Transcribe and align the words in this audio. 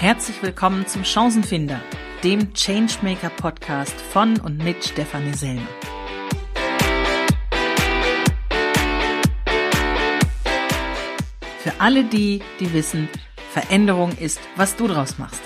Herzlich 0.00 0.40
willkommen 0.44 0.86
zum 0.86 1.04
Chancenfinder, 1.04 1.80
dem 2.22 2.54
Changemaker 2.54 3.30
Podcast 3.30 4.00
von 4.00 4.38
und 4.38 4.62
mit 4.62 4.84
Stefanie 4.84 5.34
Selmer. 5.34 5.66
Für 11.58 11.72
alle 11.80 12.04
die, 12.04 12.42
die 12.60 12.72
wissen, 12.72 13.08
Veränderung 13.50 14.16
ist, 14.18 14.38
was 14.54 14.76
du 14.76 14.86
draus 14.86 15.18
machst. 15.18 15.42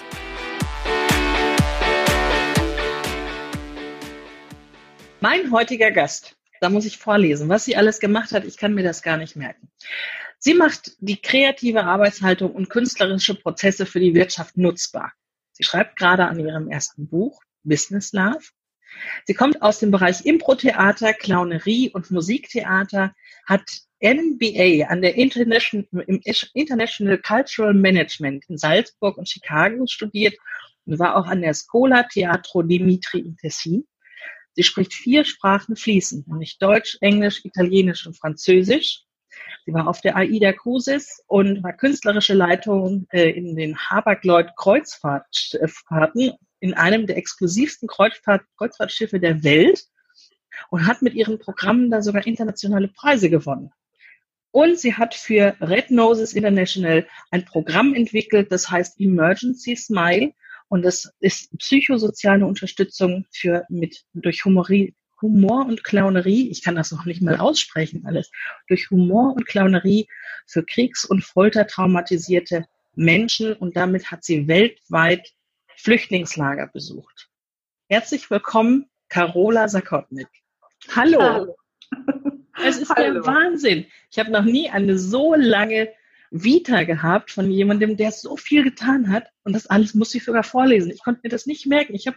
Mein 5.21 5.51
heutiger 5.51 5.93
Gast, 5.93 6.37
da 6.61 6.69
muss 6.69 6.85
ich 6.85 6.99
vorlesen, 6.99 7.49
was 7.49 7.65
sie 7.65 7.75
alles 7.75 8.01
gemacht 8.01 8.33
hat, 8.33 8.45
ich 8.45 8.59
kann 8.59 8.75
mir 8.75 8.85
das 8.85 9.01
gar 9.01 9.17
nicht 9.17 9.35
merken. 9.35 9.71
Sie 10.45 10.55
macht 10.55 10.97
die 10.99 11.23
kreative 11.23 11.85
Arbeitshaltung 11.85 12.51
und 12.51 12.69
künstlerische 12.69 13.37
Prozesse 13.37 13.87
für 13.87 14.01
die 14.01 14.13
Wirtschaft 14.13 14.57
nutzbar. 14.57 15.13
Sie 15.53 15.63
schreibt 15.63 15.97
gerade 15.97 16.27
an 16.27 16.41
ihrem 16.41 16.69
ersten 16.69 17.07
Buch 17.07 17.41
Business 17.63 18.13
Love. 18.13 18.43
Sie 19.25 19.35
kommt 19.35 19.63
aus 19.63 19.79
dem 19.79 19.93
Bereich 19.93 20.27
Impro-Theater, 20.27 21.15
Clownerie 21.15 21.91
und 21.91 22.11
Musiktheater, 22.11 23.15
hat 23.47 23.63
MBA 24.01 24.89
an 24.89 25.01
der 25.01 25.15
International, 25.15 27.19
Cultural 27.19 27.75
Management 27.75 28.45
in 28.49 28.59
Salzburg 28.59 29.19
und 29.19 29.29
Chicago 29.29 29.87
studiert 29.87 30.35
und 30.87 30.99
war 30.99 31.15
auch 31.15 31.29
an 31.29 31.43
der 31.43 31.55
Scola 31.55 32.03
Teatro 32.03 32.63
Dimitri 32.63 33.21
in 33.21 33.37
Tessin. 33.37 33.87
Sie 34.55 34.65
spricht 34.65 34.93
vier 34.93 35.25
Sprachen 35.25 35.77
fließend, 35.77 36.27
nämlich 36.27 36.59
Deutsch, 36.59 36.99
Englisch, 37.01 37.45
Italienisch 37.45 38.09
und 38.09 38.19
Französisch. 38.19 39.05
Sie 39.65 39.73
war 39.73 39.87
auf 39.87 40.01
der 40.01 40.17
AIDA 40.17 40.53
Cruises 40.53 41.23
und 41.27 41.63
war 41.63 41.73
künstlerische 41.73 42.35
Leitung 42.35 43.07
äh, 43.11 43.31
in 43.31 43.55
den 43.55 43.79
Hapag-Lloyd 43.79 44.57
Kreuzfahrten 44.57 46.33
in 46.61 46.75
einem 46.75 47.07
der 47.07 47.17
exklusivsten 47.17 47.89
Kreuzfahrt, 47.89 48.43
Kreuzfahrtschiffe 48.57 49.21
der 49.21 49.43
Welt 49.45 49.85
und 50.71 50.87
hat 50.87 51.03
mit 51.03 51.15
ihren 51.15 51.39
Programmen 51.39 51.91
da 51.91 52.03
sogar 52.03 52.27
internationale 52.27 52.89
Preise 52.89 53.31
gewonnen. 53.31 53.73
Und 54.51 54.79
sie 54.79 54.95
hat 54.95 55.15
für 55.15 55.57
Red 55.61 55.91
Noses 55.91 56.35
International 56.35 57.07
ein 57.31 57.45
Programm 57.45 57.95
entwickelt, 57.95 58.53
das 58.53 58.71
heißt 58.71 59.01
Emergency 59.01 59.77
Smile. 59.77 60.33
Und 60.69 60.83
das 60.83 61.13
ist 61.21 61.57
psychosoziale 61.59 62.47
Unterstützung 62.47 63.27
für 63.31 63.65
mit 63.69 64.05
durch 64.13 64.45
Humorie, 64.45 64.95
Humor 65.23 65.67
und 65.67 65.85
Clownerie, 65.85 66.51
ich 66.51 66.63
kann 66.63 66.75
das 66.75 66.93
noch 66.93 67.05
nicht 67.05 67.23
mal 67.23 67.39
aussprechen 67.39 68.05
alles, 68.07 68.31
durch 68.69 68.91
Humor 68.91 69.35
und 69.35 69.47
Clownerie 69.47 70.09
für 70.47 70.65
Kriegs- 70.65 71.05
und 71.05 71.25
Foltertraumatisierte 71.25 72.67
Menschen 72.95 73.55
und 73.55 73.77
damit 73.77 74.11
hat 74.11 74.25
sie 74.25 74.49
weltweit 74.49 75.33
Flüchtlingslager 75.77 76.67
besucht. 76.67 77.31
Herzlich 77.89 78.31
willkommen, 78.31 78.91
Carola 79.09 79.69
Sakotnik. 79.69 80.29
Hallo. 80.95 81.21
Hallo. 81.21 81.57
Es 82.65 82.79
ist 82.79 82.91
Hallo. 82.91 83.15
der 83.15 83.27
Wahnsinn. 83.27 83.87
Ich 84.11 84.19
habe 84.19 84.31
noch 84.31 84.45
nie 84.45 84.69
eine 84.71 84.99
so 84.99 85.35
lange 85.35 85.89
Vita 86.33 86.85
gehabt 86.85 87.31
von 87.31 87.51
jemandem, 87.51 87.97
der 87.97 88.11
so 88.11 88.37
viel 88.37 88.65
getan 88.65 89.13
hat. 89.13 89.29
Und 89.45 89.53
das 89.53 89.67
alles 89.67 89.95
muss 89.95 90.15
ich 90.15 90.25
sogar 90.25 90.43
vorlesen. 90.43 90.91
Ich 90.91 91.03
konnte 91.03 91.21
mir 91.23 91.29
das 91.29 91.47
nicht 91.47 91.67
merken. 91.67 91.95
Ich, 91.95 92.07
hab, 92.07 92.15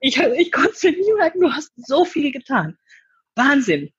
ich, 0.00 0.16
ich 0.16 0.52
konnte 0.52 0.70
es 0.72 0.82
mir 0.84 0.92
nie 0.92 1.12
merken, 1.18 1.40
du 1.40 1.52
hast 1.52 1.72
so 1.76 2.04
viel 2.04 2.30
getan. 2.30 2.78
Wahnsinn. 3.34 3.90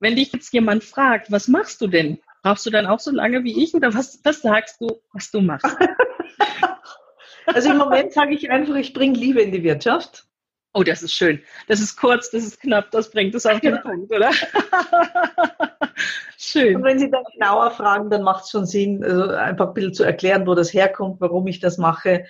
Wenn 0.00 0.16
dich 0.16 0.32
jetzt 0.32 0.52
jemand 0.52 0.82
fragt, 0.82 1.30
was 1.30 1.46
machst 1.46 1.80
du 1.80 1.86
denn? 1.86 2.18
Brauchst 2.42 2.66
du 2.66 2.70
dann 2.70 2.86
auch 2.86 2.98
so 2.98 3.12
lange 3.12 3.44
wie 3.44 3.62
ich 3.62 3.72
oder 3.72 3.94
was, 3.94 4.20
was 4.24 4.42
sagst 4.42 4.80
du, 4.80 5.00
was 5.12 5.30
du 5.30 5.40
machst? 5.40 5.66
Also 7.46 7.70
im 7.70 7.78
Moment 7.78 8.12
sage 8.12 8.34
ich 8.34 8.50
einfach, 8.50 8.76
ich 8.76 8.92
bringe 8.92 9.18
Liebe 9.18 9.40
in 9.42 9.50
die 9.50 9.64
Wirtschaft. 9.64 10.28
Oh, 10.74 10.82
das 10.82 11.02
ist 11.02 11.12
schön. 11.12 11.40
Das 11.68 11.80
ist 11.80 11.96
kurz, 11.96 12.30
das 12.30 12.44
ist 12.44 12.60
knapp, 12.60 12.90
das 12.90 13.10
bringt 13.10 13.34
es 13.34 13.44
auf 13.44 13.60
den 13.60 13.80
Punkt, 13.82 14.10
oder? 14.10 14.30
schön. 16.38 16.76
Und 16.76 16.84
wenn 16.84 16.98
Sie 16.98 17.10
dann 17.10 17.24
genauer 17.32 17.72
fragen, 17.72 18.08
dann 18.08 18.22
macht 18.22 18.44
es 18.44 18.50
schon 18.50 18.64
Sinn, 18.64 19.04
also 19.04 19.28
einfach 19.28 19.68
ein 19.68 19.74
bisschen 19.74 19.94
zu 19.94 20.04
erklären, 20.04 20.46
wo 20.46 20.54
das 20.54 20.72
herkommt, 20.72 21.20
warum 21.20 21.46
ich 21.46 21.60
das 21.60 21.76
mache, 21.76 22.24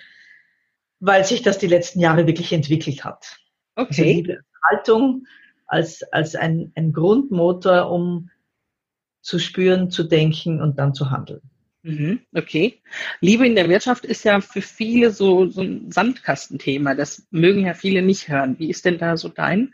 weil 0.99 1.23
sich 1.23 1.41
das 1.41 1.57
die 1.57 1.67
letzten 1.67 2.01
Jahre 2.01 2.27
wirklich 2.27 2.51
entwickelt 2.51 3.05
hat. 3.05 3.37
Okay. 3.75 4.25
Also 4.27 4.41
Haltung 4.69 5.25
als, 5.67 6.03
als 6.11 6.35
ein, 6.35 6.73
ein 6.75 6.91
Grundmotor, 6.91 7.89
um 7.89 8.29
zu 9.21 9.39
spüren, 9.39 9.89
zu 9.89 10.03
denken 10.03 10.61
und 10.61 10.79
dann 10.79 10.93
zu 10.93 11.11
handeln. 11.11 11.49
Mhm, 11.83 12.21
okay. 12.33 12.81
Liebe 13.19 13.45
in 13.45 13.55
der 13.55 13.67
Wirtschaft 13.67 14.05
ist 14.05 14.23
ja 14.23 14.39
für 14.39 14.61
viele 14.61 15.11
so, 15.11 15.49
so 15.49 15.61
ein 15.61 15.91
Sandkastenthema. 15.91 16.95
Das 16.95 17.27
mögen 17.29 17.65
ja 17.65 17.73
viele 17.73 18.01
nicht 18.01 18.29
hören. 18.29 18.57
Wie 18.57 18.69
ist 18.69 18.85
denn 18.85 18.97
da 18.97 19.17
so 19.17 19.27
dein 19.27 19.73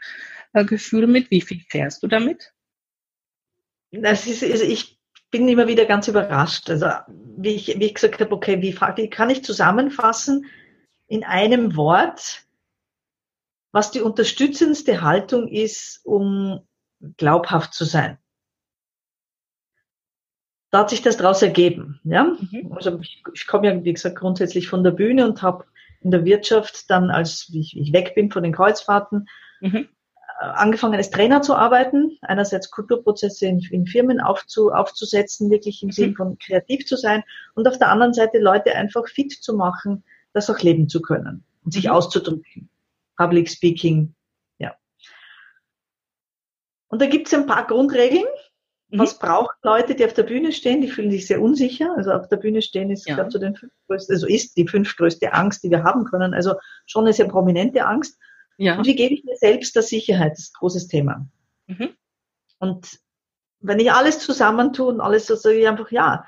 äh, 0.53 0.65
Gefühl 0.65 1.05
mit? 1.05 1.29
Wie 1.29 1.41
viel 1.41 1.61
fährst 1.69 2.01
du 2.01 2.07
damit? 2.07 2.51
Das 3.91 4.25
ist, 4.25 4.43
also 4.43 4.63
ich 4.63 4.99
bin 5.29 5.47
immer 5.47 5.67
wieder 5.67 5.85
ganz 5.85 6.07
überrascht. 6.07 6.71
Also 6.71 6.87
wie 7.37 7.49
ich, 7.49 7.67
wie 7.79 7.85
ich 7.85 7.93
gesagt 7.93 8.19
habe, 8.19 8.31
okay, 8.35 8.59
wie, 8.59 8.75
wie 8.75 9.09
kann 9.09 9.29
ich 9.29 9.43
zusammenfassen 9.43 10.47
in 11.07 11.23
einem 11.23 11.75
Wort, 11.75 12.43
was 13.71 13.91
die 13.91 14.01
unterstützendste 14.01 15.03
Haltung 15.03 15.47
ist, 15.47 16.01
um 16.03 16.67
glaubhaft 17.17 17.75
zu 17.75 17.85
sein? 17.85 18.17
Da 20.71 20.79
hat 20.79 20.89
sich 20.89 21.01
das 21.01 21.17
daraus 21.17 21.41
ergeben. 21.41 21.99
Ja? 22.03 22.23
Mhm. 22.23 22.71
Also 22.73 22.99
ich, 22.99 23.23
ich 23.33 23.47
komme 23.47 23.67
ja, 23.67 23.83
wie 23.83 23.93
gesagt, 23.93 24.17
grundsätzlich 24.17 24.67
von 24.67 24.83
der 24.83 24.91
Bühne 24.91 25.25
und 25.25 25.41
habe 25.41 25.65
in 26.01 26.11
der 26.11 26.25
Wirtschaft 26.25 26.89
dann, 26.89 27.09
als 27.09 27.49
ich, 27.53 27.77
ich 27.77 27.91
weg 27.91 28.13
bin 28.15 28.31
von 28.31 28.43
den 28.43 28.53
Kreuzfahrten, 28.53 29.27
mhm. 29.61 29.89
Äh, 30.39 30.45
angefangen 30.45 30.95
als 30.95 31.09
Trainer 31.09 31.41
zu 31.41 31.53
arbeiten. 31.55 32.17
Einerseits 32.21 32.71
Kulturprozesse 32.71 33.47
in, 33.47 33.59
in 33.71 33.85
Firmen 33.85 34.21
aufzu, 34.21 34.71
aufzusetzen, 34.71 35.49
wirklich 35.49 35.83
im 35.83 35.87
mhm. 35.87 35.93
Sinn 35.93 36.15
von 36.15 36.37
kreativ 36.37 36.85
zu 36.85 36.95
sein 36.95 37.23
und 37.55 37.67
auf 37.67 37.77
der 37.77 37.89
anderen 37.89 38.13
Seite 38.13 38.39
Leute 38.39 38.73
einfach 38.75 39.07
fit 39.07 39.33
zu 39.33 39.55
machen, 39.55 40.03
das 40.33 40.49
auch 40.49 40.59
leben 40.59 40.87
zu 40.87 41.01
können 41.01 41.43
und 41.65 41.73
sich 41.73 41.85
mhm. 41.85 41.91
auszudrücken. 41.91 42.69
Public 43.17 43.49
Speaking, 43.49 44.15
ja. 44.59 44.75
Und 46.87 47.01
da 47.01 47.07
gibt 47.07 47.27
es 47.27 47.33
ein 47.33 47.45
paar 47.45 47.67
Grundregeln, 47.67 48.25
Mhm. 48.89 48.99
Was 48.99 49.19
braucht 49.19 49.55
Leute, 49.63 49.95
die 49.95 50.05
auf 50.05 50.13
der 50.13 50.23
Bühne 50.23 50.51
stehen? 50.51 50.81
Die 50.81 50.87
fühlen 50.87 51.11
sich 51.11 51.27
sehr 51.27 51.41
unsicher. 51.41 51.93
Also 51.95 52.11
auf 52.11 52.27
der 52.27 52.37
Bühne 52.37 52.61
stehen 52.61 52.89
ist, 52.89 53.07
ja. 53.07 53.15
glaube 53.15 53.29
zu 53.29 53.39
den 53.39 53.55
fünf 53.55 53.71
größten, 53.87 54.15
also 54.15 54.27
ist 54.27 54.57
die 54.57 54.67
fünftgrößte 54.67 55.33
Angst, 55.33 55.63
die 55.63 55.69
wir 55.69 55.83
haben 55.83 56.05
können. 56.05 56.33
Also 56.33 56.55
schon 56.85 57.05
eine 57.05 57.13
sehr 57.13 57.27
prominente 57.27 57.85
Angst. 57.85 58.17
Ja. 58.57 58.77
Und 58.77 58.87
wie 58.87 58.95
gebe 58.95 59.13
ich 59.13 59.23
mir 59.23 59.35
selbst 59.35 59.75
der 59.75 59.83
Sicherheit? 59.83 60.33
Das 60.33 60.39
ist 60.39 60.55
ein 60.55 60.59
großes 60.59 60.87
Thema. 60.87 61.27
Mhm. 61.67 61.89
Und 62.57 62.99
wenn 63.61 63.79
ich 63.79 63.91
alles 63.91 64.19
zusammentue 64.19 64.87
und 64.87 65.01
alles 65.01 65.27
so 65.27 65.35
sage 65.35 65.59
ich 65.59 65.67
einfach, 65.67 65.91
ja, 65.91 66.25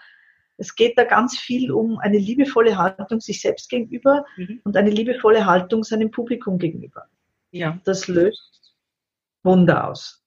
es 0.57 0.75
geht 0.75 0.97
da 0.97 1.05
ganz 1.05 1.39
viel 1.39 1.71
um 1.71 1.97
eine 1.97 2.19
liebevolle 2.19 2.77
Haltung 2.77 3.19
sich 3.19 3.41
selbst 3.41 3.69
gegenüber 3.69 4.25
mhm. 4.37 4.61
und 4.63 4.77
eine 4.77 4.91
liebevolle 4.91 5.45
Haltung 5.45 5.83
seinem 5.83 6.11
Publikum 6.11 6.59
gegenüber. 6.59 7.07
Ja. 7.49 7.79
Das 7.83 8.07
löst 8.07 8.75
Wunder 9.43 9.89
aus. 9.89 10.20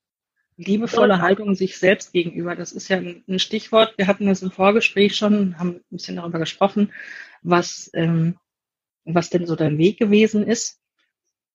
Liebevolle 0.57 1.21
Haltung 1.21 1.57
sich 1.57 1.79
selbst 1.79 2.13
gegenüber, 2.13 2.55
das 2.55 2.71
ist 2.73 2.89
ja 2.89 2.99
ein 2.99 3.39
Stichwort. 3.39 3.95
Wir 3.97 4.07
hatten 4.07 4.27
das 4.27 4.43
im 4.43 4.53
Vorgespräch 4.53 5.17
schon, 5.17 5.59
haben 5.59 5.77
ein 5.77 5.85
bisschen 5.91 6.17
darüber 6.17 6.39
gesprochen, 6.39 6.93
was, 7.43 7.91
ähm, 7.95 8.39
was 9.05 9.31
denn 9.31 9.47
so 9.47 9.57
dein 9.57 9.79
Weg 9.79 9.99
gewesen 9.99 10.47
ist 10.47 10.81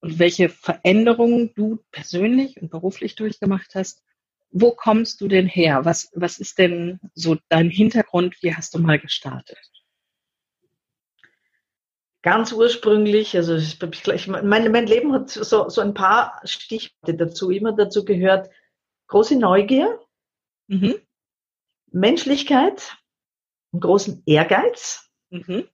und 0.01 0.19
welche 0.19 0.49
Veränderungen 0.49 1.53
du 1.55 1.83
persönlich 1.91 2.61
und 2.61 2.71
beruflich 2.71 3.15
durchgemacht 3.15 3.73
hast. 3.73 4.03
Wo 4.51 4.71
kommst 4.71 5.21
du 5.21 5.27
denn 5.27 5.45
her? 5.45 5.85
Was, 5.85 6.11
was 6.13 6.37
ist 6.39 6.57
denn 6.57 6.99
so 7.13 7.37
dein 7.47 7.69
Hintergrund? 7.69 8.35
Wie 8.41 8.53
hast 8.53 8.73
du 8.73 8.79
mal 8.79 8.99
gestartet? 8.99 9.59
Ganz 12.21 12.51
ursprünglich, 12.51 13.37
also 13.37 13.55
ich, 13.55 14.27
mein, 14.27 14.71
mein 14.71 14.87
Leben 14.87 15.13
hat 15.13 15.29
so, 15.29 15.69
so 15.69 15.79
ein 15.79 15.93
paar 15.93 16.41
Stichworte 16.43 17.13
dazu, 17.15 17.49
immer 17.49 17.71
dazu 17.71 18.03
gehört, 18.03 18.49
große 19.09 19.37
Neugier, 19.37 19.99
mhm. 20.67 20.95
Menschlichkeit, 21.91 22.97
einen 23.73 23.81
großen 23.81 24.23
Ehrgeiz 24.25 25.11
mhm. 25.29 25.67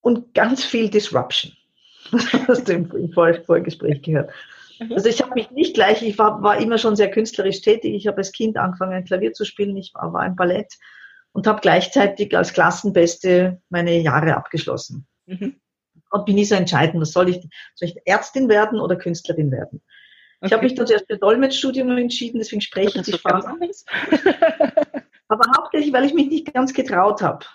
und 0.00 0.34
ganz 0.34 0.64
viel 0.64 0.90
Disruption. 0.90 1.52
Das 2.10 2.32
hast 2.48 2.68
du 2.68 2.72
im 2.72 3.12
Vorgespräch 3.12 4.02
gehört. 4.02 4.32
Mhm. 4.80 4.92
Also 4.92 5.08
ich 5.08 5.22
habe 5.22 5.34
mich 5.34 5.50
nicht 5.50 5.74
gleich, 5.74 6.02
ich 6.02 6.18
war, 6.18 6.42
war 6.42 6.58
immer 6.58 6.76
schon 6.76 6.96
sehr 6.96 7.10
künstlerisch 7.10 7.60
tätig. 7.60 7.94
Ich 7.94 8.06
habe 8.06 8.18
als 8.18 8.32
Kind 8.32 8.56
angefangen, 8.56 9.04
Klavier 9.04 9.32
zu 9.32 9.44
spielen. 9.44 9.76
Ich 9.76 9.94
war, 9.94 10.12
war 10.12 10.26
im 10.26 10.36
Ballett 10.36 10.74
und 11.32 11.46
habe 11.46 11.60
gleichzeitig 11.60 12.36
als 12.36 12.52
Klassenbeste 12.52 13.62
meine 13.68 13.98
Jahre 13.98 14.36
abgeschlossen. 14.36 15.06
Mhm. 15.26 15.60
Und 16.10 16.26
bin 16.26 16.34
nie 16.34 16.44
so 16.44 16.54
entscheiden, 16.54 17.00
was 17.00 17.12
soll 17.12 17.30
ich, 17.30 17.36
soll 17.74 17.88
ich 17.88 17.96
Ärztin 18.04 18.48
werden 18.48 18.80
oder 18.80 18.96
Künstlerin 18.96 19.50
werden? 19.50 19.82
Okay. 20.42 20.48
Ich 20.48 20.52
habe 20.54 20.64
mich 20.64 20.74
dann 20.74 20.88
zuerst 20.88 21.06
für 21.06 21.18
Dolmetschstudium 21.18 21.96
entschieden, 21.96 22.38
deswegen 22.38 22.60
spreche 22.60 22.98
ich 22.98 23.04
die 23.04 23.12
Sprache. 23.12 23.56
Aber 25.28 25.44
hauptsächlich, 25.56 25.92
weil 25.92 26.04
ich 26.04 26.14
mich 26.14 26.28
nicht 26.28 26.52
ganz 26.52 26.74
getraut 26.74 27.22
habe. 27.22 27.46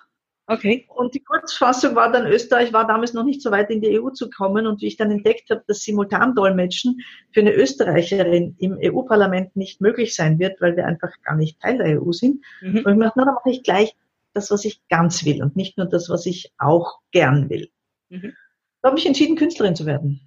Okay. 0.45 0.88
Und 0.95 1.13
die 1.13 1.19
Kurzfassung 1.22 1.95
war 1.95 2.10
dann, 2.13 2.25
Österreich 2.28 2.72
war 2.72 2.88
damals 2.88 3.13
noch 3.13 3.25
nicht 3.25 3.42
so 3.42 3.51
weit 3.51 3.69
in 3.72 3.81
die 3.81 4.00
EU 4.00 4.12
zu 4.12 4.30
kommen. 4.30 4.66
Und 4.68 4.81
wie 4.81 4.88
ich 4.88 4.95
dann 4.95 5.12
entdeckt 5.12 5.50
habe, 5.50 5.66
dass 5.68 5.81
Simultandolmetschen 5.81 7.01
für 7.34 7.42
eine 7.42 7.54
Österreicherin 7.54 8.56
im 8.57 8.80
EU-Parlament 8.81 9.57
nicht 9.57 9.81
möglich 9.81 10.16
sein 10.16 10.40
wird, 10.40 10.62
weil 10.62 10.78
wir 10.78 10.86
einfach 10.86 11.12
gar 11.24 11.36
nicht 11.36 11.60
Teil 11.60 11.78
der 11.78 12.01
EU 12.01 12.13
sind. 12.13 12.42
Mhm. 12.62 12.83
Und 12.86 12.94
ich 12.94 13.00
dachte, 13.00 13.13
na, 13.18 13.25
dann 13.25 13.36
mache 13.36 13.50
ich 13.50 13.63
gleich 13.63 13.98
das, 14.33 14.50
was 14.50 14.63
ich 14.63 14.81
ganz 14.88 15.25
will 15.25 15.44
und 15.44 15.57
nicht 15.57 15.78
nur 15.78 15.88
das, 15.88 16.10
was 16.10 16.25
ich 16.25 16.54
auch 16.57 17.01
gern 17.12 17.50
will. 17.50 17.69
Mhm. 18.07 18.33
Da 18.81 18.90
habe 18.90 18.98
ich 18.98 19.06
entschieden, 19.06 19.36
Künstlerin 19.36 19.75
zu 19.75 19.86
werden. 19.86 20.22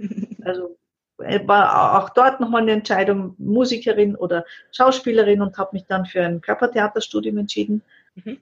Also 0.44 0.76
war 1.18 2.02
auch 2.02 2.10
dort 2.10 2.40
nochmal 2.40 2.62
eine 2.62 2.72
Entscheidung, 2.72 3.34
Musikerin 3.38 4.16
oder 4.16 4.44
Schauspielerin 4.72 5.42
und 5.42 5.56
habe 5.58 5.70
mich 5.72 5.86
dann 5.86 6.06
für 6.06 6.22
ein 6.22 6.40
Körpertheaterstudium 6.40 7.38
entschieden. 7.38 7.82
Mhm. 8.14 8.38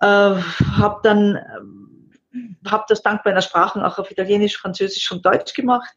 Äh, 0.00 0.06
habe 0.06 1.00
dann 1.02 1.36
äh, 1.36 2.70
habe 2.70 2.84
das 2.88 3.02
dank 3.02 3.24
meiner 3.24 3.42
Sprachen 3.42 3.82
auch 3.82 3.98
auf 3.98 4.10
Italienisch, 4.10 4.56
Französisch 4.58 5.10
und 5.12 5.24
Deutsch 5.24 5.54
gemacht 5.54 5.90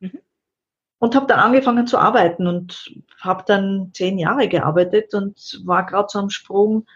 mhm. 0.00 0.20
und 0.98 1.14
habe 1.14 1.26
dann 1.26 1.40
angefangen 1.40 1.86
zu 1.86 1.98
arbeiten 1.98 2.46
und 2.46 2.92
habe 3.20 3.44
dann 3.46 3.90
zehn 3.94 4.18
Jahre 4.18 4.48
gearbeitet 4.48 5.14
und 5.14 5.60
war 5.64 5.86
gerade 5.86 6.08
so 6.10 6.18
am 6.18 6.30
Sprung 6.30 6.86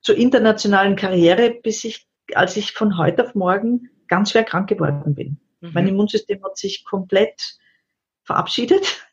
zur 0.00 0.16
internationalen 0.16 0.96
Karriere, 0.96 1.50
bis 1.62 1.84
ich, 1.84 2.06
als 2.34 2.56
ich 2.56 2.72
von 2.72 2.96
heute 2.98 3.26
auf 3.26 3.34
morgen 3.34 3.90
ganz 4.08 4.30
schwer 4.30 4.44
krank 4.44 4.68
geworden 4.68 5.14
bin. 5.14 5.40
Mhm. 5.60 5.70
Mein 5.74 5.88
Immunsystem 5.88 6.42
hat 6.44 6.56
sich 6.56 6.84
komplett 6.84 7.58
verabschiedet 8.24 9.08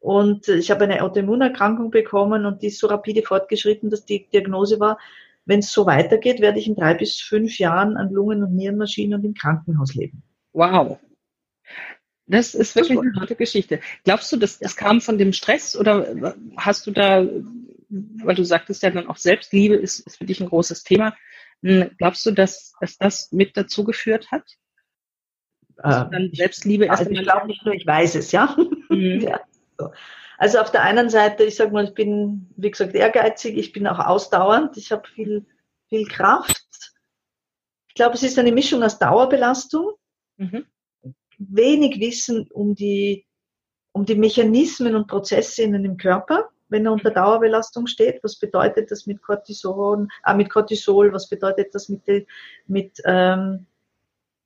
und 0.00 0.48
ich 0.48 0.70
habe 0.70 0.84
eine 0.84 1.02
Autoimmunerkrankung 1.02 1.90
bekommen 1.90 2.46
und 2.46 2.62
die 2.62 2.68
ist 2.68 2.78
so 2.78 2.86
rapide 2.86 3.22
fortgeschritten, 3.22 3.90
dass 3.90 4.04
die 4.04 4.28
Diagnose 4.28 4.80
war, 4.80 4.98
wenn 5.44 5.60
es 5.60 5.72
so 5.72 5.86
weitergeht, 5.86 6.40
werde 6.40 6.58
ich 6.58 6.66
in 6.66 6.76
drei 6.76 6.94
bis 6.94 7.20
fünf 7.20 7.58
Jahren 7.58 7.96
an 7.96 8.10
Lungen- 8.10 8.42
und 8.42 8.54
Nierenmaschinen 8.54 9.18
und 9.18 9.24
im 9.24 9.34
Krankenhaus 9.34 9.94
leben. 9.94 10.22
Wow. 10.52 10.98
Das 12.26 12.54
ist 12.54 12.76
wirklich 12.76 12.98
eine 12.98 13.14
harte 13.18 13.34
Geschichte. 13.34 13.80
Glaubst 14.04 14.30
du, 14.30 14.36
dass 14.36 14.58
das 14.58 14.76
kam 14.76 15.00
von 15.00 15.16
dem 15.16 15.32
Stress 15.32 15.74
oder 15.74 16.34
hast 16.58 16.86
du 16.86 16.90
da, 16.90 17.26
weil 17.88 18.34
du 18.34 18.44
sagtest 18.44 18.82
ja 18.82 18.90
dann 18.90 19.06
auch 19.06 19.16
Selbstliebe 19.16 19.74
ist, 19.74 20.00
ist 20.00 20.18
für 20.18 20.26
dich 20.26 20.40
ein 20.40 20.48
großes 20.48 20.84
Thema. 20.84 21.16
Hm, 21.62 21.90
glaubst 21.96 22.26
du, 22.26 22.32
dass, 22.32 22.74
dass 22.80 22.98
das 22.98 23.32
mit 23.32 23.56
dazu 23.56 23.84
geführt 23.84 24.30
hat? 24.30 24.44
Also 25.78 26.10
dann 26.10 26.30
Selbstliebe 26.32 26.86
erst 26.86 27.00
also 27.00 27.12
ich 27.12 27.22
glaube 27.22 27.46
nicht 27.46 27.64
nur, 27.64 27.74
ich 27.74 27.86
weiß 27.86 28.16
es, 28.16 28.32
ja. 28.32 28.56
Mhm. 28.90 29.20
ja 29.20 29.38
so. 29.78 29.90
Also 30.38 30.60
auf 30.60 30.70
der 30.70 30.82
einen 30.82 31.10
Seite, 31.10 31.44
ich 31.44 31.56
sage 31.56 31.72
mal, 31.72 31.84
ich 31.84 31.94
bin, 31.94 32.48
wie 32.56 32.70
gesagt, 32.70 32.94
ehrgeizig, 32.94 33.58
ich 33.58 33.72
bin 33.72 33.86
auch 33.88 33.98
ausdauernd, 33.98 34.76
ich 34.76 34.92
habe 34.92 35.06
viel, 35.08 35.44
viel 35.88 36.06
Kraft. 36.06 36.94
Ich 37.88 37.94
glaube, 37.94 38.14
es 38.14 38.22
ist 38.22 38.38
eine 38.38 38.52
Mischung 38.52 38.82
aus 38.84 39.00
Dauerbelastung, 39.00 39.92
mhm. 40.36 40.64
wenig 41.38 41.98
Wissen 41.98 42.48
um 42.52 42.76
die, 42.76 43.26
um 43.92 44.06
die 44.06 44.14
Mechanismen 44.14 44.94
und 44.94 45.08
Prozesse 45.08 45.64
in 45.64 45.72
dem 45.82 45.96
Körper, 45.96 46.48
wenn 46.68 46.86
er 46.86 46.92
unter 46.92 47.10
mhm. 47.10 47.14
Dauerbelastung 47.14 47.88
steht. 47.88 48.22
Was 48.22 48.38
bedeutet 48.38 48.92
das 48.92 49.06
mit 49.06 49.20
Cortison, 49.20 50.08
äh, 50.24 50.34
mit 50.34 50.50
Cortisol? 50.50 51.12
Was 51.12 51.28
bedeutet 51.28 51.74
das 51.74 51.88
mit, 51.88 52.02
mit 52.68 53.02
ähm, 53.04 53.66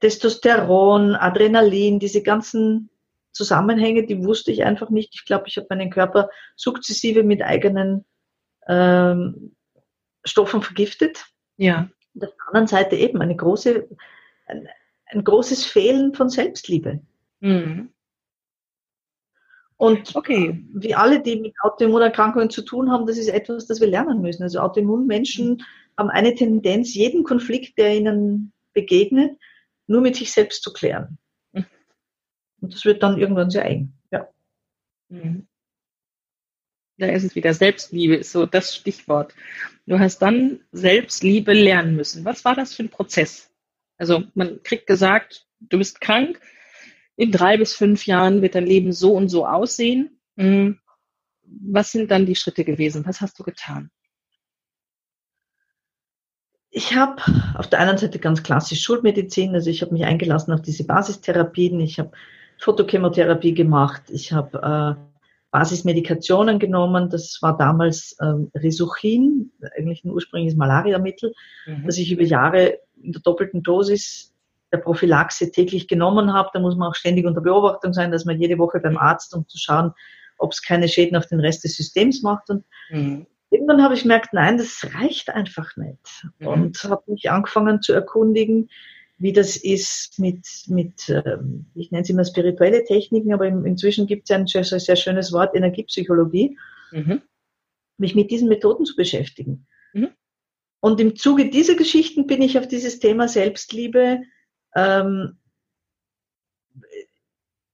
Testosteron, 0.02 1.14
Adrenalin, 1.14 2.00
diese 2.00 2.22
ganzen 2.22 2.90
Zusammenhänge, 3.30 4.04
die 4.04 4.24
wusste 4.24 4.50
ich 4.50 4.64
einfach 4.64 4.90
nicht. 4.90 5.14
Ich 5.14 5.24
glaube, 5.24 5.44
ich 5.46 5.56
habe 5.56 5.68
meinen 5.70 5.90
Körper 5.90 6.28
sukzessive 6.56 7.22
mit 7.22 7.40
eigenen 7.40 8.04
ähm, 8.66 9.54
Stoffen 10.24 10.60
vergiftet. 10.60 11.24
Ja. 11.56 11.88
Und 12.14 12.24
auf 12.24 12.34
der 12.34 12.46
anderen 12.48 12.66
Seite 12.66 12.96
eben 12.96 13.22
eine 13.22 13.36
große, 13.36 13.88
ein, 14.48 14.68
ein 15.06 15.22
großes 15.22 15.64
Fehlen 15.64 16.14
von 16.14 16.28
Selbstliebe. 16.28 17.00
Mhm. 17.38 17.90
Und 19.76 20.16
okay. 20.16 20.64
wie 20.74 20.96
alle, 20.96 21.22
die 21.22 21.36
mit 21.36 21.54
Autoimmunerkrankungen 21.62 22.50
zu 22.50 22.62
tun 22.62 22.90
haben, 22.90 23.06
das 23.06 23.18
ist 23.18 23.28
etwas, 23.28 23.66
das 23.68 23.80
wir 23.80 23.88
lernen 23.88 24.20
müssen. 24.20 24.42
Also 24.42 24.58
Autoimmunmenschen 24.58 25.50
mhm. 25.50 25.62
haben 25.96 26.10
eine 26.10 26.34
Tendenz, 26.34 26.92
jeden 26.92 27.22
Konflikt, 27.22 27.78
der 27.78 27.96
ihnen 27.96 28.52
begegnet, 28.72 29.38
nur 29.92 30.00
mit 30.00 30.16
sich 30.16 30.32
selbst 30.32 30.62
zu 30.62 30.72
klären. 30.72 31.18
Und 32.62 32.72
das 32.72 32.84
wird 32.84 33.02
dann 33.02 33.18
irgendwann 33.18 33.50
sehr 33.50 33.64
eng. 33.64 33.92
Ja. 34.10 34.28
Mhm. 35.08 35.46
Da 36.96 37.08
ist 37.08 37.24
es 37.24 37.34
wieder. 37.34 37.52
Selbstliebe 37.52 38.14
ist 38.14 38.30
so 38.30 38.46
das 38.46 38.74
Stichwort. 38.74 39.34
Du 39.86 39.98
hast 39.98 40.20
dann 40.20 40.60
Selbstliebe 40.70 41.52
lernen 41.52 41.96
müssen. 41.96 42.24
Was 42.24 42.44
war 42.44 42.54
das 42.54 42.74
für 42.74 42.84
ein 42.84 42.88
Prozess? 42.88 43.50
Also 43.98 44.24
man 44.34 44.62
kriegt 44.62 44.86
gesagt, 44.86 45.46
du 45.58 45.78
bist 45.78 46.00
krank. 46.00 46.40
In 47.16 47.32
drei 47.32 47.56
bis 47.56 47.74
fünf 47.74 48.06
Jahren 48.06 48.42
wird 48.42 48.54
dein 48.54 48.66
Leben 48.66 48.92
so 48.92 49.14
und 49.14 49.28
so 49.28 49.46
aussehen. 49.46 50.20
Mhm. 50.36 50.78
Was 51.44 51.90
sind 51.90 52.10
dann 52.10 52.26
die 52.26 52.36
Schritte 52.36 52.64
gewesen? 52.64 53.04
Was 53.04 53.20
hast 53.20 53.38
du 53.38 53.42
getan? 53.42 53.90
Ich 56.74 56.96
habe 56.96 57.22
auf 57.54 57.68
der 57.68 57.80
einen 57.80 57.98
Seite 57.98 58.18
ganz 58.18 58.42
klassisch 58.42 58.82
Schulmedizin, 58.82 59.54
also 59.54 59.68
ich 59.68 59.82
habe 59.82 59.92
mich 59.92 60.04
eingelassen 60.04 60.54
auf 60.54 60.62
diese 60.62 60.84
Basistherapien, 60.84 61.78
ich 61.80 61.98
habe 61.98 62.12
Photochemotherapie 62.58 63.52
gemacht, 63.52 64.02
ich 64.08 64.32
habe 64.32 64.96
äh, 64.98 65.02
Basismedikationen 65.50 66.58
genommen, 66.58 67.10
das 67.10 67.38
war 67.42 67.58
damals 67.58 68.16
ähm, 68.22 68.50
Resuchin, 68.54 69.52
eigentlich 69.76 70.02
ein 70.02 70.12
ursprüngliches 70.12 70.56
Malariamittel, 70.56 71.34
mhm. 71.66 71.84
das 71.84 71.98
ich 71.98 72.10
über 72.10 72.22
Jahre 72.22 72.78
in 73.02 73.12
der 73.12 73.20
doppelten 73.20 73.62
Dosis 73.62 74.32
der 74.72 74.78
Prophylaxe 74.78 75.50
täglich 75.50 75.88
genommen 75.88 76.32
habe. 76.32 76.48
Da 76.54 76.60
muss 76.60 76.74
man 76.74 76.88
auch 76.88 76.94
ständig 76.94 77.26
unter 77.26 77.42
Beobachtung 77.42 77.92
sein, 77.92 78.10
dass 78.10 78.24
man 78.24 78.40
jede 78.40 78.56
Woche 78.56 78.80
beim 78.80 78.96
Arzt, 78.96 79.34
um 79.34 79.46
zu 79.46 79.58
schauen, 79.58 79.92
ob 80.38 80.52
es 80.52 80.62
keine 80.62 80.88
Schäden 80.88 81.18
auf 81.18 81.26
den 81.26 81.40
Rest 81.40 81.64
des 81.64 81.76
Systems 81.76 82.22
macht. 82.22 82.48
Und 82.48 82.64
mhm 82.88 83.26
irgendwann 83.52 83.82
habe 83.82 83.94
ich 83.94 84.02
gemerkt, 84.02 84.32
nein, 84.32 84.58
das 84.58 84.86
reicht 84.94 85.30
einfach 85.30 85.76
nicht. 85.76 86.26
Mhm. 86.38 86.46
Und 86.46 86.84
habe 86.84 87.12
mich 87.12 87.30
angefangen 87.30 87.82
zu 87.82 87.92
erkundigen, 87.92 88.70
wie 89.18 89.32
das 89.32 89.56
ist 89.56 90.18
mit, 90.18 90.46
mit 90.66 91.08
ähm, 91.08 91.66
ich 91.74 91.90
nenne 91.90 92.02
es 92.02 92.10
immer 92.10 92.24
spirituelle 92.24 92.84
Techniken, 92.84 93.32
aber 93.32 93.46
inzwischen 93.46 94.06
gibt 94.06 94.28
es 94.28 94.34
ein 94.34 94.46
sehr, 94.46 94.64
sehr 94.64 94.96
schönes 94.96 95.32
Wort, 95.32 95.54
Energiepsychologie, 95.54 96.58
mhm. 96.90 97.22
mich 97.98 98.14
mit 98.14 98.30
diesen 98.30 98.48
Methoden 98.48 98.84
zu 98.84 98.96
beschäftigen. 98.96 99.66
Mhm. 99.92 100.08
Und 100.80 101.00
im 101.00 101.14
Zuge 101.14 101.50
dieser 101.50 101.76
Geschichten 101.76 102.26
bin 102.26 102.42
ich 102.42 102.58
auf 102.58 102.66
dieses 102.66 102.98
Thema 102.98 103.28
Selbstliebe, 103.28 104.22
ähm, 104.74 105.38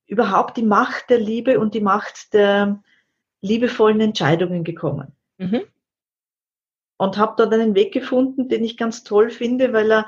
überhaupt 0.07 0.57
die 0.57 0.63
Macht 0.63 1.09
der 1.09 1.19
Liebe 1.19 1.61
und 1.61 1.75
die 1.75 1.81
Macht 1.81 2.35
der 2.35 2.83
liebevollen 3.41 4.01
Entscheidungen 4.01 4.65
gekommen. 4.65 5.13
Mhm. 5.39 5.63
Und 6.99 7.17
habe 7.17 7.35
dort 7.37 7.53
einen 7.53 7.75
Weg 7.75 7.93
gefunden, 7.93 8.49
den 8.49 8.65
ich 8.65 8.77
ganz 8.77 9.05
toll 9.05 9.31
finde, 9.31 9.73
weil 9.73 9.91
er, 9.91 10.07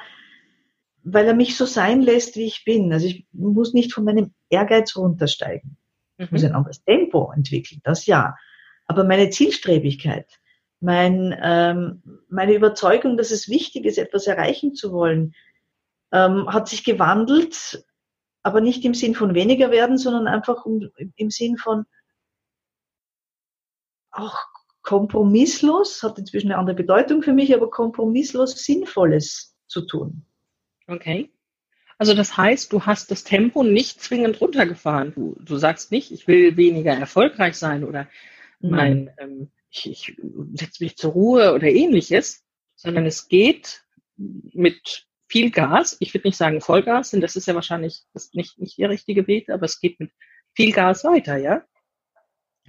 weil 1.05 1.27
er 1.27 1.35
mich 1.35 1.57
so 1.57 1.65
sein 1.65 2.03
lässt, 2.03 2.37
wie 2.37 2.47
ich 2.47 2.65
bin. 2.65 2.93
Also 2.93 3.07
ich 3.07 3.27
muss 3.33 3.73
nicht 3.73 3.95
von 3.95 4.05
meinem 4.05 4.35
Ehrgeiz 4.49 4.97
runtersteigen. 4.97 5.77
Mhm. 6.19 6.25
Ich 6.25 6.31
muss 6.33 6.45
ein 6.45 6.55
anderes 6.55 6.83
Tempo 6.85 7.33
entwickeln, 7.35 7.81
das 7.85 8.07
ja. 8.07 8.37
Aber 8.87 9.05
meine 9.05 9.31
Zielstrebigkeit, 9.31 10.41
mein, 10.81 11.39
ähm, 11.41 12.03
meine 12.29 12.55
Überzeugung, 12.55 13.17
dass 13.17 13.31
es 13.31 13.49
wichtig 13.49 13.85
ist, 13.85 13.99
etwas 13.99 14.27
erreichen 14.27 14.75
zu 14.75 14.93
wollen, 14.93 15.35
ähm, 16.13 16.53
hat 16.53 16.69
sich 16.69 16.83
gewandelt, 16.83 17.85
aber 18.43 18.61
nicht 18.61 18.85
im 18.85 18.95
Sinn 18.95 19.15
von 19.15 19.35
weniger 19.35 19.71
werden, 19.71 19.99
sondern 19.99 20.27
einfach 20.27 20.65
um, 20.65 20.91
im 21.15 21.31
Sinn 21.31 21.57
von 21.57 21.85
auch 24.11 24.39
kompromisslos, 24.91 26.03
hat 26.03 26.19
inzwischen 26.19 26.51
eine 26.51 26.59
andere 26.59 26.75
Bedeutung 26.75 27.23
für 27.23 27.33
mich, 27.33 27.55
aber 27.55 27.71
kompromisslos 27.71 28.65
Sinnvolles 28.65 29.57
zu 29.69 29.83
tun. 29.83 30.27
Okay. 30.89 31.31
Also 31.97 32.13
das 32.13 32.37
heißt, 32.37 32.73
du 32.73 32.83
hast 32.87 33.13
das 33.13 33.23
Tempo 33.23 33.63
nicht 33.63 34.03
zwingend 34.03 34.41
runtergefahren. 34.41 35.13
Du, 35.15 35.37
du 35.39 35.59
sagst 35.59 35.93
nicht, 35.93 36.11
ich 36.11 36.27
will 36.27 36.57
weniger 36.57 36.93
erfolgreich 36.93 37.55
sein 37.55 37.85
oder 37.85 38.09
mein, 38.59 39.13
ähm, 39.19 39.53
ich, 39.71 39.89
ich 39.89 40.17
setze 40.55 40.83
mich 40.83 40.97
zur 40.97 41.13
Ruhe 41.13 41.55
oder 41.55 41.69
ähnliches, 41.69 42.43
sondern 42.75 43.07
es 43.07 43.29
geht 43.29 43.85
mit 44.17 45.07
viel 45.29 45.53
Gas. 45.53 45.97
Ich 46.01 46.13
würde 46.15 46.27
nicht 46.27 46.37
sagen 46.37 46.61
Vollgas, 46.61 47.13
denn 47.13 47.21
das 47.21 47.37
ist 47.37 47.47
ja 47.47 47.55
wahrscheinlich 47.55 48.03
das 48.13 48.35
nicht, 48.35 48.59
nicht 48.59 48.77
der 48.77 48.91
richtige 48.91 49.29
Weg, 49.29 49.51
aber 49.51 49.67
es 49.67 49.79
geht 49.79 50.01
mit 50.01 50.11
viel 50.53 50.73
Gas 50.73 51.05
weiter, 51.05 51.37
ja? 51.37 51.63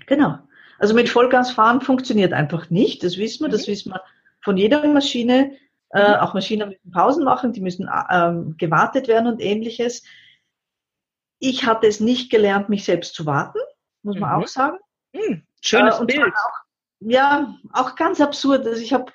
Genau. 0.05 0.37
Also 0.81 0.95
mit 0.95 1.09
Vollgas 1.09 1.51
fahren 1.51 1.79
funktioniert 1.79 2.33
einfach 2.33 2.71
nicht. 2.71 3.03
Das 3.03 3.17
wissen 3.17 3.45
wir, 3.45 3.49
das 3.49 3.67
mhm. 3.67 3.71
wissen 3.71 3.93
wir 3.93 4.01
von 4.43 4.57
jeder 4.57 4.85
Maschine. 4.87 5.55
Äh, 5.91 6.09
mhm. 6.09 6.15
auch 6.15 6.33
Maschinen 6.33 6.69
müssen 6.69 6.91
Pausen 6.91 7.23
machen, 7.23 7.53
die 7.53 7.61
müssen 7.61 7.87
ähm, 8.09 8.55
gewartet 8.57 9.07
werden 9.07 9.27
und 9.27 9.41
ähnliches. 9.41 10.03
Ich 11.37 11.67
hatte 11.67 11.85
es 11.85 11.99
nicht 11.99 12.31
gelernt, 12.31 12.69
mich 12.69 12.83
selbst 12.83 13.13
zu 13.13 13.27
warten, 13.27 13.59
muss 14.01 14.17
man 14.17 14.35
mhm. 14.35 14.43
auch 14.43 14.47
sagen. 14.47 14.77
Mhm. 15.13 15.43
Schönes 15.61 15.99
äh, 15.99 16.05
Bild. 16.05 16.33
Auch, 16.33 16.59
ja, 17.01 17.55
auch 17.73 17.95
ganz 17.95 18.19
absurd. 18.19 18.65
Also 18.65 18.81
ich 18.81 18.91
habe 18.91 19.11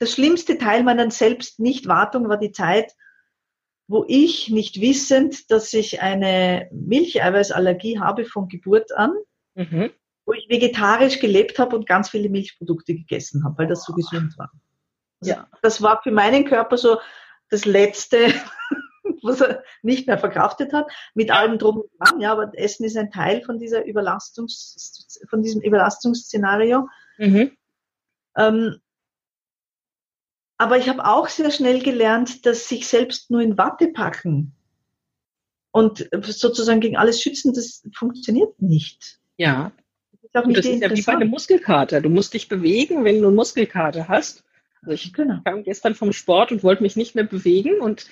das 0.00 0.12
schlimmste 0.12 0.58
Teil 0.58 0.82
meiner 0.82 1.08
Selbst-Nicht-Wartung 1.08 2.28
war 2.28 2.38
die 2.38 2.50
Zeit, 2.50 2.92
wo 3.86 4.04
ich 4.08 4.50
nicht 4.50 4.80
wissend, 4.80 5.52
dass 5.52 5.72
ich 5.72 6.02
eine 6.02 6.68
Milcheiweißallergie 6.72 8.00
habe 8.00 8.24
von 8.24 8.48
Geburt 8.48 8.90
an, 8.90 9.12
mhm. 9.54 9.92
Wo 10.26 10.32
ich 10.32 10.48
vegetarisch 10.48 11.20
gelebt 11.20 11.58
habe 11.58 11.76
und 11.76 11.86
ganz 11.86 12.10
viele 12.10 12.28
Milchprodukte 12.28 12.94
gegessen 12.94 13.44
habe, 13.44 13.58
weil 13.58 13.66
das 13.66 13.84
so 13.84 13.92
gesund 13.92 14.36
war. 14.38 14.50
Also 15.20 15.32
ja. 15.32 15.48
Das 15.62 15.82
war 15.82 16.02
für 16.02 16.10
meinen 16.10 16.44
Körper 16.44 16.76
so 16.76 16.98
das 17.50 17.64
Letzte, 17.64 18.28
was 19.22 19.40
er 19.40 19.62
nicht 19.82 20.06
mehr 20.06 20.18
verkraftet 20.18 20.72
hat, 20.72 20.90
mit 21.14 21.30
allem 21.30 21.58
drum 21.58 21.80
und 21.80 21.90
dran. 21.98 22.20
Ja, 22.20 22.32
aber 22.32 22.52
Essen 22.54 22.84
ist 22.84 22.96
ein 22.96 23.10
Teil 23.10 23.42
von 23.42 23.58
dieser 23.58 23.84
Überlastungs, 23.84 25.20
von 25.28 25.42
diesem 25.42 25.60
Überlastungsszenario. 25.60 26.88
Mhm. 27.18 27.56
Ähm, 28.36 28.80
aber 30.56 30.78
ich 30.78 30.88
habe 30.88 31.04
auch 31.04 31.28
sehr 31.28 31.50
schnell 31.50 31.82
gelernt, 31.82 32.46
dass 32.46 32.68
sich 32.68 32.86
selbst 32.86 33.30
nur 33.30 33.40
in 33.40 33.58
Watte 33.58 33.88
packen 33.88 34.54
und 35.72 36.08
sozusagen 36.22 36.80
gegen 36.80 36.96
alles 36.96 37.20
schützen, 37.20 37.52
das 37.52 37.82
funktioniert 37.96 38.62
nicht. 38.62 39.18
Ja. 39.36 39.72
Das 40.34 40.42
ist, 40.42 40.48
und 40.48 40.56
das 40.56 40.66
ist 40.66 40.82
ja 40.82 40.90
wie 40.90 41.02
bei 41.02 41.12
einem 41.12 41.30
Muskelkater. 41.30 42.00
Du 42.00 42.10
musst 42.10 42.34
dich 42.34 42.48
bewegen, 42.48 43.04
wenn 43.04 43.20
du 43.20 43.28
einen 43.28 43.36
Muskelkater 43.36 44.08
hast. 44.08 44.42
Also 44.82 44.92
ich 44.92 45.12
genau. 45.12 45.38
kam 45.44 45.62
gestern 45.62 45.94
vom 45.94 46.12
Sport 46.12 46.50
und 46.50 46.64
wollte 46.64 46.82
mich 46.82 46.96
nicht 46.96 47.14
mehr 47.14 47.24
bewegen 47.24 47.80
und 47.80 48.08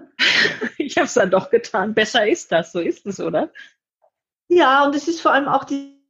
ich 0.78 0.96
habe 0.96 1.06
es 1.06 1.14
dann 1.14 1.30
doch 1.30 1.50
getan. 1.50 1.92
Besser 1.92 2.26
ist 2.26 2.50
das, 2.52 2.72
so 2.72 2.80
ist 2.80 3.06
es, 3.06 3.20
oder? 3.20 3.52
Ja, 4.48 4.84
und 4.86 4.96
es 4.96 5.08
ist 5.08 5.20
vor 5.20 5.32
allem 5.32 5.46
auch 5.46 5.64
die 5.64 6.00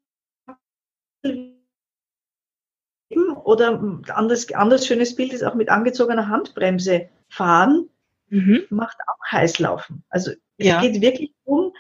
oder 3.45 3.81
ein 3.81 4.05
anderes, 4.11 4.51
anderes 4.55 4.87
schönes 4.87 5.17
Bild 5.17 5.33
ist 5.33 5.43
auch 5.43 5.55
mit 5.55 5.69
angezogener 5.71 6.29
Handbremse 6.29 7.09
fahren, 7.29 7.91
mhm. 8.29 8.63
macht 8.71 8.97
auch 9.09 9.33
Heißlaufen. 9.33 10.05
Also 10.09 10.31
es 10.57 10.67
ja. 10.67 10.81
geht 10.81 11.01
wirklich 11.01 11.33
um 11.45 11.73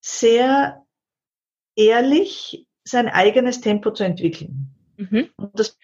sehr 0.00 0.84
ehrlich 1.78 2.66
sein 2.84 3.08
eigenes 3.08 3.60
Tempo 3.60 3.90
zu 3.90 4.04
entwickeln. 4.04 4.74
Mhm. 4.96 5.30
Und 5.36 5.58
das 5.58 5.78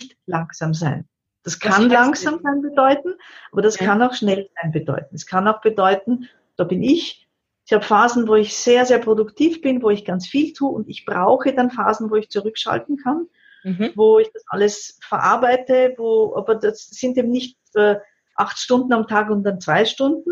nicht 0.00 0.16
langsam 0.26 0.74
sein. 0.74 1.08
Das 1.42 1.58
kann 1.58 1.88
das 1.88 1.92
langsam 1.92 2.40
sein 2.42 2.60
bedeuten, 2.60 3.14
aber 3.50 3.62
das 3.62 3.78
ja. 3.78 3.86
kann 3.86 4.02
auch 4.02 4.12
schnell 4.12 4.50
sein 4.60 4.72
bedeuten. 4.72 5.14
Es 5.14 5.26
kann 5.26 5.48
auch 5.48 5.60
bedeuten, 5.60 6.28
da 6.56 6.64
bin 6.64 6.82
ich. 6.82 7.26
Ich 7.64 7.72
habe 7.72 7.84
Phasen, 7.84 8.28
wo 8.28 8.34
ich 8.34 8.56
sehr, 8.56 8.84
sehr 8.84 8.98
produktiv 8.98 9.62
bin, 9.62 9.82
wo 9.82 9.90
ich 9.90 10.04
ganz 10.04 10.26
viel 10.26 10.52
tue 10.52 10.70
und 10.70 10.88
ich 10.88 11.04
brauche 11.06 11.54
dann 11.54 11.70
Phasen, 11.70 12.10
wo 12.10 12.16
ich 12.16 12.28
zurückschalten 12.28 12.96
kann 12.96 13.28
mhm. 13.64 13.92
wo 13.94 14.18
ich 14.18 14.30
das 14.32 14.44
alles 14.48 14.98
verarbeite, 15.02 15.94
wo, 15.96 16.34
aber 16.36 16.54
das 16.54 16.88
sind 16.90 17.16
eben 17.16 17.30
nicht 17.30 17.58
äh, 17.74 17.96
acht 18.34 18.58
Stunden 18.58 18.92
am 18.92 19.06
Tag 19.06 19.30
und 19.30 19.44
dann 19.44 19.60
zwei 19.60 19.84
Stunden, 19.84 20.30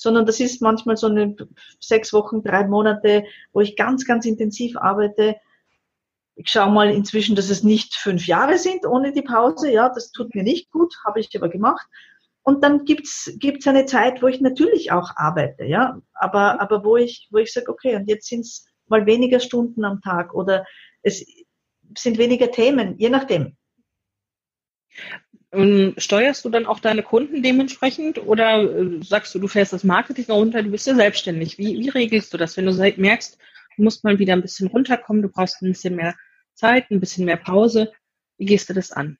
sondern 0.00 0.24
das 0.24 0.40
ist 0.40 0.62
manchmal 0.62 0.96
so 0.96 1.08
eine 1.08 1.36
sechs 1.78 2.12
Wochen, 2.14 2.42
drei 2.42 2.66
Monate, 2.66 3.24
wo 3.52 3.60
ich 3.60 3.76
ganz, 3.76 4.06
ganz 4.06 4.24
intensiv 4.24 4.76
arbeite. 4.78 5.36
Ich 6.36 6.48
schaue 6.48 6.72
mal 6.72 6.90
inzwischen, 6.90 7.36
dass 7.36 7.50
es 7.50 7.62
nicht 7.62 7.94
fünf 7.94 8.26
Jahre 8.26 8.56
sind 8.56 8.86
ohne 8.86 9.12
die 9.12 9.20
Pause. 9.20 9.70
Ja, 9.70 9.90
das 9.90 10.10
tut 10.10 10.34
mir 10.34 10.42
nicht 10.42 10.70
gut, 10.70 10.94
habe 11.06 11.20
ich 11.20 11.28
aber 11.36 11.50
gemacht. 11.50 11.86
Und 12.42 12.64
dann 12.64 12.86
gibt's 12.86 13.30
gibt's 13.38 13.66
eine 13.66 13.84
Zeit, 13.84 14.22
wo 14.22 14.26
ich 14.26 14.40
natürlich 14.40 14.90
auch 14.90 15.10
arbeite, 15.16 15.64
ja, 15.64 16.00
aber 16.14 16.62
aber 16.62 16.82
wo 16.82 16.96
ich 16.96 17.28
wo 17.30 17.36
ich 17.36 17.52
sage, 17.52 17.70
okay, 17.70 17.94
und 17.94 18.08
jetzt 18.08 18.26
sind's 18.26 18.64
mal 18.86 19.04
weniger 19.04 19.38
Stunden 19.38 19.84
am 19.84 20.00
Tag 20.00 20.32
oder 20.32 20.64
es 21.02 21.26
sind 21.98 22.16
weniger 22.16 22.50
Themen, 22.50 22.96
je 22.98 23.10
nachdem. 23.10 23.58
Ähm, 25.52 25.94
steuerst 25.96 26.44
du 26.44 26.48
dann 26.48 26.66
auch 26.66 26.78
deine 26.78 27.02
Kunden 27.02 27.42
dementsprechend 27.42 28.24
oder 28.24 28.62
äh, 28.62 29.02
sagst 29.02 29.34
du, 29.34 29.38
du 29.38 29.48
fährst 29.48 29.72
das 29.72 29.82
Marketing 29.82 30.26
runter, 30.26 30.62
du 30.62 30.70
bist 30.70 30.86
ja 30.86 30.94
selbstständig? 30.94 31.58
Wie, 31.58 31.78
wie 31.78 31.88
regelst 31.88 32.32
du 32.32 32.38
das, 32.38 32.56
wenn 32.56 32.66
du 32.66 32.72
merkst, 32.96 33.38
du 33.76 33.82
musst 33.82 34.04
mal 34.04 34.18
wieder 34.18 34.34
ein 34.34 34.42
bisschen 34.42 34.68
runterkommen, 34.68 35.22
du 35.22 35.28
brauchst 35.28 35.60
ein 35.62 35.72
bisschen 35.72 35.96
mehr 35.96 36.14
Zeit, 36.54 36.90
ein 36.90 37.00
bisschen 37.00 37.24
mehr 37.24 37.36
Pause? 37.36 37.92
Wie 38.38 38.44
gehst 38.44 38.70
du 38.70 38.74
das 38.74 38.92
an? 38.92 39.18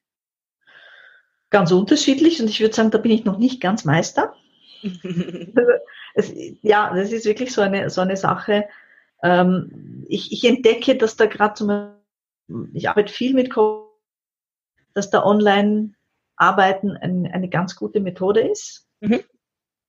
Ganz 1.50 1.72
unterschiedlich 1.72 2.40
und 2.40 2.48
ich 2.48 2.60
würde 2.60 2.74
sagen, 2.74 2.92
da 2.92 2.98
bin 2.98 3.10
ich 3.10 3.24
noch 3.24 3.38
nicht 3.38 3.60
ganz 3.60 3.84
Meister. 3.84 4.34
es, 6.14 6.32
ja, 6.62 6.94
das 6.94 7.10
ist 7.10 7.26
wirklich 7.26 7.52
so 7.52 7.60
eine, 7.60 7.90
so 7.90 8.02
eine 8.02 8.16
Sache. 8.16 8.68
Ähm, 9.22 10.04
ich, 10.08 10.30
ich 10.30 10.44
entdecke, 10.44 10.96
dass 10.96 11.16
da 11.16 11.26
gerade 11.26 11.54
zum 11.54 11.66
Beispiel 11.66 12.00
ich 12.72 12.88
arbeite 12.88 13.12
viel 13.12 13.34
mit 13.34 13.50
Coach, 13.50 13.88
dass 14.94 15.10
da 15.10 15.24
Online-Arbeiten 15.24 15.96
ein, 16.40 17.26
eine 17.26 17.48
ganz 17.48 17.76
gute 17.76 18.00
Methode 18.00 18.40
ist. 18.40 18.86
Mhm. 19.00 19.20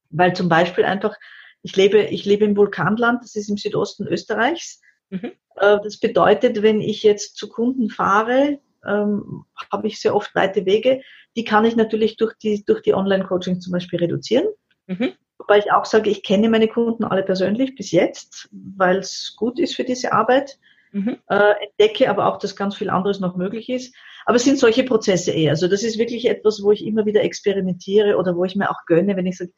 Weil 0.09 0.35
zum 0.35 0.49
Beispiel 0.49 0.83
einfach, 0.83 1.15
ich 1.63 1.75
lebe, 1.75 2.03
ich 2.03 2.25
lebe 2.25 2.45
im 2.45 2.57
Vulkanland, 2.57 3.23
das 3.23 3.35
ist 3.35 3.49
im 3.49 3.57
Südosten 3.57 4.07
Österreichs. 4.07 4.81
Mhm. 5.09 5.31
Äh, 5.55 5.77
das 5.83 5.99
bedeutet, 5.99 6.61
wenn 6.61 6.81
ich 6.81 7.03
jetzt 7.03 7.37
zu 7.37 7.49
Kunden 7.49 7.89
fahre, 7.89 8.59
ähm, 8.85 9.45
habe 9.71 9.87
ich 9.87 10.01
sehr 10.01 10.15
oft 10.15 10.33
weite 10.35 10.65
Wege. 10.65 11.01
Die 11.35 11.43
kann 11.43 11.65
ich 11.65 11.75
natürlich 11.75 12.17
durch 12.17 12.33
die, 12.37 12.65
durch 12.65 12.81
die 12.81 12.93
Online-Coaching 12.93 13.61
zum 13.61 13.71
Beispiel 13.71 13.99
reduzieren. 13.99 14.47
Mhm. 14.87 15.13
Wobei 15.37 15.59
ich 15.59 15.71
auch 15.71 15.85
sage, 15.85 16.09
ich 16.09 16.23
kenne 16.23 16.49
meine 16.49 16.67
Kunden 16.67 17.03
alle 17.03 17.23
persönlich 17.23 17.75
bis 17.75 17.91
jetzt, 17.91 18.49
weil 18.51 18.97
es 18.97 19.35
gut 19.37 19.59
ist 19.59 19.75
für 19.75 19.83
diese 19.83 20.11
Arbeit 20.11 20.59
mhm. 20.91 21.17
äh, 21.29 21.53
entdecke, 21.63 22.09
aber 22.09 22.27
auch, 22.27 22.37
dass 22.37 22.55
ganz 22.55 22.75
viel 22.75 22.89
anderes 22.89 23.19
noch 23.19 23.35
möglich 23.35 23.69
ist. 23.69 23.95
Aber 24.25 24.35
es 24.35 24.43
sind 24.43 24.59
solche 24.59 24.83
Prozesse 24.83 25.31
eher. 25.31 25.51
Also 25.51 25.67
das 25.67 25.83
ist 25.83 25.97
wirklich 25.97 26.25
etwas, 26.25 26.61
wo 26.63 26.71
ich 26.71 26.85
immer 26.85 27.05
wieder 27.05 27.23
experimentiere 27.23 28.17
oder 28.17 28.35
wo 28.35 28.45
ich 28.45 28.55
mir 28.55 28.69
auch 28.69 28.85
gönne, 28.85 29.15
wenn 29.15 29.25
ich 29.25 29.37
sage, 29.37 29.51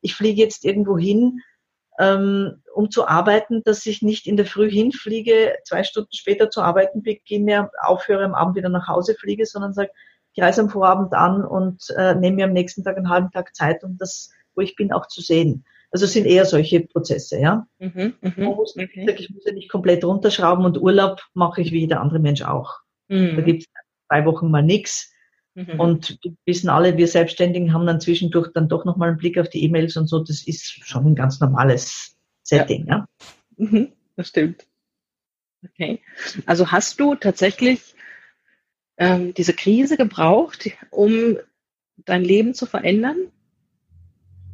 ich 0.00 0.14
fliege 0.14 0.42
jetzt 0.42 0.64
irgendwo 0.64 0.96
hin, 0.98 1.40
ähm, 1.98 2.62
um 2.74 2.90
zu 2.90 3.06
arbeiten, 3.06 3.62
dass 3.64 3.84
ich 3.86 4.02
nicht 4.02 4.26
in 4.26 4.36
der 4.36 4.46
Früh 4.46 4.70
hinfliege, 4.70 5.56
zwei 5.64 5.82
Stunden 5.82 6.12
später 6.12 6.50
zu 6.50 6.62
arbeiten 6.62 7.02
beginne, 7.02 7.70
aufhöre, 7.82 8.24
am 8.24 8.34
Abend 8.34 8.56
wieder 8.56 8.68
nach 8.68 8.88
Hause 8.88 9.14
fliege, 9.14 9.46
sondern 9.46 9.72
sage, 9.72 9.90
ich 10.34 10.42
reise 10.42 10.60
am 10.60 10.70
Vorabend 10.70 11.12
an 11.14 11.44
und 11.44 11.82
äh, 11.96 12.14
nehme 12.14 12.36
mir 12.36 12.44
am 12.44 12.52
nächsten 12.52 12.84
Tag 12.84 12.96
einen 12.96 13.08
halben 13.08 13.30
Tag 13.32 13.56
Zeit, 13.56 13.82
um 13.82 13.98
das, 13.98 14.30
wo 14.54 14.60
ich 14.60 14.76
bin, 14.76 14.92
auch 14.92 15.08
zu 15.08 15.20
sehen. 15.20 15.64
Also 15.90 16.04
es 16.04 16.12
sind 16.12 16.26
eher 16.26 16.44
solche 16.44 16.80
Prozesse, 16.80 17.40
ja. 17.40 17.66
Mhm, 17.78 18.14
mh, 18.20 18.32
muss, 18.36 18.76
okay. 18.76 19.06
Ich 19.18 19.30
muss 19.30 19.44
ja 19.46 19.52
nicht 19.52 19.70
komplett 19.70 20.04
runterschrauben 20.04 20.64
und 20.64 20.80
Urlaub 20.80 21.22
mache 21.34 21.62
ich 21.62 21.72
wie 21.72 21.80
jeder 21.80 22.00
andere 22.00 22.20
Mensch 22.20 22.42
auch. 22.42 22.80
Mhm. 23.08 23.36
Da 23.36 23.42
gibt 23.42 23.62
es 23.62 23.68
drei 24.08 24.24
Wochen 24.24 24.50
mal 24.50 24.62
nichts. 24.62 25.12
Mhm. 25.54 25.80
Und 25.80 26.18
wissen 26.44 26.68
alle, 26.68 26.96
wir 26.96 27.08
Selbstständigen 27.08 27.72
haben 27.72 27.86
dann 27.86 28.00
zwischendurch 28.00 28.52
dann 28.52 28.68
doch 28.68 28.84
nochmal 28.84 29.08
einen 29.08 29.18
Blick 29.18 29.38
auf 29.38 29.48
die 29.48 29.64
E-Mails 29.64 29.96
und 29.96 30.06
so. 30.06 30.20
Das 30.20 30.46
ist 30.46 30.86
schon 30.86 31.06
ein 31.06 31.14
ganz 31.14 31.40
normales 31.40 32.16
Setting, 32.42 32.86
ja. 32.86 32.96
ja? 32.96 33.08
Mhm, 33.56 33.92
das 34.16 34.28
stimmt. 34.28 34.66
Okay. 35.64 36.00
Also 36.46 36.70
hast 36.70 37.00
du 37.00 37.16
tatsächlich 37.16 37.94
ähm, 38.96 39.34
diese 39.34 39.52
Krise 39.52 39.96
gebraucht, 39.96 40.70
um 40.90 41.38
dein 41.96 42.22
Leben 42.22 42.54
zu 42.54 42.66
verändern? 42.66 43.16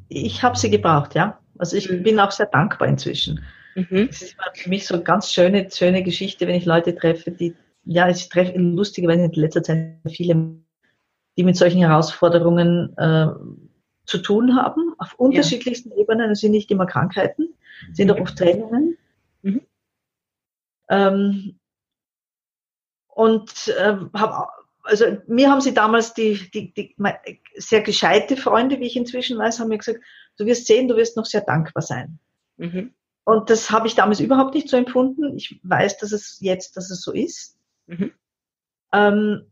ich 0.08 0.42
habe 0.42 0.56
sie 0.56 0.70
gebraucht, 0.70 1.14
ja. 1.14 1.38
Also 1.58 1.76
ich 1.76 1.90
mhm. 1.90 2.02
bin 2.02 2.20
auch 2.20 2.30
sehr 2.30 2.46
dankbar 2.46 2.88
inzwischen. 2.88 3.44
Mhm. 3.74 4.08
Es 4.10 4.22
ist 4.22 4.36
für 4.54 4.68
mich 4.68 4.86
so 4.86 4.94
eine 4.94 5.04
ganz 5.04 5.32
schöne, 5.32 5.68
schöne 5.70 6.02
Geschichte, 6.02 6.46
wenn 6.46 6.54
ich 6.54 6.64
Leute 6.64 6.94
treffe, 6.94 7.30
die, 7.30 7.54
ja, 7.84 8.08
ich 8.08 8.28
treffe 8.28 8.58
lustigerweise 8.58 9.24
in 9.24 9.32
letzter 9.32 9.62
Zeit 9.62 9.98
viele, 10.08 10.56
die 11.36 11.44
mit 11.44 11.56
solchen 11.56 11.80
Herausforderungen 11.80 12.96
äh, 12.96 13.28
zu 14.06 14.18
tun 14.18 14.56
haben, 14.56 14.94
auf 14.98 15.14
unterschiedlichsten 15.14 15.90
ja. 15.90 15.96
Ebenen. 15.96 16.30
Es 16.30 16.40
sind 16.40 16.52
nicht 16.52 16.70
immer 16.70 16.86
Krankheiten, 16.86 17.54
sind 17.92 18.10
auch 18.10 18.20
oft 18.20 18.36
Trennungen. 18.36 18.96
Mhm. 19.42 19.60
Ähm, 20.88 21.58
und 23.08 23.68
äh, 23.78 23.96
habe 24.14 24.48
also 24.84 25.06
mir 25.26 25.50
haben 25.50 25.62
sie 25.62 25.74
damals 25.74 26.14
die, 26.14 26.50
die, 26.52 26.72
die 26.74 26.94
sehr 27.56 27.80
gescheite 27.80 28.36
Freunde, 28.36 28.78
wie 28.80 28.86
ich 28.86 28.96
inzwischen 28.96 29.38
weiß, 29.38 29.58
haben 29.58 29.68
mir 29.68 29.78
gesagt, 29.78 30.00
du 30.36 30.44
wirst 30.44 30.66
sehen, 30.66 30.88
du 30.88 30.96
wirst 30.96 31.16
noch 31.16 31.24
sehr 31.24 31.40
dankbar 31.40 31.82
sein. 31.82 32.18
Mhm. 32.58 32.92
Und 33.24 33.48
das 33.48 33.70
habe 33.70 33.86
ich 33.86 33.94
damals 33.94 34.20
überhaupt 34.20 34.54
nicht 34.54 34.68
so 34.68 34.76
empfunden. 34.76 35.34
Ich 35.36 35.58
weiß, 35.62 35.96
dass 35.98 36.12
es 36.12 36.38
jetzt, 36.40 36.76
dass 36.76 36.90
es 36.90 37.00
so 37.00 37.12
ist. 37.12 37.56
Mhm. 37.86 38.12
Ähm, 38.92 39.50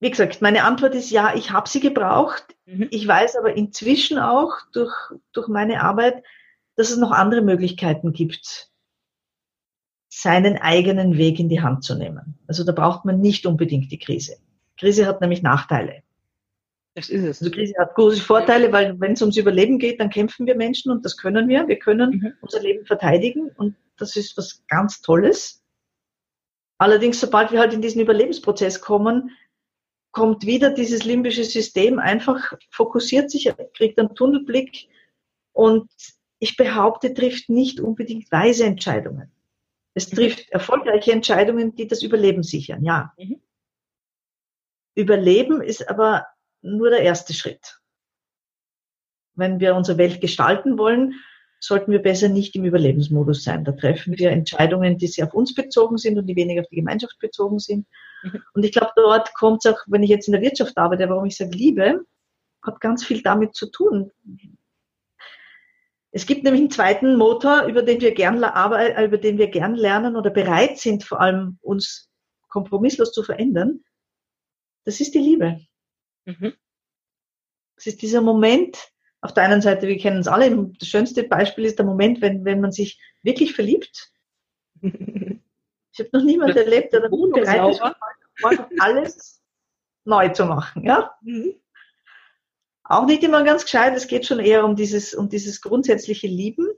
wie 0.00 0.10
gesagt, 0.10 0.42
meine 0.42 0.64
Antwort 0.64 0.94
ist 0.94 1.10
ja, 1.10 1.34
ich 1.34 1.50
habe 1.50 1.68
sie 1.68 1.80
gebraucht. 1.80 2.56
Mhm. 2.66 2.88
Ich 2.90 3.06
weiß 3.06 3.36
aber 3.36 3.56
inzwischen 3.56 4.18
auch 4.18 4.52
durch, 4.72 4.94
durch 5.32 5.48
meine 5.48 5.82
Arbeit, 5.82 6.22
dass 6.76 6.90
es 6.90 6.98
noch 6.98 7.10
andere 7.10 7.42
Möglichkeiten 7.42 8.12
gibt, 8.12 8.70
seinen 10.08 10.56
eigenen 10.56 11.16
Weg 11.16 11.38
in 11.38 11.48
die 11.48 11.60
Hand 11.60 11.84
zu 11.84 11.96
nehmen. 11.96 12.38
Also 12.46 12.64
da 12.64 12.72
braucht 12.72 13.04
man 13.04 13.20
nicht 13.20 13.46
unbedingt 13.46 13.90
die 13.90 13.98
Krise. 13.98 14.36
Krise 14.78 15.06
hat 15.06 15.20
nämlich 15.20 15.42
Nachteile. 15.42 16.02
Das 16.94 17.08
ist 17.08 17.22
es. 17.22 17.40
Also 17.42 17.52
Krise 17.52 17.74
hat 17.78 17.94
große 17.94 18.20
Vorteile, 18.20 18.72
weil 18.72 18.98
wenn 19.00 19.12
es 19.12 19.22
ums 19.22 19.36
Überleben 19.36 19.78
geht, 19.78 20.00
dann 20.00 20.10
kämpfen 20.10 20.46
wir 20.46 20.56
Menschen 20.56 20.90
und 20.90 21.04
das 21.04 21.16
können 21.16 21.48
wir. 21.48 21.68
Wir 21.68 21.78
können 21.78 22.10
mhm. 22.10 22.32
unser 22.40 22.60
Leben 22.60 22.86
verteidigen 22.86 23.50
und 23.56 23.76
das 23.96 24.16
ist 24.16 24.36
was 24.36 24.64
ganz 24.68 25.00
Tolles. 25.00 25.62
Allerdings, 26.78 27.20
sobald 27.20 27.50
wir 27.50 27.58
halt 27.58 27.74
in 27.74 27.82
diesen 27.82 28.00
Überlebensprozess 28.00 28.80
kommen, 28.80 29.36
kommt 30.12 30.46
wieder 30.46 30.70
dieses 30.70 31.04
limbische 31.04 31.44
System 31.44 31.98
einfach, 31.98 32.54
fokussiert 32.70 33.30
sich, 33.30 33.52
kriegt 33.74 33.98
einen 33.98 34.14
Tunnelblick 34.14 34.88
und 35.52 35.90
ich 36.38 36.56
behaupte, 36.56 37.12
trifft 37.14 37.48
nicht 37.48 37.80
unbedingt 37.80 38.30
weise 38.30 38.64
Entscheidungen. 38.64 39.32
Es 39.94 40.10
mhm. 40.10 40.16
trifft 40.16 40.50
erfolgreiche 40.50 41.12
Entscheidungen, 41.12 41.74
die 41.74 41.88
das 41.88 42.02
Überleben 42.02 42.42
sichern, 42.42 42.84
ja. 42.84 43.12
Mhm. 43.18 43.42
Überleben 44.94 45.60
ist 45.60 45.88
aber 45.88 46.26
nur 46.60 46.90
der 46.90 47.02
erste 47.02 47.34
Schritt. 47.34 47.80
Wenn 49.34 49.60
wir 49.60 49.76
unsere 49.76 49.98
Welt 49.98 50.20
gestalten 50.20 50.78
wollen, 50.78 51.14
sollten 51.60 51.92
wir 51.92 52.00
besser 52.00 52.28
nicht 52.28 52.54
im 52.56 52.64
Überlebensmodus 52.64 53.42
sein. 53.42 53.64
Da 53.64 53.72
treffen 53.72 54.18
wir 54.18 54.30
Entscheidungen, 54.30 54.98
die 54.98 55.08
sehr 55.08 55.26
auf 55.26 55.34
uns 55.34 55.54
bezogen 55.54 55.98
sind 55.98 56.18
und 56.18 56.26
die 56.26 56.36
weniger 56.36 56.62
auf 56.62 56.68
die 56.68 56.76
Gemeinschaft 56.76 57.18
bezogen 57.18 57.58
sind. 57.58 57.86
Mhm. 58.22 58.42
Und 58.54 58.64
ich 58.64 58.72
glaube, 58.72 58.92
dort 58.96 59.34
kommt 59.34 59.64
es 59.64 59.72
auch, 59.72 59.78
wenn 59.86 60.02
ich 60.02 60.10
jetzt 60.10 60.28
in 60.28 60.32
der 60.32 60.42
Wirtschaft 60.42 60.76
arbeite, 60.76 61.08
warum 61.08 61.26
ich 61.26 61.36
sage 61.36 61.50
Liebe, 61.50 62.04
hat 62.62 62.80
ganz 62.80 63.04
viel 63.04 63.22
damit 63.22 63.54
zu 63.54 63.70
tun. 63.70 64.10
Es 66.10 66.26
gibt 66.26 66.44
nämlich 66.44 66.62
einen 66.62 66.70
zweiten 66.70 67.16
Motor, 67.16 67.64
über 67.64 67.82
den 67.82 68.00
wir 68.00 68.14
gern, 68.14 68.42
äh, 68.42 69.04
über 69.04 69.18
den 69.18 69.38
wir 69.38 69.48
gern 69.48 69.74
lernen 69.74 70.16
oder 70.16 70.30
bereit 70.30 70.78
sind, 70.78 71.04
vor 71.04 71.20
allem 71.20 71.58
uns 71.60 72.08
kompromisslos 72.48 73.12
zu 73.12 73.22
verändern. 73.22 73.84
Das 74.84 75.00
ist 75.00 75.14
die 75.14 75.18
Liebe. 75.18 75.60
Mhm. 76.24 76.54
Das 77.76 77.86
ist 77.86 78.02
dieser 78.02 78.22
Moment, 78.22 78.90
auf 79.20 79.34
der 79.34 79.44
einen 79.44 79.60
Seite, 79.60 79.88
wir 79.88 79.98
kennen 79.98 80.18
es 80.18 80.28
alle, 80.28 80.70
das 80.78 80.88
schönste 80.88 81.24
Beispiel 81.24 81.64
ist 81.64 81.78
der 81.78 81.86
Moment, 81.86 82.20
wenn, 82.20 82.44
wenn 82.44 82.60
man 82.60 82.72
sich 82.72 83.00
wirklich 83.22 83.54
verliebt. 83.54 84.12
Ich 84.80 86.00
habe 86.00 86.10
noch 86.12 86.22
niemanden 86.22 86.56
erlebt, 86.56 86.92
der 86.92 87.00
bereit 87.00 87.72
ist, 87.74 87.82
alles 88.78 89.42
neu 90.04 90.28
zu 90.28 90.44
machen. 90.44 90.84
Ja? 90.84 91.12
Mhm. 91.22 91.54
Auch 92.84 93.06
nicht 93.06 93.22
immer 93.24 93.42
ganz 93.42 93.64
gescheit, 93.64 93.96
es 93.96 94.06
geht 94.06 94.24
schon 94.24 94.38
eher 94.38 94.64
um 94.64 94.76
dieses, 94.76 95.14
um 95.14 95.28
dieses 95.28 95.60
grundsätzliche 95.60 96.28
Lieben. 96.28 96.68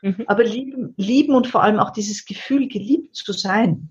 Mhm. 0.00 0.24
Aber 0.28 0.44
lieben, 0.44 0.94
lieben 0.96 1.34
und 1.34 1.48
vor 1.48 1.62
allem 1.62 1.80
auch 1.80 1.90
dieses 1.90 2.24
Gefühl, 2.24 2.68
geliebt 2.68 3.16
zu 3.16 3.32
sein, 3.32 3.90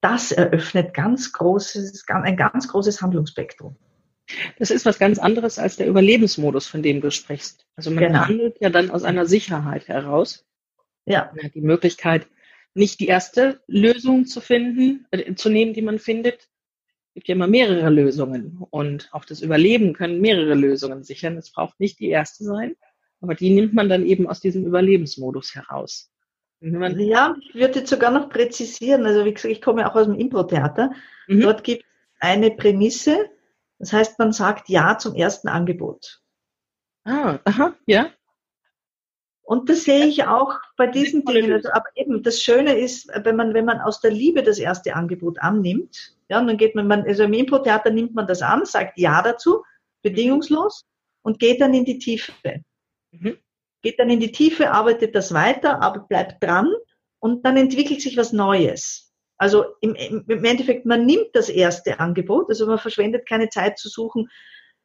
das 0.00 0.32
eröffnet 0.32 0.92
ganz 0.92 1.32
großes, 1.32 2.04
ein 2.08 2.36
ganz 2.36 2.68
großes 2.68 3.00
Handlungsspektrum. 3.00 3.76
Das 4.58 4.70
ist 4.70 4.84
was 4.84 4.98
ganz 4.98 5.18
anderes 5.18 5.58
als 5.58 5.76
der 5.76 5.86
Überlebensmodus, 5.86 6.66
von 6.66 6.82
dem 6.82 7.00
du 7.00 7.10
sprichst. 7.10 7.66
Also 7.76 7.90
man 7.90 8.04
genau. 8.04 8.20
handelt 8.20 8.56
ja 8.60 8.70
dann 8.70 8.90
aus 8.90 9.04
einer 9.04 9.26
Sicherheit 9.26 9.88
heraus. 9.88 10.44
Ja. 11.04 11.30
Man 11.34 11.44
hat 11.44 11.54
die 11.54 11.60
Möglichkeit, 11.60 12.26
nicht 12.74 13.00
die 13.00 13.06
erste 13.06 13.60
Lösung 13.66 14.26
zu 14.26 14.40
finden, 14.40 15.06
äh, 15.10 15.34
zu 15.34 15.48
nehmen, 15.48 15.72
die 15.72 15.82
man 15.82 15.98
findet. 15.98 16.48
Es 17.08 17.14
gibt 17.14 17.28
ja 17.28 17.34
immer 17.34 17.46
mehrere 17.46 17.88
Lösungen. 17.88 18.58
Und 18.70 19.08
auch 19.12 19.24
das 19.24 19.40
Überleben 19.40 19.94
können 19.94 20.20
mehrere 20.20 20.54
Lösungen 20.54 21.02
sichern. 21.02 21.36
Es 21.38 21.50
braucht 21.50 21.80
nicht 21.80 21.98
die 22.00 22.08
erste 22.08 22.44
sein, 22.44 22.76
aber 23.20 23.34
die 23.34 23.50
nimmt 23.50 23.72
man 23.72 23.88
dann 23.88 24.04
eben 24.04 24.28
aus 24.28 24.40
diesem 24.40 24.66
Überlebensmodus 24.66 25.54
heraus. 25.54 26.10
Ja, 26.60 27.36
ich 27.40 27.54
würde 27.54 27.80
jetzt 27.80 27.90
sogar 27.90 28.10
noch 28.10 28.28
präzisieren. 28.28 29.06
Also 29.06 29.24
wie 29.24 29.32
gesagt, 29.32 29.52
ich 29.52 29.62
komme 29.62 29.88
auch 29.88 29.94
aus 29.94 30.06
dem 30.06 30.18
Impro-Theater. 30.18 30.92
Mhm. 31.28 31.40
Dort 31.40 31.64
gibt 31.64 31.82
es 31.82 31.88
eine 32.20 32.50
Prämisse, 32.50 33.30
das 33.78 33.92
heißt, 33.92 34.18
man 34.18 34.32
sagt 34.32 34.68
Ja 34.68 34.98
zum 34.98 35.14
ersten 35.14 35.48
Angebot. 35.48 36.20
Ah, 37.04 37.38
aha, 37.44 37.74
ja. 37.86 38.10
Und 39.42 39.68
das 39.68 39.84
sehe 39.84 40.06
ich 40.06 40.24
auch 40.24 40.58
bei 40.76 40.88
diesen 40.88 41.24
Dingen. 41.24 41.52
Also, 41.52 41.70
aber 41.70 41.86
eben, 41.94 42.22
das 42.24 42.42
Schöne 42.42 42.76
ist, 42.76 43.08
wenn 43.22 43.36
man, 43.36 43.54
wenn 43.54 43.64
man 43.64 43.80
aus 43.80 44.00
der 44.00 44.10
Liebe 44.10 44.42
das 44.42 44.58
erste 44.58 44.96
Angebot 44.96 45.40
annimmt, 45.40 46.16
ja, 46.28 46.40
und 46.40 46.48
dann 46.48 46.56
geht 46.56 46.74
man, 46.74 46.88
man 46.88 47.04
also 47.04 47.22
im 47.22 47.32
Impro-Theater 47.32 47.90
nimmt 47.90 48.14
man 48.14 48.26
das 48.26 48.42
an, 48.42 48.64
sagt 48.64 48.98
Ja 48.98 49.22
dazu, 49.22 49.62
bedingungslos, 50.02 50.84
und 51.22 51.38
geht 51.38 51.60
dann 51.60 51.74
in 51.74 51.84
die 51.84 51.98
Tiefe. 51.98 52.32
Mhm. 53.12 53.38
Geht 53.82 54.00
dann 54.00 54.10
in 54.10 54.18
die 54.18 54.32
Tiefe, 54.32 54.72
arbeitet 54.72 55.14
das 55.14 55.32
weiter, 55.32 55.80
aber 55.80 56.00
bleibt 56.00 56.42
dran, 56.42 56.68
und 57.20 57.44
dann 57.46 57.56
entwickelt 57.56 58.00
sich 58.00 58.16
was 58.16 58.32
Neues. 58.32 59.05
Also 59.38 59.64
im, 59.80 59.94
im 59.94 60.44
Endeffekt, 60.44 60.86
man 60.86 61.04
nimmt 61.04 61.28
das 61.34 61.48
erste 61.48 62.00
Angebot, 62.00 62.48
also 62.48 62.66
man 62.66 62.78
verschwendet 62.78 63.28
keine 63.28 63.48
Zeit 63.48 63.78
zu 63.78 63.88
suchen, 63.88 64.28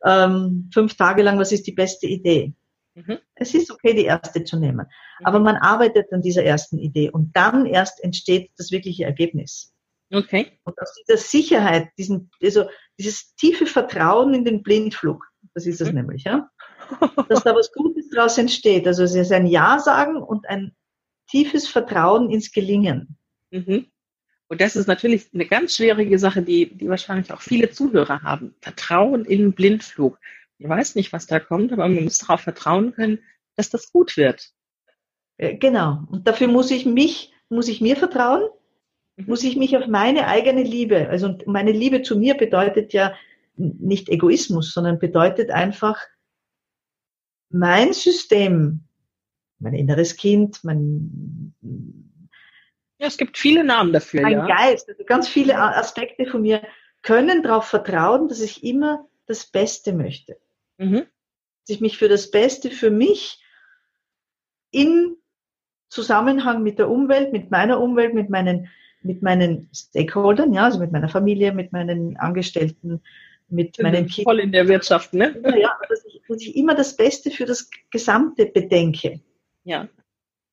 ähm, 0.04 0.70
fünf 0.74 0.96
Tage 0.96 1.22
lang, 1.24 1.40
was 1.40 1.52
ist 1.52 1.68
die 1.68 1.72
beste 1.72 2.08
Idee. 2.08 2.54
Mhm. 2.96 3.20
Es 3.36 3.54
ist 3.54 3.72
okay, 3.72 3.94
die 3.94 4.06
erste 4.06 4.44
zu 4.44 4.58
nehmen. 4.58 4.88
Mhm. 5.20 5.26
Aber 5.26 5.40
man 5.40 5.56
arbeitet 5.56 6.12
an 6.12 6.22
dieser 6.22 6.44
ersten 6.44 6.78
Idee 6.78 7.10
und 7.10 7.36
dann 7.36 7.66
erst 7.66 8.04
entsteht 8.04 8.52
das 8.58 8.72
wirkliche 8.72 9.06
Ergebnis. 9.06 9.74
Okay. 10.14 10.60
Und 10.64 10.80
aus 10.82 10.94
dieser 10.96 11.18
Sicherheit, 11.18 11.88
diesen, 11.98 12.30
also 12.44 12.66
dieses 13.00 13.34
tiefe 13.36 13.66
Vertrauen 13.66 14.34
in 14.34 14.44
den 14.44 14.62
Blindflug, 14.62 15.26
das 15.54 15.66
ist 15.66 15.80
es 15.80 15.90
mhm. 15.90 16.00
nämlich, 16.00 16.26
ja, 16.26 16.50
dass 17.30 17.44
da 17.44 17.56
was 17.56 17.72
Gutes 17.72 18.10
daraus 18.10 18.38
entsteht. 18.38 18.86
Also 18.88 19.04
es 19.04 19.16
ist 19.16 19.32
ein 19.32 19.48
Ja 19.48 19.80
sagen 19.80 20.22
und 20.22 20.48
ein 20.50 20.76
tiefes 21.30 21.70
Vertrauen 21.70 22.30
ins 22.30 22.52
Gelingen. 22.52 23.18
Mhm. 23.52 23.88
Und 24.52 24.60
das 24.60 24.76
ist 24.76 24.88
natürlich 24.88 25.30
eine 25.34 25.46
ganz 25.46 25.78
schwierige 25.78 26.20
Sache, 26.20 26.42
die, 26.42 26.76
die 26.76 26.90
wahrscheinlich 26.90 27.32
auch 27.32 27.40
viele 27.40 27.72
Zuhörer 27.72 28.22
haben. 28.22 28.54
Vertrauen 28.60 29.24
in 29.24 29.54
Blindflug. 29.54 30.20
Ich 30.58 30.68
weiß 30.68 30.96
nicht, 30.96 31.14
was 31.14 31.26
da 31.26 31.40
kommt, 31.40 31.72
aber 31.72 31.88
man 31.88 32.04
muss 32.04 32.18
darauf 32.18 32.42
vertrauen 32.42 32.92
können, 32.92 33.20
dass 33.56 33.70
das 33.70 33.94
gut 33.94 34.18
wird. 34.18 34.52
Äh, 35.38 35.56
genau. 35.56 36.04
Und 36.12 36.28
dafür 36.28 36.50
muss 36.50 36.70
ich 36.70 36.86
mich, 36.86 37.32
muss 37.48 37.70
ich 37.70 37.80
mir 37.80 37.96
vertrauen, 37.96 38.44
mhm. 39.16 39.28
muss 39.28 39.42
ich 39.46 39.56
mich 39.56 39.78
auf 39.78 39.88
meine 39.88 40.28
eigene 40.28 40.64
Liebe, 40.64 41.08
also 41.08 41.38
meine 41.46 41.72
Liebe 41.72 42.02
zu 42.02 42.20
mir 42.20 42.36
bedeutet 42.36 42.92
ja 42.92 43.16
nicht 43.56 44.10
Egoismus, 44.10 44.74
sondern 44.74 45.00
bedeutet 45.00 45.50
einfach 45.50 45.98
mein 47.50 47.94
System, 47.94 48.82
mein 49.60 49.76
inneres 49.76 50.18
Kind, 50.18 50.62
mein 50.66 51.54
ja, 53.02 53.08
es 53.08 53.18
gibt 53.18 53.36
viele 53.36 53.64
Namen 53.64 53.94
dafür. 53.94 54.24
Ein 54.24 54.32
ja. 54.32 54.46
Geist, 54.46 54.88
also 54.88 55.04
ganz 55.04 55.28
viele 55.28 55.58
Aspekte 55.58 56.28
von 56.28 56.44
mir 56.44 56.62
können 57.02 57.42
darauf 57.42 57.66
vertrauen, 57.66 58.28
dass 58.28 58.42
ich 58.42 58.64
immer 58.64 59.10
das 59.26 59.48
Beste 59.48 59.92
möchte. 59.92 60.38
Mhm. 60.78 61.08
Dass 61.62 61.70
ich 61.70 61.82
mich 61.82 61.98
für 61.98 62.10
das 62.10 62.30
Beste 62.30 62.70
für 62.70 62.92
mich 62.92 63.44
in 64.70 65.18
Zusammenhang 65.90 66.62
mit 66.62 66.78
der 66.78 66.92
Umwelt, 66.92 67.34
mit 67.34 67.50
meiner 67.50 67.82
Umwelt, 67.82 68.14
mit 68.14 68.30
meinen, 68.30 68.70
mit 69.02 69.24
meinen 69.24 69.68
Stakeholdern, 69.74 70.54
ja, 70.54 70.66
also 70.66 70.80
mit 70.80 70.92
meiner 70.92 71.10
Familie, 71.10 71.54
mit 71.54 71.72
meinen 71.72 72.18
Angestellten, 72.18 73.02
mit 73.50 73.82
meinen 73.82 74.06
Kindern. 74.06 74.36
Voll 74.36 74.40
in 74.42 74.52
der 74.52 74.68
Wirtschaft, 74.68 75.16
ne? 75.16 75.42
Ja, 75.58 75.76
dass 75.90 76.06
ich, 76.06 76.22
dass 76.28 76.42
ich 76.44 76.56
immer 76.56 76.76
das 76.76 76.96
Beste 76.96 77.32
für 77.32 77.46
das 77.46 77.68
Gesamte 77.90 78.46
bedenke. 78.46 79.22
Ja. 79.64 79.90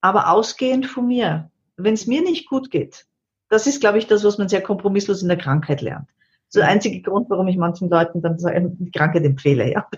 Aber 0.00 0.32
ausgehend 0.32 0.86
von 0.86 1.06
mir 1.06 1.50
wenn 1.78 1.94
es 1.94 2.06
mir 2.06 2.22
nicht 2.22 2.48
gut 2.48 2.70
geht, 2.70 3.06
das 3.48 3.66
ist, 3.66 3.80
glaube 3.80 3.98
ich, 3.98 4.06
das, 4.06 4.24
was 4.24 4.36
man 4.36 4.48
sehr 4.48 4.62
kompromisslos 4.62 5.22
in 5.22 5.28
der 5.28 5.38
Krankheit 5.38 5.80
lernt. 5.80 6.08
Das 6.08 6.56
ist 6.56 6.56
der 6.56 6.68
einzige 6.68 7.00
Grund, 7.00 7.30
warum 7.30 7.48
ich 7.48 7.56
manchen 7.56 7.88
Leuten 7.88 8.20
dann 8.20 8.36
die 8.78 8.90
Krankheit 8.90 9.24
empfehle, 9.24 9.70
ja. 9.70 9.88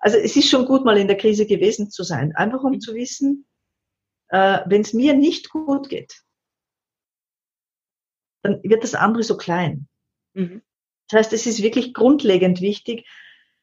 Also 0.00 0.16
es 0.16 0.36
ist 0.36 0.48
schon 0.48 0.66
gut, 0.66 0.84
mal 0.84 0.98
in 0.98 1.08
der 1.08 1.16
Krise 1.16 1.46
gewesen 1.46 1.90
zu 1.90 2.02
sein, 2.02 2.34
einfach 2.36 2.62
um 2.62 2.80
zu 2.80 2.94
wissen, 2.94 3.46
äh, 4.28 4.60
wenn 4.66 4.82
es 4.82 4.92
mir 4.92 5.14
nicht 5.14 5.50
gut 5.50 5.88
geht, 5.88 6.22
dann 8.42 8.62
wird 8.62 8.84
das 8.84 8.94
andere 8.94 9.22
so 9.22 9.36
klein. 9.36 9.88
Mhm. 10.34 10.62
Das 11.08 11.20
heißt, 11.20 11.32
es 11.32 11.46
ist 11.46 11.62
wirklich 11.62 11.94
grundlegend 11.94 12.60
wichtig, 12.60 13.06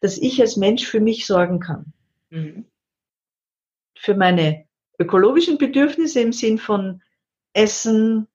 dass 0.02 0.18
ich 0.18 0.42
als 0.42 0.58
Mensch 0.58 0.86
für 0.86 1.00
mich 1.00 1.26
sorgen 1.26 1.60
kann. 1.60 1.94
Mhm. 2.30 2.66
Für 3.98 4.16
meine 4.16 4.65
ökologischen 5.00 5.58
Bedürfnisse 5.58 6.22
im 6.22 6.34
Sinn 6.34 6.58
von 6.58 7.02
Essen, 7.54 8.28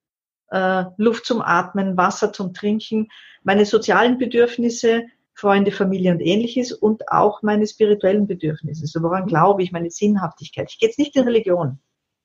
äh, 0.51 0.85
Luft 0.97 1.27
zum 1.27 1.43
Atmen, 1.43 1.97
Wasser 1.97 2.33
zum 2.33 2.55
Trinken, 2.55 3.09
meine 3.43 3.65
sozialen 3.65 4.19
Bedürfnisse, 4.19 5.05
Freunde, 5.35 5.73
Familie 5.73 6.13
und 6.13 6.21
ähnliches 6.21 6.73
und 6.73 7.09
auch 7.09 7.43
meine 7.43 7.67
spirituellen 7.67 8.27
Bedürfnisse. 8.27 8.87
So 8.87 9.03
woran 9.03 9.27
glaube 9.27 9.63
ich, 9.63 9.73
meine 9.73 9.91
Sinnhaftigkeit. 9.91 10.71
Ich 10.71 10.79
gehe 10.79 10.89
jetzt 10.89 10.99
nicht 10.99 11.17
in 11.17 11.25
Religion, 11.25 11.79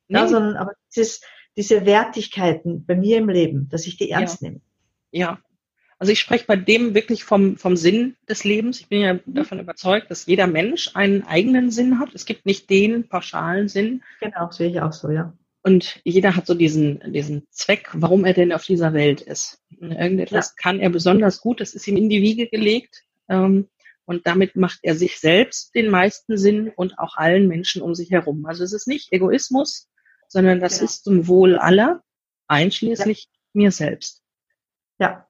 nee. 0.08 0.18
ja, 0.18 0.28
sondern 0.28 0.58
aber 0.58 0.74
dieses, 0.94 1.22
diese 1.56 1.86
Wertigkeiten 1.86 2.86
bei 2.86 2.96
mir 2.96 3.20
im 3.20 3.30
Leben, 3.30 3.70
dass 3.70 3.88
ich 3.88 3.98
die 3.98 4.10
ernst 4.10 4.42
ja. 4.42 4.50
nehme. 4.50 4.62
Ja, 5.12 5.40
also 5.98 6.12
ich 6.12 6.20
spreche 6.20 6.46
bei 6.46 6.56
dem 6.56 6.94
wirklich 6.94 7.24
vom, 7.24 7.58
vom 7.58 7.78
Sinn 7.78 8.16
des 8.28 8.44
Lebens. 8.44 8.82
Ich 8.82 8.90
bin 8.90 9.02
ja 9.02 9.14
mhm. 9.14 9.22
davon 9.26 9.60
überzeugt, 9.60 10.12
dass 10.12 10.26
jeder 10.26 10.48
Mensch 10.48 10.92
einen 10.94 11.24
eigenen 11.24 11.72
Sinn 11.72 12.00
hat. 12.00 12.14
Es 12.14 12.26
gibt 12.26 12.46
nicht 12.46 12.70
den 12.70 13.08
pauschalen 13.08 13.70
Sinn. 13.70 14.04
Genau, 14.20 14.52
sehe 14.52 14.70
ich 14.70 14.82
auch 14.82 14.94
so, 14.94 15.10
ja. 15.10 15.34
Und 15.62 16.00
jeder 16.04 16.36
hat 16.36 16.46
so 16.46 16.54
diesen, 16.54 17.02
diesen 17.12 17.48
Zweck, 17.50 17.90
warum 17.94 18.24
er 18.24 18.34
denn 18.34 18.54
auf 18.54 18.66
dieser 18.66 18.94
Welt 18.94 19.22
ist. 19.22 19.64
Irgendetwas 19.80 20.50
ja. 20.50 20.62
kann 20.62 20.80
er 20.80 20.92
besonders 20.92 21.42
gut, 21.42 21.60
das 21.60 21.74
ist 21.74 21.88
ihm 21.88 21.98
in 21.98 22.10
die 22.10 22.22
Wiege 22.22 22.48
gelegt. 22.48 23.04
Ähm, 23.30 23.68
und 24.06 24.28
damit 24.28 24.56
macht 24.56 24.80
er 24.84 24.96
sich 24.96 25.20
selbst 25.20 25.74
den 25.74 25.90
meisten 25.90 26.38
Sinn 26.38 26.72
und 26.76 27.00
auch 27.00 27.18
allen 27.18 27.48
Menschen 27.48 27.82
um 27.82 27.96
sich 27.96 28.12
herum. 28.12 28.46
Also 28.46 28.64
es 28.64 28.74
ist 28.74 28.88
nicht 28.88 29.12
Egoismus, 29.12 29.90
sondern 30.28 30.60
das 30.60 30.80
ja. 30.80 30.86
ist 30.86 31.04
zum 31.06 31.28
Wohl 31.28 31.58
aller, 31.58 32.04
einschließlich 32.48 33.24
ja. 33.24 33.40
mir 33.54 33.72
selbst. 33.72 34.22
Ja, 35.00 35.25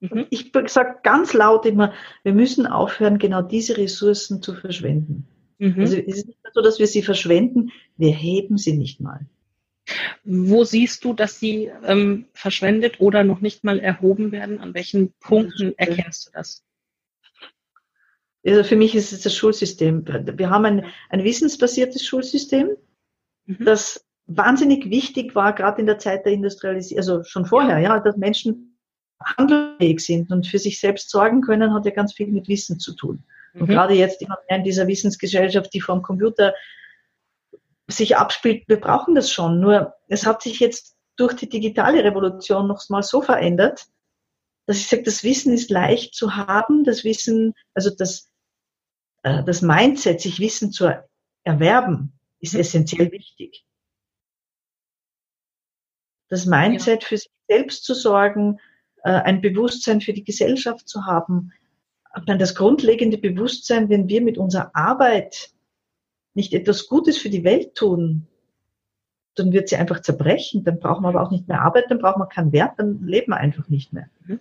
Mhm. 0.00 0.26
Ich 0.30 0.52
sage 0.66 0.98
ganz 1.02 1.32
laut 1.32 1.66
immer, 1.66 1.92
wir 2.22 2.34
müssen 2.34 2.66
aufhören, 2.66 3.18
genau 3.18 3.42
diese 3.42 3.76
Ressourcen 3.76 4.42
zu 4.42 4.54
verschwenden. 4.54 5.26
Mhm. 5.58 5.80
Also 5.80 5.96
es 5.96 6.18
ist 6.18 6.26
nicht 6.28 6.38
so, 6.52 6.60
dass 6.60 6.78
wir 6.78 6.86
sie 6.86 7.02
verschwenden, 7.02 7.72
wir 7.96 8.12
heben 8.12 8.58
sie 8.58 8.76
nicht 8.76 9.00
mal. 9.00 9.26
Wo 10.24 10.64
siehst 10.64 11.04
du, 11.04 11.14
dass 11.14 11.38
sie 11.38 11.70
ähm, 11.84 12.26
verschwendet 12.32 13.00
oder 13.00 13.22
noch 13.24 13.40
nicht 13.40 13.62
mal 13.62 13.78
erhoben 13.78 14.32
werden? 14.32 14.60
An 14.60 14.74
welchen 14.74 15.12
Punkten 15.20 15.74
erkennst 15.76 16.26
du 16.26 16.30
das? 16.32 16.64
Also 18.44 18.64
für 18.64 18.76
mich 18.76 18.94
ist 18.94 19.12
es 19.12 19.22
das 19.22 19.34
Schulsystem. 19.34 20.04
Wir 20.06 20.50
haben 20.50 20.64
ein, 20.64 20.86
ein 21.08 21.24
wissensbasiertes 21.24 22.04
Schulsystem, 22.04 22.70
mhm. 23.46 23.64
das 23.64 24.04
wahnsinnig 24.26 24.90
wichtig 24.90 25.34
war, 25.34 25.52
gerade 25.52 25.80
in 25.80 25.86
der 25.86 25.98
Zeit 25.98 26.26
der 26.26 26.32
Industrialisierung, 26.32 26.98
also 26.98 27.22
schon 27.24 27.46
vorher, 27.46 27.78
ja, 27.78 27.98
dass 28.00 28.16
Menschen 28.16 28.75
handelsfähig 29.24 30.00
sind 30.00 30.30
und 30.30 30.46
für 30.46 30.58
sich 30.58 30.80
selbst 30.80 31.10
sorgen 31.10 31.40
können, 31.40 31.74
hat 31.74 31.84
ja 31.84 31.92
ganz 31.92 32.12
viel 32.12 32.28
mit 32.28 32.48
Wissen 32.48 32.78
zu 32.78 32.94
tun. 32.94 33.24
Mhm. 33.52 33.62
Und 33.62 33.68
gerade 33.68 33.94
jetzt 33.94 34.22
immer 34.22 34.38
mehr 34.48 34.58
in 34.58 34.64
dieser 34.64 34.86
Wissensgesellschaft, 34.86 35.72
die 35.72 35.80
vom 35.80 36.02
Computer 36.02 36.54
sich 37.88 38.16
abspielt, 38.16 38.64
wir 38.68 38.80
brauchen 38.80 39.14
das 39.14 39.30
schon. 39.30 39.60
Nur 39.60 39.94
es 40.08 40.26
hat 40.26 40.42
sich 40.42 40.60
jetzt 40.60 40.96
durch 41.16 41.34
die 41.34 41.48
digitale 41.48 42.04
Revolution 42.04 42.66
noch 42.66 42.86
mal 42.88 43.02
so 43.02 43.22
verändert, 43.22 43.86
dass 44.66 44.78
ich 44.78 44.88
sage, 44.88 45.04
das 45.04 45.22
Wissen 45.22 45.52
ist 45.52 45.70
leicht 45.70 46.14
zu 46.14 46.36
haben, 46.36 46.84
das 46.84 47.04
Wissen, 47.04 47.54
also 47.74 47.90
das, 47.90 48.30
äh, 49.22 49.42
das 49.44 49.62
Mindset, 49.62 50.20
sich 50.20 50.40
Wissen 50.40 50.72
zu 50.72 50.92
erwerben, 51.44 52.18
ist 52.40 52.54
mhm. 52.54 52.60
essentiell 52.60 53.12
wichtig. 53.12 53.64
Das 56.28 56.44
Mindset 56.44 57.02
ja. 57.02 57.08
für 57.08 57.18
sich 57.18 57.30
selbst 57.48 57.84
zu 57.84 57.94
sorgen, 57.94 58.58
ein 59.10 59.40
Bewusstsein 59.40 60.00
für 60.00 60.12
die 60.12 60.24
Gesellschaft 60.24 60.88
zu 60.88 61.06
haben, 61.06 61.52
dann 62.24 62.38
das 62.38 62.54
grundlegende 62.54 63.18
Bewusstsein, 63.18 63.88
wenn 63.88 64.08
wir 64.08 64.22
mit 64.22 64.38
unserer 64.38 64.70
Arbeit 64.74 65.50
nicht 66.34 66.54
etwas 66.54 66.88
Gutes 66.88 67.18
für 67.18 67.30
die 67.30 67.44
Welt 67.44 67.74
tun, 67.74 68.26
dann 69.34 69.52
wird 69.52 69.68
sie 69.68 69.76
einfach 69.76 70.00
zerbrechen. 70.00 70.64
Dann 70.64 70.80
brauchen 70.80 71.02
wir 71.02 71.08
aber 71.08 71.22
auch 71.22 71.30
nicht 71.30 71.48
mehr 71.48 71.60
Arbeit, 71.60 71.84
dann 71.88 71.98
brauchen 71.98 72.20
wir 72.20 72.26
keinen 72.26 72.52
Wert, 72.52 72.78
dann 72.78 73.02
leben 73.02 73.32
wir 73.32 73.36
einfach 73.36 73.68
nicht 73.68 73.92
mehr. 73.92 74.08
Mhm. 74.24 74.40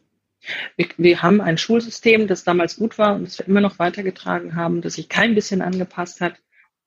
Wir, 0.78 0.88
wir, 0.98 1.22
haben 1.22 1.42
ein 1.42 1.58
Schulsystem, 1.58 2.28
das 2.28 2.44
damals 2.44 2.78
gut 2.78 2.98
war 2.98 3.16
und 3.16 3.26
das 3.26 3.40
wir 3.40 3.48
immer 3.48 3.62
noch 3.62 3.80
weitergetragen 3.80 4.56
haben, 4.56 4.82
das 4.82 4.94
sich 4.94 5.10
kein 5.10 5.36
bisschen 5.36 5.62
angepasst 5.62 6.22
hat 6.22 6.36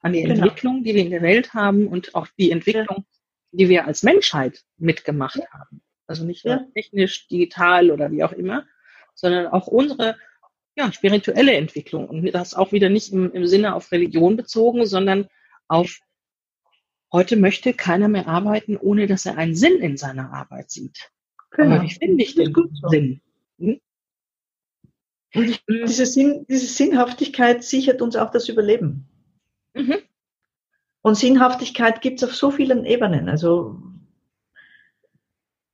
an 0.01 0.13
die 0.13 0.23
genau. 0.23 0.35
Entwicklung, 0.35 0.85
die 0.85 0.95
wir 0.95 1.03
in 1.03 1.11
der 1.11 1.23
Welt 1.23 1.55
haben 1.55 1.89
und 1.89 2.15
auch 2.15 2.29
die 2.39 2.51
Entwicklung, 2.51 3.05
die 3.51 3.69
wir 3.69 3.87
als 3.87 4.03
Menschheit 4.03 4.65
mitgemacht 4.77 5.37
ja. 5.37 5.51
haben. 5.51 5.83
Also 6.09 6.25
nicht 6.25 6.45
nur 6.45 6.55
ja. 6.55 6.67
technisch, 6.75 7.29
digital 7.29 7.91
oder 7.91 8.11
wie 8.11 8.25
auch 8.25 8.33
immer, 8.33 8.67
sondern 9.15 9.47
auch 9.47 9.67
unsere 9.67 10.17
ja, 10.77 10.91
spirituelle 10.93 11.53
Entwicklung. 11.55 12.09
Und 12.09 12.31
das 12.33 12.55
auch 12.55 12.73
wieder 12.73 12.89
nicht 12.89 13.13
im, 13.13 13.33
im 13.33 13.47
Sinne 13.47 13.75
auf 13.75 13.93
Religion 13.93 14.37
bezogen, 14.37 14.87
sondern 14.87 15.29
auf 15.69 16.01
heute 17.13 17.37
möchte 17.37 17.75
keiner 17.75 18.09
mehr 18.09 18.27
arbeiten, 18.27 18.77
ohne 18.77 19.07
dass 19.07 19.27
er 19.27 19.37
einen 19.37 19.55
Sinn 19.55 19.79
in 19.81 19.97
seiner 19.97 20.33
Arbeit 20.33 20.71
sieht. 20.71 21.11
Genau. 21.51 21.77
Aber 21.77 21.85
wie 21.85 21.91
finde 21.91 22.23
ich 22.23 22.35
den 22.35 22.55
so. 22.55 22.89
Sinn? 22.89 23.21
Hm? 23.59 23.81
Und 25.35 25.51
ich, 25.51 25.65
diese, 25.67 26.07
Sinn, 26.07 26.47
diese 26.49 26.67
Sinnhaftigkeit 26.67 27.63
sichert 27.63 28.01
uns 28.01 28.17
auch 28.17 28.31
das 28.31 28.49
Überleben. 28.49 29.09
Mhm. 29.75 29.99
Und 31.03 31.17
Sinnhaftigkeit 31.17 32.01
gibt 32.01 32.23
es 32.23 32.29
auf 32.29 32.35
so 32.35 32.51
vielen 32.51 32.85
Ebenen. 32.85 33.29
Also 33.29 33.83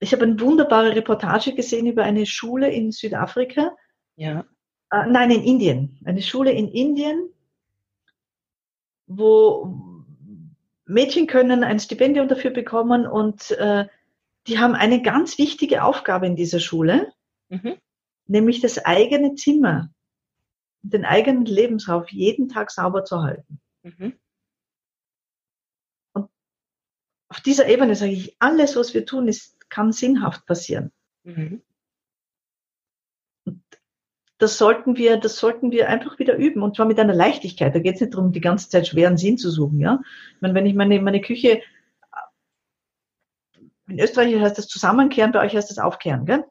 ich 0.05 0.13
habe 0.13 0.25
eine 0.25 0.39
wunderbare 0.39 0.95
Reportage 0.95 1.55
gesehen 1.55 1.87
über 1.87 2.05
eine 2.05 2.27
Schule 2.27 2.71
in 2.71 2.93
Südafrika. 2.93 3.75
Ja. 4.17 4.45
Äh, 4.91 5.07
nein, 5.07 5.31
in 5.31 5.43
Indien. 5.43 5.99
Eine 6.05 6.21
Schule 6.21 6.53
in 6.53 6.69
Indien, 6.69 7.31
wo 9.07 9.75
Mädchen 10.85 11.27
können 11.27 11.65
ein 11.65 11.81
Stipendium 11.81 12.29
dafür 12.29 12.51
bekommen 12.51 13.07
und 13.07 13.51
äh, 13.53 13.87
die 14.47 14.59
haben 14.59 14.75
eine 14.75 15.01
ganz 15.01 15.39
wichtige 15.39 15.83
Aufgabe 15.83 16.27
in 16.27 16.37
dieser 16.37 16.61
Schule, 16.61 17.11
mhm. 17.49 17.77
nämlich 18.27 18.61
das 18.61 18.85
eigene 18.85 19.37
Zimmer, 19.37 19.91
den 20.83 21.07
eigenen 21.07 21.47
Lebensraum 21.47 22.05
jeden 22.11 22.51
Tag 22.51 22.71
sauber 22.71 23.05
zu 23.05 23.23
halten. 23.23 23.59
Mhm 23.83 24.19
auf 27.35 27.41
dieser 27.41 27.67
Ebene 27.67 27.97
sage 27.97 28.13
ich, 28.13 28.37
alles, 28.39 28.77
was 28.77 28.95
wir 28.95 29.07
tun, 29.07 29.27
ist, 29.27 29.54
kann 29.75 29.93
sinnhaft 29.93 30.47
passieren. 30.47 30.93
Mhm. 31.25 31.63
das 34.39 34.59
sollten 34.59 34.97
wir, 34.99 35.17
das 35.17 35.39
sollten 35.39 35.71
wir 35.71 35.89
einfach 35.89 36.19
wieder 36.19 36.37
üben 36.37 36.63
und 36.63 36.77
zwar 36.77 36.85
mit 36.85 37.01
einer 37.01 37.15
Leichtigkeit. 37.15 37.75
Da 37.75 37.79
geht 37.79 37.95
es 37.95 38.03
nicht 38.03 38.13
darum, 38.13 38.31
die 38.31 38.43
ganze 38.43 38.69
Zeit 38.69 38.87
schweren 38.87 39.17
Sinn 39.17 39.39
zu 39.39 39.51
suchen. 39.51 39.81
Ja? 39.81 40.01
Ich 40.35 40.43
meine, 40.43 40.55
wenn 40.55 40.67
ich 40.67 40.75
meine, 40.75 41.01
meine 41.01 41.23
Küche, 41.23 41.63
in 43.89 43.99
Österreich 43.99 44.39
heißt 44.39 44.59
das 44.59 44.69
Zusammenkehren, 44.69 45.33
bei 45.33 45.41
euch 45.41 45.57
heißt 45.57 45.71
das 45.71 45.79
Aufkehren, 45.79 46.27
gell? 46.27 46.45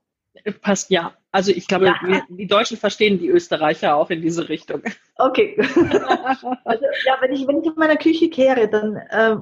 Passt, 0.62 0.90
ja. 0.90 1.14
Also 1.32 1.52
ich 1.52 1.68
glaube, 1.68 1.86
ja. 1.86 1.96
wir, 2.04 2.24
die 2.30 2.48
Deutschen 2.48 2.78
verstehen 2.78 3.20
die 3.20 3.30
Österreicher 3.30 3.96
auch 3.96 4.10
in 4.10 4.22
diese 4.22 4.50
Richtung. 4.50 4.82
Okay. 5.18 5.56
also, 6.66 6.86
ja, 7.06 7.18
wenn 7.22 7.32
ich, 7.32 7.48
wenn 7.48 7.62
ich 7.62 7.68
in 7.68 7.76
meiner 7.76 7.98
Küche 7.98 8.30
kehre, 8.30 8.68
dann 8.68 8.96
äh, 8.96 9.36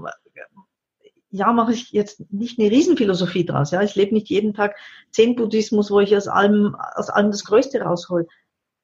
ja, 1.32 1.54
mache 1.54 1.74
ich 1.74 1.92
jetzt 1.92 2.32
nicht 2.32 2.60
eine 2.60 2.70
Riesenphilosophie 2.70 3.46
draus. 3.46 3.72
Ja, 3.72 3.82
ich 3.82 3.96
lebe 3.96 4.14
nicht 4.14 4.30
jeden 4.30 4.54
Tag 4.54 4.76
Zen-Buddhismus, 5.12 5.90
wo 5.90 6.02
ich 6.02 6.16
aus 6.16 6.28
allem, 6.28 6.76
aus 6.76 7.10
allem 7.10 7.32
das 7.32 7.46
Größte 7.46 7.82
raushol. 7.82 8.28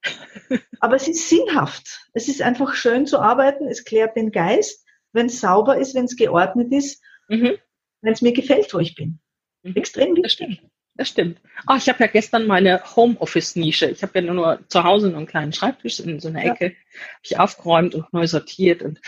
Aber 0.79 0.95
es 0.95 1.07
ist 1.07 1.29
sinnhaft. 1.29 2.07
Es 2.13 2.29
ist 2.29 2.41
einfach 2.41 2.73
schön 2.73 3.05
zu 3.05 3.19
arbeiten. 3.19 3.67
Es 3.67 3.83
klärt 3.83 4.15
den 4.15 4.31
Geist, 4.31 4.85
wenn 5.11 5.25
es 5.25 5.41
sauber 5.41 5.77
ist, 5.77 5.93
wenn 5.93 6.05
es 6.05 6.15
geordnet 6.15 6.71
ist, 6.71 7.03
mhm. 7.27 7.57
wenn 8.01 8.13
es 8.13 8.21
mir 8.21 8.31
gefällt, 8.31 8.73
wo 8.73 8.79
ich 8.79 8.95
bin. 8.95 9.19
Mhm. 9.63 9.75
Extrem 9.75 10.15
wichtig. 10.15 10.23
Das 10.23 10.31
stimmt. 10.31 10.61
Das 10.95 11.09
stimmt. 11.09 11.41
Oh, 11.69 11.75
ich 11.77 11.89
habe 11.89 11.99
ja 11.99 12.07
gestern 12.07 12.47
meine 12.47 12.81
Homeoffice-Nische. 12.95 13.87
Ich 13.87 14.01
habe 14.01 14.19
ja 14.19 14.33
nur 14.33 14.59
zu 14.67 14.83
Hause 14.83 15.09
nur 15.09 15.17
einen 15.17 15.27
kleinen 15.27 15.53
Schreibtisch 15.53 15.99
in 15.99 16.19
so 16.19 16.29
einer 16.29 16.43
Ecke. 16.43 16.65
Ja. 16.65 16.71
Habe 16.71 17.21
ich 17.23 17.39
aufgeräumt 17.39 17.93
und 17.93 18.11
neu 18.13 18.25
sortiert. 18.25 18.81
Und 18.81 18.99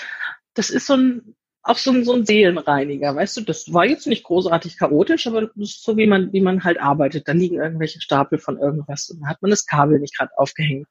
das 0.53 0.69
ist 0.69 0.85
so 0.85 0.95
ein 0.95 1.35
auch 1.69 1.77
so 1.77 1.91
ein, 1.91 2.03
so 2.03 2.13
ein 2.13 2.25
Seelenreiniger, 2.25 3.15
weißt 3.15 3.37
du, 3.37 3.41
das 3.41 3.71
war 3.71 3.85
jetzt 3.85 4.07
nicht 4.07 4.23
großartig 4.23 4.77
chaotisch, 4.77 5.27
aber 5.27 5.43
das 5.43 5.51
ist 5.55 5.83
so, 5.83 5.97
wie 5.97 6.07
man, 6.07 6.33
wie 6.33 6.41
man 6.41 6.63
halt 6.63 6.79
arbeitet. 6.79 7.27
Da 7.27 7.33
liegen 7.33 7.57
irgendwelche 7.57 8.01
Stapel 8.01 8.39
von 8.39 8.57
irgendwas 8.57 9.09
und 9.09 9.21
da 9.21 9.27
hat 9.27 9.41
man 9.41 9.51
das 9.51 9.65
Kabel 9.65 9.99
nicht 9.99 10.17
gerade 10.17 10.31
aufgehängt. 10.37 10.87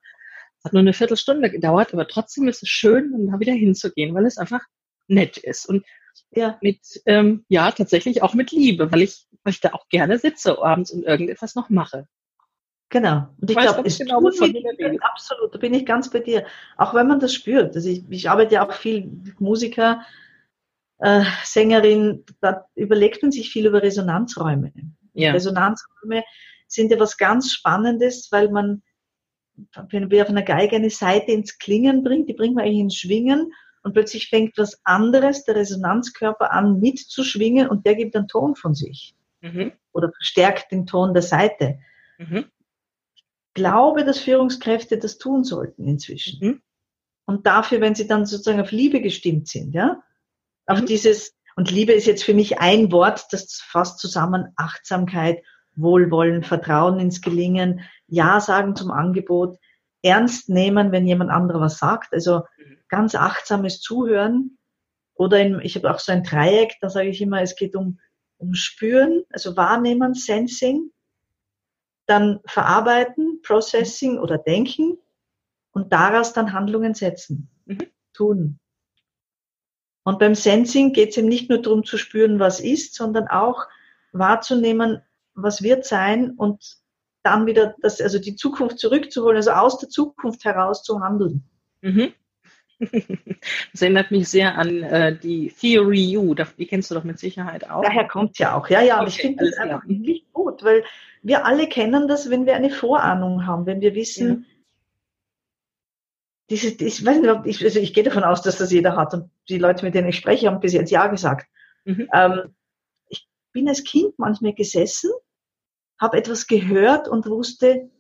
Es 0.59 0.65
hat 0.65 0.73
nur 0.73 0.81
eine 0.81 0.93
Viertelstunde 0.93 1.51
gedauert, 1.51 1.93
aber 1.93 2.07
trotzdem 2.07 2.47
ist 2.47 2.63
es 2.63 2.69
schön, 2.69 3.11
dann 3.13 3.27
da 3.27 3.41
wieder 3.41 3.53
hinzugehen, 3.53 4.15
weil 4.15 4.27
es 4.27 4.39
einfach 4.39 4.61
nett 5.09 5.37
ist. 5.37 5.69
Und 5.69 5.85
ja, 6.31 6.59
mit, 6.63 6.81
ähm, 7.07 7.45
ja, 7.49 7.71
tatsächlich 7.73 8.23
auch 8.23 8.35
mit 8.35 8.53
Liebe, 8.53 8.93
weil 8.93 9.03
ich, 9.03 9.27
weil 9.43 9.53
ich 9.53 9.61
da 9.61 9.73
auch 9.73 9.89
gerne 9.89 10.19
sitze 10.19 10.63
abends 10.63 10.93
und 10.93 11.05
irgendetwas 11.05 11.57
noch 11.57 11.71
mache. 11.71 12.07
Genau. 12.91 13.29
Und 13.41 13.51
ich, 13.51 13.57
ich 13.57 13.63
glaube, 13.63 13.87
es 13.87 13.99
genau, 13.99 14.21
tut 14.21 14.53
mir, 14.53 14.97
absolut, 15.03 15.55
da 15.55 15.59
bin 15.59 15.75
ich 15.75 15.85
ganz 15.85 16.11
bei 16.11 16.21
dir. 16.21 16.47
Auch 16.77 16.95
wenn 16.95 17.07
man 17.07 17.21
das 17.21 17.35
spürt. 17.35 17.75
Also 17.75 17.89
ich, 17.89 18.05
ich 18.09 18.31
arbeite 18.31 18.55
ja 18.55 18.67
auch 18.67 18.73
viel 18.73 19.07
mit 19.07 19.41
Musiker, 19.41 20.03
äh, 20.99 21.25
Sängerin, 21.45 22.25
da 22.41 22.67
überlegt 22.75 23.23
man 23.23 23.33
sich 23.33 23.51
viel 23.51 23.67
über 23.67 23.83
Resonanzräume. 23.83 24.73
Ja. 25.15 25.33
Resonanzräume 25.33 26.25
sind 26.67 26.91
ja 26.91 26.99
was 27.01 27.17
ganz 27.17 27.53
Spannendes, 27.53 28.31
weil 28.31 28.51
man, 28.51 28.83
wenn 29.91 30.11
wir 30.11 30.23
auf 30.23 30.29
einer 30.29 30.43
Geige 30.43 30.77
eine 30.77 30.91
Seite 30.91 31.33
ins 31.33 31.59
Klingen 31.59 32.03
bringt, 32.03 32.29
die 32.29 32.35
bringt 32.35 32.55
man 32.55 32.65
eigentlich 32.65 32.81
ins 32.81 32.97
Schwingen 32.97 33.53
und 33.83 33.93
plötzlich 33.93 34.29
fängt 34.29 34.59
was 34.59 34.81
anderes, 34.85 35.45
der 35.45 35.57
Resonanzkörper 35.57 36.53
an 36.53 36.81
mitzuschwingen 36.81 37.69
und 37.69 37.87
der 37.87 37.95
gibt 37.95 38.15
einen 38.17 38.29
Ton 38.29 38.55
von 38.55 38.75
sich. 38.75 39.15
Mhm. 39.41 39.73
Oder 39.93 40.13
verstärkt 40.13 40.73
den 40.73 40.87
Ton 40.87 41.15
der 41.15 41.23
Seite. 41.23 41.79
Mhm. 42.19 42.47
Ich 43.15 43.25
glaube, 43.55 44.05
dass 44.05 44.21
Führungskräfte 44.21 44.99
das 44.99 45.19
tun 45.19 45.45
sollten 45.45 45.87
inzwischen. 45.87 46.47
Mhm. 46.47 46.63
Und 47.25 47.47
dafür, 47.47 47.81
wenn 47.81 47.95
sie 47.95 48.07
dann 48.07 48.27
sozusagen 48.27 48.61
auf 48.61 48.73
Liebe 48.73 49.01
gestimmt 49.01 49.49
sind, 49.49 49.75
ja, 49.75 50.03
auf 50.69 50.83
mhm. 50.83 50.87
dieses, 50.87 51.35
und 51.57 51.71
Liebe 51.71 51.93
ist 51.93 52.07
jetzt 52.07 52.23
für 52.23 52.35
mich 52.35 52.61
ein 52.61 52.93
Wort, 52.93 53.27
das 53.33 53.61
fasst 53.67 53.99
zusammen 53.99 54.53
Achtsamkeit, 54.57 55.43
Wohlwollen, 55.75 56.43
Vertrauen 56.43 57.01
ins 57.01 57.21
Gelingen, 57.21 57.81
Ja 58.07 58.41
sagen 58.41 58.77
zum 58.77 58.91
Angebot, 58.91 59.59
ernst 60.03 60.49
nehmen, 60.49 60.93
wenn 60.93 61.07
jemand 61.07 61.31
anderer 61.31 61.61
was 61.61 61.79
sagt, 61.79 62.13
also 62.13 62.43
mhm. 62.59 62.79
ganz 62.89 63.15
achtsames 63.15 63.81
Zuhören. 63.81 64.59
Oder 65.15 65.41
in, 65.41 65.61
ich 65.61 65.75
habe 65.75 65.93
auch 65.93 65.99
so 65.99 66.13
ein 66.13 66.23
Dreieck, 66.23 66.77
da 66.81 66.91
sage 66.91 67.09
ich 67.09 67.21
immer, 67.21 67.43
es 67.43 67.57
geht 67.57 67.75
um, 67.75 67.99
um 68.37 68.55
Spüren, 68.55 69.25
also 69.31 69.57
Wahrnehmen, 69.57 70.15
Sensing, 70.15 70.93
dann 72.07 72.41
Verarbeiten, 72.47 73.41
Processing 73.43 74.19
oder 74.19 74.39
Denken 74.39 74.99
und 75.73 75.93
daraus 75.93 76.33
dann 76.33 76.53
Handlungen 76.53 76.95
setzen, 76.95 77.51
mhm. 77.65 77.79
tun. 78.13 78.61
Und 80.09 80.19
beim 80.19 80.35
Sensing 80.35 80.95
geht 80.95 81.11
es 81.11 81.19
eben 81.19 81.29
nicht 81.29 81.51
nur 81.51 81.61
darum 81.61 81.85
zu 81.85 81.99
spüren, 81.99 82.39
was 82.39 82.61
ist, 82.61 82.95
sondern 82.95 83.29
auch 83.29 83.67
wahrzunehmen, 84.13 85.03
was 85.35 85.63
wird 85.63 85.85
sein 85.85 86.31
und 86.31 86.79
dann 87.23 87.45
wieder 87.45 87.75
das, 87.83 88.01
also 88.01 88.19
die 88.19 88.35
Zukunft 88.35 88.79
zurückzuholen, 88.79 89.37
also 89.37 89.51
aus 89.51 89.79
der 89.79 89.91
Zukunft 89.91 90.47
heraus 90.47 90.83
zu 90.83 91.01
handeln. 91.01 91.45
Mhm. 91.83 92.15
Das 93.73 93.83
erinnert 93.83 94.11
mich 94.11 94.31
sehr 94.31 94.57
an 94.57 94.83
äh, 94.83 95.15
die 95.15 95.53
Theory 95.61 96.17
U, 96.17 96.35
die 96.35 96.67
kennst 96.67 96.91
du 96.91 96.95
doch 96.95 97.05
mit 97.05 97.19
Sicherheit 97.19 97.69
auch. 97.69 97.83
Daher 97.83 98.09
kommt 98.09 98.39
ja 98.39 98.57
auch, 98.57 98.67
ja, 98.71 98.81
ja, 98.81 98.97
aber 98.97 99.09
ich 99.09 99.21
finde 99.21 99.45
das 99.45 99.59
einfach 99.59 99.85
nicht 99.85 100.33
gut, 100.33 100.65
weil 100.65 100.85
wir 101.23 101.45
alle 101.45 101.69
kennen 101.69 102.09
das, 102.09 102.31
wenn 102.31 102.47
wir 102.47 102.57
eine 102.57 102.71
Vorahnung 102.71 103.47
haben, 103.47 103.67
wenn 103.67 103.83
wir 103.83 103.95
wissen, 103.95 104.47
ja. 104.49 104.58
Diese, 106.51 106.69
ich 106.69 107.05
weiß 107.05 107.21
nicht, 107.21 107.47
ich, 107.47 107.65
also 107.65 107.79
ich 107.79 107.93
gehe 107.93 108.05
davon 108.05 108.25
aus, 108.25 108.43
dass 108.43 108.59
das 108.59 108.73
jeder 108.73 108.97
hat 108.97 109.13
und 109.15 109.31
die 109.49 109.59
Leute, 109.59 109.85
mit 109.85 109.95
denen 109.95 110.09
ich 110.09 110.17
spreche, 110.17 110.47
haben 110.47 110.61
bis 110.61 110.73
jetzt 110.73 110.91
Ja 110.91 111.07
gesagt. 111.09 111.47
Mhm. 111.85 112.09
Ähm, 112.13 112.55
ich 113.09 113.29
bin 113.53 113.69
als 113.69 113.85
Kind 113.85 114.19
manchmal 114.19 114.55
gesessen, 114.55 115.11
habe 116.01 116.17
etwas 116.17 116.47
gehört 116.47 117.09
und 117.09 117.27
wusste, 117.27 117.91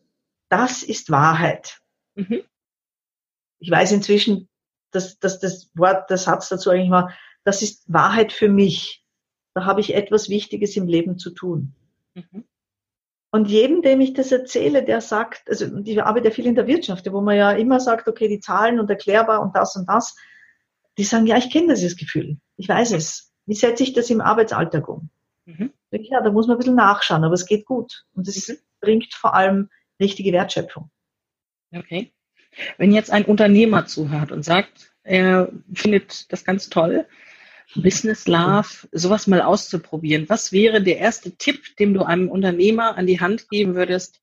das 0.48 0.82
ist 0.82 1.10
Wahrheit. 1.10 1.80
Mhm. 2.14 2.42
Ich 3.58 3.70
weiß 3.70 3.92
inzwischen, 3.92 4.48
dass, 4.92 5.18
dass 5.18 5.40
das 5.40 5.70
Wort, 5.74 6.08
der 6.08 6.16
Satz 6.16 6.48
dazu 6.48 6.70
eigentlich 6.70 6.90
war, 6.90 7.12
das 7.44 7.60
ist 7.60 7.84
Wahrheit 7.92 8.32
für 8.32 8.48
mich. 8.48 9.04
Da 9.54 9.64
habe 9.64 9.80
ich 9.80 9.94
etwas 9.94 10.28
Wichtiges 10.28 10.76
im 10.76 10.86
Leben 10.86 11.18
zu 11.18 11.30
tun. 11.30 11.74
Mhm. 12.14 12.47
Und 13.30 13.48
jedem, 13.48 13.82
dem 13.82 14.00
ich 14.00 14.14
das 14.14 14.32
erzähle, 14.32 14.82
der 14.82 15.00
sagt, 15.00 15.48
also 15.48 15.66
ich 15.84 16.02
arbeite 16.02 16.28
ja 16.28 16.34
viel 16.34 16.46
in 16.46 16.54
der 16.54 16.66
Wirtschaft, 16.66 17.10
wo 17.12 17.20
man 17.20 17.36
ja 17.36 17.52
immer 17.52 17.78
sagt, 17.78 18.08
okay, 18.08 18.28
die 18.28 18.40
Zahlen 18.40 18.80
und 18.80 18.88
erklärbar 18.88 19.42
und 19.42 19.54
das 19.54 19.76
und 19.76 19.86
das, 19.88 20.16
die 20.96 21.04
sagen, 21.04 21.26
ja, 21.26 21.36
ich 21.36 21.50
kenne 21.50 21.74
dieses 21.74 21.96
Gefühl, 21.96 22.38
ich 22.56 22.68
weiß 22.68 22.92
es. 22.92 23.32
Wie 23.46 23.54
setze 23.54 23.82
ich 23.82 23.92
das 23.92 24.10
im 24.10 24.20
Arbeitsalltag 24.20 24.88
um? 24.88 25.10
Mhm. 25.44 25.72
Ja, 25.90 26.22
da 26.22 26.30
muss 26.30 26.46
man 26.46 26.56
ein 26.56 26.58
bisschen 26.58 26.74
nachschauen, 26.74 27.24
aber 27.24 27.34
es 27.34 27.46
geht 27.46 27.64
gut. 27.64 28.04
Und 28.14 28.28
es 28.28 28.48
mhm. 28.48 28.56
bringt 28.80 29.14
vor 29.14 29.34
allem 29.34 29.68
richtige 30.00 30.32
Wertschöpfung. 30.32 30.90
Okay. 31.74 32.12
Wenn 32.76 32.92
jetzt 32.92 33.10
ein 33.10 33.24
Unternehmer 33.24 33.86
zuhört 33.86 34.32
und 34.32 34.44
sagt, 34.44 34.92
er 35.02 35.50
findet 35.72 36.32
das 36.32 36.44
ganz 36.44 36.68
toll, 36.68 37.06
Business 37.74 38.26
Love, 38.26 38.88
sowas 38.92 39.26
mal 39.26 39.42
auszuprobieren, 39.42 40.28
was 40.28 40.52
wäre 40.52 40.82
der 40.82 40.98
erste 40.98 41.32
Tipp, 41.36 41.76
den 41.76 41.94
du 41.94 42.02
einem 42.02 42.28
Unternehmer 42.28 42.96
an 42.96 43.06
die 43.06 43.20
Hand 43.20 43.48
geben 43.48 43.74
würdest, 43.74 44.20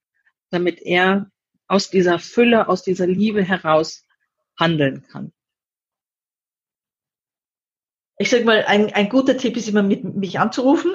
damit 0.49 0.81
er 0.81 1.29
aus 1.67 1.89
dieser 1.89 2.19
Fülle, 2.19 2.67
aus 2.67 2.83
dieser 2.83 3.07
Liebe 3.07 3.43
heraus 3.43 4.03
handeln 4.57 5.03
kann? 5.11 5.31
Ich 8.17 8.29
sage 8.29 8.45
mal, 8.45 8.63
ein, 8.65 8.93
ein 8.93 9.09
guter 9.09 9.35
Tipp 9.35 9.57
ist 9.57 9.67
immer, 9.67 9.83
mit 9.83 10.03
mich 10.15 10.39
anzurufen. 10.39 10.93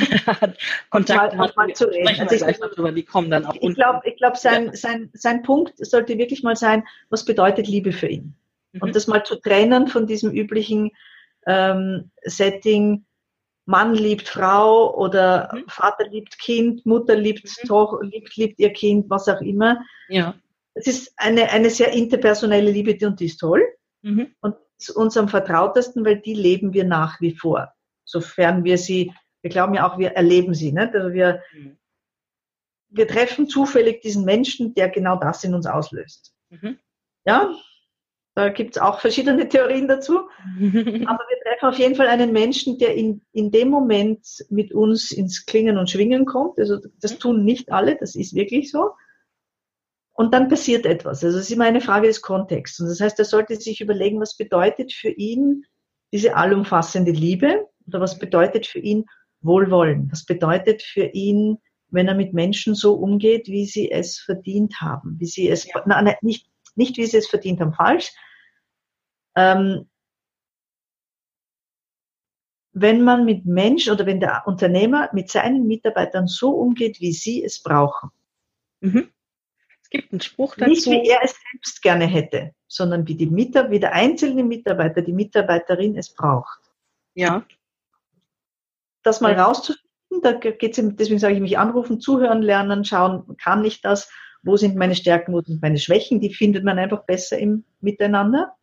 Kontakt 0.90 1.36
mal, 1.36 1.52
mal 1.54 1.74
zu 1.74 1.84
reden. 1.84 2.08
Also 2.08 2.46
ich, 2.46 2.56
darüber, 2.56 2.90
die 2.90 3.02
kommen 3.02 3.30
dann 3.30 3.44
auch 3.44 3.54
Ich 3.60 3.74
glaube, 3.74 4.00
ich 4.04 4.16
glaub, 4.16 4.38
sein, 4.38 4.66
ja. 4.66 4.74
sein, 4.74 5.10
sein 5.12 5.42
Punkt 5.42 5.74
sollte 5.76 6.16
wirklich 6.16 6.42
mal 6.42 6.56
sein, 6.56 6.84
was 7.10 7.26
bedeutet 7.26 7.68
Liebe 7.68 7.92
für 7.92 8.06
ihn? 8.06 8.34
Mhm. 8.72 8.80
Und 8.80 8.96
das 8.96 9.06
mal 9.06 9.24
zu 9.24 9.36
trennen 9.36 9.88
von 9.88 10.06
diesem 10.06 10.32
üblichen 10.32 10.92
ähm, 11.46 12.10
Setting, 12.22 13.04
Mann 13.66 13.94
liebt 13.94 14.28
Frau 14.28 14.94
oder 14.94 15.50
mhm. 15.52 15.64
Vater 15.68 16.08
liebt 16.08 16.38
Kind, 16.38 16.84
Mutter 16.84 17.16
liebt, 17.16 17.44
mhm. 17.44 17.68
Toch, 17.68 18.00
liebt, 18.02 18.36
liebt 18.36 18.58
ihr 18.58 18.72
Kind, 18.72 19.08
was 19.08 19.28
auch 19.28 19.40
immer. 19.40 19.80
Ja. 20.08 20.34
Es 20.74 20.86
ist 20.86 21.12
eine, 21.16 21.50
eine 21.50 21.70
sehr 21.70 21.92
interpersonelle 21.92 22.70
Liebe, 22.70 23.06
und 23.06 23.20
die 23.20 23.26
ist 23.26 23.38
toll. 23.38 23.64
Mhm. 24.02 24.34
Und 24.40 24.56
uns 24.94 25.16
am 25.16 25.28
vertrautesten, 25.28 26.04
weil 26.04 26.20
die 26.20 26.34
leben 26.34 26.72
wir 26.74 26.84
nach 26.84 27.20
wie 27.20 27.36
vor. 27.36 27.72
Sofern 28.04 28.64
wir 28.64 28.76
sie, 28.76 29.12
wir 29.40 29.50
glauben 29.50 29.74
ja 29.74 29.88
auch, 29.88 29.98
wir 29.98 30.12
erleben 30.12 30.52
sie. 30.52 30.72
Nicht? 30.72 30.94
Also 30.94 31.12
wir, 31.12 31.40
mhm. 31.54 31.78
wir 32.90 33.08
treffen 33.08 33.48
zufällig 33.48 34.02
diesen 34.02 34.24
Menschen, 34.24 34.74
der 34.74 34.90
genau 34.90 35.16
das 35.16 35.42
in 35.44 35.54
uns 35.54 35.66
auslöst. 35.66 36.34
Mhm. 36.50 36.78
Ja, 37.24 37.54
da 38.34 38.48
gibt 38.48 38.76
es 38.76 38.82
auch 38.82 39.00
verschiedene 39.00 39.48
Theorien 39.48 39.86
dazu. 39.86 40.28
Aber 40.58 40.64
wir 40.68 41.40
treffen 41.44 41.66
auf 41.68 41.78
jeden 41.78 41.94
Fall 41.94 42.08
einen 42.08 42.32
Menschen, 42.32 42.78
der 42.78 42.94
in, 42.94 43.22
in 43.32 43.50
dem 43.50 43.68
Moment 43.68 44.26
mit 44.50 44.72
uns 44.72 45.12
ins 45.12 45.46
Klingen 45.46 45.78
und 45.78 45.88
Schwingen 45.88 46.24
kommt. 46.24 46.58
Also 46.58 46.78
das 47.00 47.14
mhm. 47.14 47.18
tun 47.20 47.44
nicht 47.44 47.70
alle, 47.70 47.96
das 47.96 48.16
ist 48.16 48.34
wirklich 48.34 48.70
so. 48.70 48.90
Und 50.16 50.32
dann 50.32 50.48
passiert 50.48 50.86
etwas. 50.86 51.24
Also 51.24 51.38
es 51.38 51.46
ist 51.46 51.52
immer 51.52 51.64
eine 51.64 51.80
Frage 51.80 52.06
des 52.08 52.22
Kontexts. 52.22 52.80
Und 52.80 52.88
das 52.88 53.00
heißt, 53.00 53.18
er 53.18 53.24
sollte 53.24 53.56
sich 53.56 53.80
überlegen, 53.80 54.20
was 54.20 54.36
bedeutet 54.36 54.92
für 54.92 55.10
ihn 55.10 55.64
diese 56.12 56.36
allumfassende 56.36 57.10
Liebe 57.10 57.66
oder 57.86 58.00
was 58.00 58.18
bedeutet 58.18 58.66
für 58.66 58.78
ihn 58.78 59.04
Wohlwollen? 59.42 60.08
Was 60.10 60.24
bedeutet 60.24 60.82
für 60.82 61.06
ihn, 61.06 61.58
wenn 61.88 62.08
er 62.08 62.14
mit 62.14 62.32
Menschen 62.32 62.74
so 62.74 62.94
umgeht, 62.94 63.48
wie 63.48 63.66
sie 63.66 63.90
es 63.90 64.18
verdient 64.18 64.80
haben, 64.80 65.16
wie 65.18 65.26
sie 65.26 65.48
es, 65.48 65.66
ja. 65.66 65.82
nein, 65.86 66.14
nicht, 66.22 66.48
nicht 66.74 66.96
wie 66.96 67.06
sie 67.06 67.18
es 67.18 67.28
verdient 67.28 67.60
haben, 67.60 67.74
falsch. 67.74 68.12
Ähm, 69.36 69.88
wenn 72.72 73.02
man 73.02 73.24
mit 73.24 73.46
Menschen 73.46 73.92
oder 73.92 74.04
wenn 74.06 74.20
der 74.20 74.42
Unternehmer 74.46 75.08
mit 75.12 75.30
seinen 75.30 75.66
Mitarbeitern 75.66 76.26
so 76.26 76.50
umgeht, 76.50 77.00
wie 77.00 77.12
sie 77.12 77.44
es 77.44 77.62
brauchen. 77.62 78.10
Mhm 78.80 79.14
gibt 79.94 80.12
einen 80.12 80.20
Spruch 80.20 80.56
dazu. 80.56 80.70
Nicht 80.70 80.86
wie 80.86 81.08
er 81.08 81.20
es 81.22 81.36
selbst 81.50 81.80
gerne 81.80 82.06
hätte, 82.06 82.52
sondern 82.66 83.06
wie, 83.06 83.14
die 83.14 83.26
Mitarbeiter, 83.26 83.70
wie 83.70 83.80
der 83.80 83.92
einzelne 83.92 84.42
Mitarbeiter, 84.42 85.02
die 85.02 85.12
Mitarbeiterin 85.12 85.96
es 85.96 86.12
braucht. 86.12 86.58
Ja. 87.14 87.46
Das 89.02 89.20
mal 89.20 89.32
ja. 89.32 89.44
rauszufinden, 89.44 89.84
da 90.22 90.32
geht 90.32 90.76
es, 90.76 90.96
deswegen 90.96 91.20
sage 91.20 91.34
ich 91.34 91.40
mich 91.40 91.58
anrufen, 91.58 92.00
zuhören, 92.00 92.42
lernen, 92.42 92.84
schauen, 92.84 93.36
kann 93.36 93.64
ich 93.64 93.80
das, 93.82 94.10
wo 94.44 94.56
sind 94.56 94.76
meine 94.76 94.94
Stärken, 94.94 95.32
wo 95.32 95.40
sind 95.40 95.62
meine 95.62 95.78
Schwächen, 95.78 96.20
die 96.20 96.32
findet 96.32 96.64
man 96.64 96.78
einfach 96.78 97.04
besser 97.04 97.38
im 97.38 97.64
Miteinander. 97.80 98.54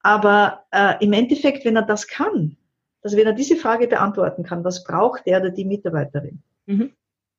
Aber 0.00 0.64
äh, 0.70 0.94
im 1.02 1.12
Endeffekt, 1.12 1.64
wenn 1.64 1.76
er 1.76 1.82
das 1.82 2.06
kann, 2.06 2.56
also 3.02 3.16
wenn 3.16 3.26
er 3.26 3.32
diese 3.32 3.56
Frage 3.56 3.88
beantworten 3.88 4.44
kann, 4.44 4.64
was 4.64 4.84
braucht 4.84 5.26
der 5.26 5.40
oder 5.40 5.50
die 5.50 5.64
Mitarbeiterin? 5.64 6.42
Mhm. 6.66 6.92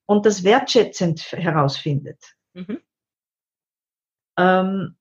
Und 0.06 0.26
das 0.26 0.44
wertschätzend 0.44 1.32
herausfindet, 1.32 2.36
mhm 2.54 2.80
ähm, 4.38 4.96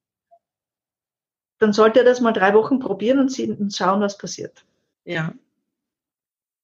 dann 1.58 1.72
sollte 1.72 2.00
er 2.00 2.04
das 2.04 2.20
mal 2.20 2.32
drei 2.32 2.54
Wochen 2.54 2.78
probieren 2.78 3.18
und, 3.18 3.32
sehen, 3.32 3.56
und 3.56 3.74
schauen, 3.74 4.00
was 4.00 4.18
passiert. 4.18 4.64
Ja. 5.04 5.32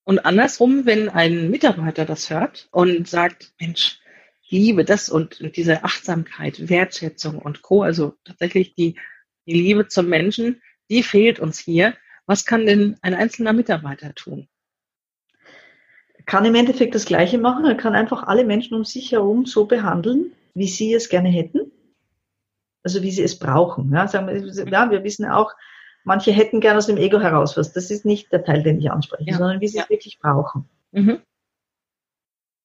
Und 0.05 0.25
andersrum, 0.25 0.87
wenn 0.87 1.09
ein 1.09 1.51
Mitarbeiter 1.51 2.05
das 2.05 2.31
hört 2.31 2.69
und 2.73 3.09
sagt, 3.09 3.53
Mensch, 3.61 4.01
liebe 4.51 4.85
das 4.85 5.09
und 5.09 5.57
diese 5.57 5.85
Achtsamkeit, 5.85 6.69
Wertschätzung 6.69 7.39
und 7.39 7.63
Co., 7.63 7.83
also 7.83 8.15
tatsächlich 8.25 8.75
die, 8.75 8.97
die 9.47 9.55
Liebe 9.55 9.89
zum 9.89 10.09
Menschen, 10.09 10.61
die 10.91 11.03
fehlt 11.03 11.41
uns 11.41 11.59
hier. 11.59 11.95
Was 12.27 12.45
kann 12.45 12.67
denn 12.67 12.97
ein 13.03 13.15
einzelner 13.15 13.53
Mitarbeiter 13.53 14.15
tun? 14.15 14.49
Kann 16.27 16.45
im 16.45 16.55
Endeffekt 16.55 16.95
das 16.95 17.07
Gleiche 17.07 17.39
machen. 17.39 17.65
Er 17.65 17.77
kann 17.77 17.95
einfach 17.95 18.25
alle 18.25 18.45
Menschen 18.45 18.75
um 18.75 18.85
sich 18.85 19.13
herum 19.13 19.47
so 19.47 19.65
behandeln, 19.65 20.33
wie 20.55 20.69
sie 20.69 20.95
es 20.95 21.09
gerne 21.09 21.29
hätten 21.29 21.73
also 22.83 23.03
wie 23.03 23.11
sie 23.11 23.23
es 23.23 23.39
brauchen. 23.39 23.93
Ja, 23.93 24.09
sagen 24.09 24.27
wir, 24.29 24.69
ja, 24.69 24.91
wir 24.91 25.05
wissen 25.05 25.27
auch, 25.27 25.53
manche 26.05 26.33
hätten 26.33 26.61
gerne 26.61 26.79
aus 26.79 26.87
dem 26.87 26.97
Ego 26.97 27.21
heraus 27.21 27.57
was. 27.57 27.73
Das 27.73 27.91
ist 27.91 28.05
nicht 28.05 28.33
der 28.33 28.45
Teil, 28.45 28.63
den 28.63 28.79
ich 28.79 28.91
anspreche, 28.91 29.31
ja. 29.31 29.37
sondern 29.37 29.61
wie 29.61 29.69
sie 29.69 29.79
ja. 29.79 29.85
es 29.85 29.91
wirklich 29.91 30.19
brauchen. 30.19 30.69
Mhm. 30.93 31.21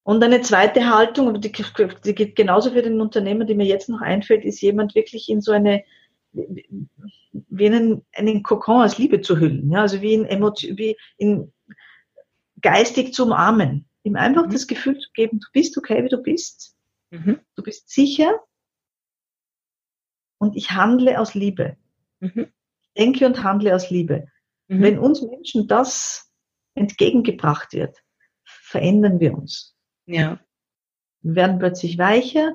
Und 0.06 0.22
eine 0.22 0.40
zweite 0.40 0.88
Haltung, 0.88 1.40
die, 1.40 1.50
die 1.50 2.14
geht 2.14 2.36
genauso 2.36 2.70
für 2.70 2.82
den 2.82 3.00
Unternehmer, 3.00 3.44
die 3.44 3.56
mir 3.56 3.66
jetzt 3.66 3.88
noch 3.88 4.00
einfällt, 4.00 4.44
ist 4.44 4.60
jemand 4.60 4.94
wirklich 4.94 5.28
in 5.28 5.40
so 5.40 5.50
eine, 5.50 5.82
wie 6.32 7.66
einen, 7.66 8.06
einen 8.14 8.44
Kokon 8.44 8.84
aus 8.84 8.98
Liebe 8.98 9.20
zu 9.20 9.40
hüllen. 9.40 9.68
Ja, 9.72 9.80
also 9.80 10.00
wie 10.02 10.14
in, 10.14 10.24
Emotion, 10.24 10.78
wie 10.78 10.96
in 11.16 11.52
geistig 12.62 13.14
zu 13.14 13.24
umarmen. 13.24 13.88
Ihm 14.04 14.14
einfach 14.14 14.46
mhm. 14.46 14.52
das 14.52 14.68
Gefühl 14.68 14.96
zu 14.96 15.10
geben, 15.12 15.40
du 15.40 15.48
bist 15.52 15.76
okay, 15.76 16.04
wie 16.04 16.08
du 16.08 16.22
bist. 16.22 16.76
Mhm. 17.10 17.40
Du 17.56 17.64
bist 17.64 17.90
sicher, 17.90 18.40
und 20.38 20.56
ich 20.56 20.70
handle 20.70 21.20
aus 21.20 21.34
Liebe. 21.34 21.76
Mhm. 22.20 22.52
Denke 22.96 23.26
und 23.26 23.42
handle 23.42 23.74
aus 23.74 23.90
Liebe. 23.90 24.28
Mhm. 24.68 24.82
Wenn 24.82 24.98
uns 24.98 25.22
Menschen 25.22 25.66
das 25.66 26.30
entgegengebracht 26.74 27.72
wird, 27.72 27.98
verändern 28.44 29.18
wir 29.20 29.36
uns. 29.36 29.75
Ja. 30.06 30.38
Wir 31.22 31.34
werden 31.34 31.58
plötzlich 31.58 31.98
weicher, 31.98 32.54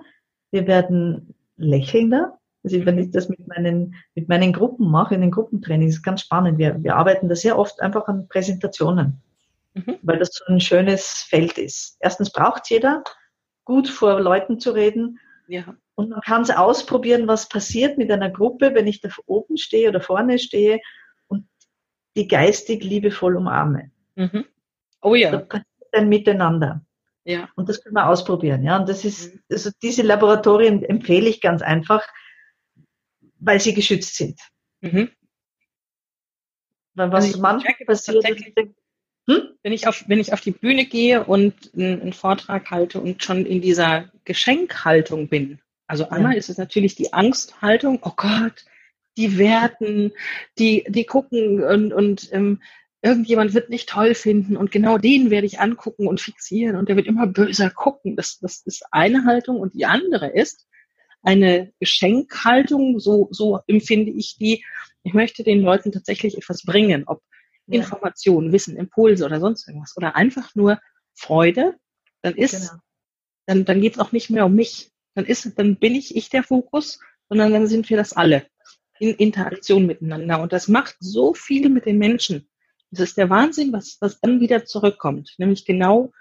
wir 0.52 0.68
werden 0.68 1.36
lächelnder. 1.58 2.40
Also 2.64 2.86
wenn 2.86 3.00
ich 3.00 3.12
das 3.12 3.28
mit 3.28 3.48
meinen, 3.48 3.96
mit 4.14 4.30
meinen 4.30 4.54
Gruppen 4.54 4.90
mache, 4.90 5.16
in 5.16 5.22
den 5.22 5.32
Gruppentrainings, 5.32 5.96
ist 5.96 6.04
ganz 6.04 6.22
spannend. 6.22 6.58
Wir, 6.58 6.82
wir 6.84 6.96
arbeiten 6.96 7.28
da 7.28 7.36
sehr 7.36 7.58
oft 7.58 7.82
einfach 7.82 8.08
an 8.08 8.28
Präsentationen, 8.28 9.22
mhm. 9.74 9.98
weil 10.04 10.20
das 10.20 10.30
so 10.34 10.46
ein 10.46 10.60
schönes 10.60 11.26
Feld 11.28 11.58
ist. 11.58 11.98
Erstens 12.00 12.32
braucht 12.32 12.70
jeder, 12.70 13.04
gut 13.66 13.88
vor 13.88 14.20
Leuten 14.20 14.60
zu 14.60 14.72
reden. 14.72 15.20
Ja. 15.48 15.76
Und 15.96 16.10
man 16.10 16.22
kann 16.22 16.44
es 16.44 16.52
ausprobieren, 16.52 17.28
was 17.28 17.50
passiert 17.50 17.98
mit 17.98 18.12
einer 18.12 18.30
Gruppe, 18.30 18.74
wenn 18.74 18.88
ich 18.88 19.02
da 19.02 19.10
oben 19.26 19.58
stehe 19.58 19.90
oder 19.90 20.02
vorne 20.02 20.40
stehe 20.40 20.80
und 21.28 21.48
die 22.16 22.28
geistig 22.28 22.84
liebevoll 22.84 23.36
umarme. 23.36 23.92
Mhm. 24.16 24.46
Oh 25.02 25.16
ja. 25.16 25.32
Da 25.32 25.40
passiert 25.40 25.94
ein 25.94 26.10
Miteinander. 26.10 26.86
Ja. 27.24 27.50
Und 27.56 27.70
das 27.70 27.84
können 27.84 27.96
wir 27.96 28.08
ausprobieren. 28.08 28.64
Ja, 28.64 28.78
und 28.78 28.90
das 28.90 29.06
ist, 29.06 29.34
mhm. 29.34 29.40
also 29.52 29.70
diese 29.82 30.02
Laboratorien 30.02 30.84
empfehle 30.84 31.30
ich 31.30 31.42
ganz 31.42 31.62
einfach, 31.62 32.08
weil 33.40 33.60
sie 33.60 33.74
geschützt 33.74 34.16
sind. 34.16 34.40
Mhm. 34.82 35.10
Weil 36.94 37.12
was 37.12 37.26
also 37.26 37.40
manchmal 37.40 37.76
passiert, 37.86 38.26
hm? 39.28 39.50
wenn, 39.64 39.72
ich 39.72 39.88
auf, 39.88 40.04
wenn 40.08 40.20
ich 40.20 40.34
auf 40.34 40.42
die 40.42 40.52
Bühne 40.52 40.86
gehe 40.86 41.24
und 41.24 41.72
einen, 41.74 42.02
einen 42.02 42.14
Vortrag 42.14 42.70
halte 42.72 43.00
und 43.00 43.24
schon 43.24 43.46
in 43.46 43.62
dieser 43.62 44.12
Geschenkhaltung 44.26 45.30
bin. 45.30 45.60
Also 45.88 46.10
einmal 46.10 46.34
ja. 46.34 46.40
ist 46.40 46.50
es 46.50 46.58
natürlich 46.58 46.96
die 46.96 47.14
Angsthaltung, 47.14 48.00
oh 48.02 48.14
Gott, 48.16 48.66
die 49.18 49.38
werten, 49.38 50.12
die, 50.58 50.86
die 50.88 51.06
gucken 51.06 51.64
und, 51.64 51.94
und 51.94 52.32
ähm, 52.34 52.62
irgendjemand 53.02 53.54
wird 53.54 53.70
nicht 53.70 53.90
toll 53.90 54.14
finden 54.14 54.58
und 54.58 54.72
genau 54.72 54.98
den 54.98 55.32
werde 55.32 55.48
ich 55.48 55.60
angucken 55.60 56.08
und 56.08 56.22
fixieren 56.22 56.76
und 56.76 56.88
der 56.88 56.96
wird 56.96 57.08
immer 57.08 57.28
böser 57.28 57.70
gucken. 57.70 58.16
Das, 58.16 58.40
das 58.40 58.62
ist 58.66 58.84
eine 58.92 59.26
Haltung 59.26 59.60
und 59.60 59.74
die 59.74 59.86
andere 59.86 60.28
ist 60.28 60.68
eine 61.24 61.72
Geschenkhaltung, 61.80 63.00
so, 63.00 63.28
so 63.32 63.60
empfinde 63.68 64.12
ich 64.12 64.38
die. 64.38 64.64
Ich 65.04 65.14
möchte 65.14 65.44
den 65.44 65.62
Leuten 65.62 65.92
tatsächlich 65.92 66.38
etwas 66.38 66.64
bringen, 66.64 67.04
ob 67.06 67.22
ja. 67.68 67.82
Informationen, 67.82 68.52
Wissen, 68.52 68.76
Impulse 68.76 69.26
oder 69.26 69.40
sonst 69.40 69.68
irgendwas 69.68 69.96
oder 69.98 70.16
einfach 70.16 70.56
nur 70.56 70.80
Freude, 71.14 71.76
dann 72.22 72.36
ist, 72.36 72.70
genau. 72.70 72.82
dann, 73.46 73.66
dann 73.66 73.82
geht 73.82 73.94
es 73.94 74.00
auch 74.00 74.12
nicht 74.12 74.30
mehr 74.30 74.46
um 74.46 74.56
mich. 74.56 74.92
Dann 75.16 75.26
ist, 75.26 75.58
dann 75.58 75.78
bin 75.78 75.96
ich 75.96 76.16
ich 76.16 76.30
der 76.30 76.44
Fokus, 76.44 77.00
sondern 77.30 77.52
dann 77.52 77.68
sind 77.68 77.90
wir 77.90 77.98
das 77.98 78.14
alle 78.14 78.46
in 79.00 79.16
Interaktion 79.16 79.86
miteinander. 79.86 80.42
Und 80.42 80.54
das 80.54 80.68
macht 80.68 80.96
so 81.00 81.34
viel 81.34 81.70
mit 81.70 81.86
den 81.86 81.98
Menschen. 81.98 82.48
Das 82.92 83.00
ist 83.10 83.18
der 83.18 83.30
Wahnsinn, 83.30 83.72
was, 83.72 83.98
was 84.02 84.20
dann 84.20 84.40
wieder 84.42 84.66
zurückkommt. 84.66 85.34
Nämlich 85.38 85.66
genau 85.66 86.12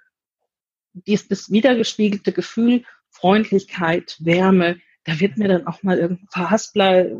dies, 0.92 1.28
das 1.28 1.50
wiedergespiegelte 1.50 2.32
Gefühl, 2.32 2.84
Freundlichkeit, 3.10 4.16
Wärme. 4.20 4.80
Da 5.04 5.18
wird 5.18 5.36
mir 5.36 5.48
dann 5.48 5.66
auch 5.66 5.82
mal 5.82 5.98
irgendein 5.98 6.28
Verhaspler, 6.28 7.10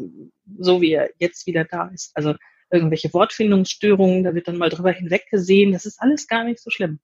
so 0.59 0.81
wie 0.81 0.93
er 0.93 1.11
jetzt 1.19 1.47
wieder 1.47 1.65
da 1.65 1.89
ist. 1.89 2.13
Also 2.15 2.35
irgendwelche 2.71 3.13
Wortfindungsstörungen, 3.13 4.23
da 4.23 4.35
wird 4.35 4.49
dann 4.49 4.59
mal 4.59 4.71
drüber 4.71 4.93
hinweggesehen. 4.93 5.73
Das 5.73 5.87
ist 5.87 6.01
alles 6.01 6.29
gar 6.29 6.45
nicht 6.45 6.61
so 6.61 6.71
schlimm. 6.71 7.01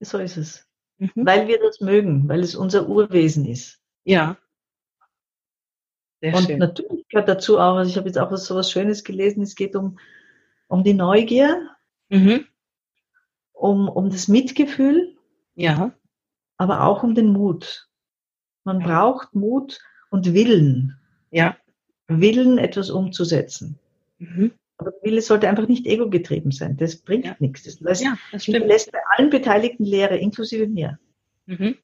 So 0.00 0.18
ist 0.18 0.36
es. 0.36 0.66
Mhm. 0.98 1.10
Weil 1.14 1.48
wir 1.48 1.58
das 1.60 1.80
mögen, 1.80 2.28
weil 2.28 2.40
es 2.40 2.54
unser 2.54 2.88
Urwesen 2.88 3.44
ist. 3.46 3.80
Ja. 4.04 4.38
Sehr 6.22 6.34
und 6.34 6.46
schön. 6.46 6.58
natürlich 6.58 7.06
gehört 7.08 7.28
dazu 7.28 7.58
auch, 7.58 7.76
also 7.76 7.90
ich 7.90 7.96
habe 7.98 8.08
jetzt 8.08 8.18
auch 8.18 8.34
so 8.36 8.54
was 8.54 8.70
Schönes 8.70 9.04
gelesen, 9.04 9.42
es 9.42 9.54
geht 9.54 9.76
um 9.76 9.98
um 10.68 10.84
die 10.84 10.94
Neugier, 10.94 11.70
mhm. 12.08 12.46
um, 13.52 13.88
um 13.88 14.10
das 14.10 14.28
Mitgefühl, 14.28 15.16
ja. 15.54 15.92
aber 16.56 16.84
auch 16.84 17.02
um 17.02 17.14
den 17.14 17.32
Mut. 17.32 17.88
Man 18.64 18.80
ja. 18.80 18.86
braucht 18.86 19.34
Mut 19.34 19.78
und 20.10 20.32
Willen. 20.34 20.98
Ja. 21.30 21.56
Willen, 22.08 22.58
etwas 22.58 22.90
umzusetzen. 22.90 23.78
Mhm. 24.18 24.52
Aber 24.78 24.92
Wille 25.02 25.22
sollte 25.22 25.48
einfach 25.48 25.68
nicht 25.68 25.86
ego-getrieben 25.86 26.50
sein. 26.50 26.76
Das 26.76 26.96
bringt 26.96 27.24
ja. 27.24 27.36
nichts. 27.38 27.64
Das 27.64 27.80
lässt, 27.80 28.02
ja, 28.02 28.18
das 28.32 28.46
lässt 28.46 28.92
bei 28.92 29.00
allen 29.16 29.30
Beteiligten 29.30 29.84
Lehre, 29.84 30.18
inklusive 30.18 30.66
mir. 30.66 30.98
Mhm. 31.46 31.76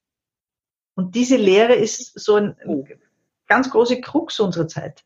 Und 0.94 1.14
diese 1.14 1.36
Lehre 1.36 1.74
ist 1.74 2.18
so 2.18 2.36
ein 2.36 2.56
oh. 2.66 2.84
ganz 3.46 3.70
große 3.70 4.00
Krux 4.00 4.38
unserer 4.40 4.68
Zeit. 4.68 5.04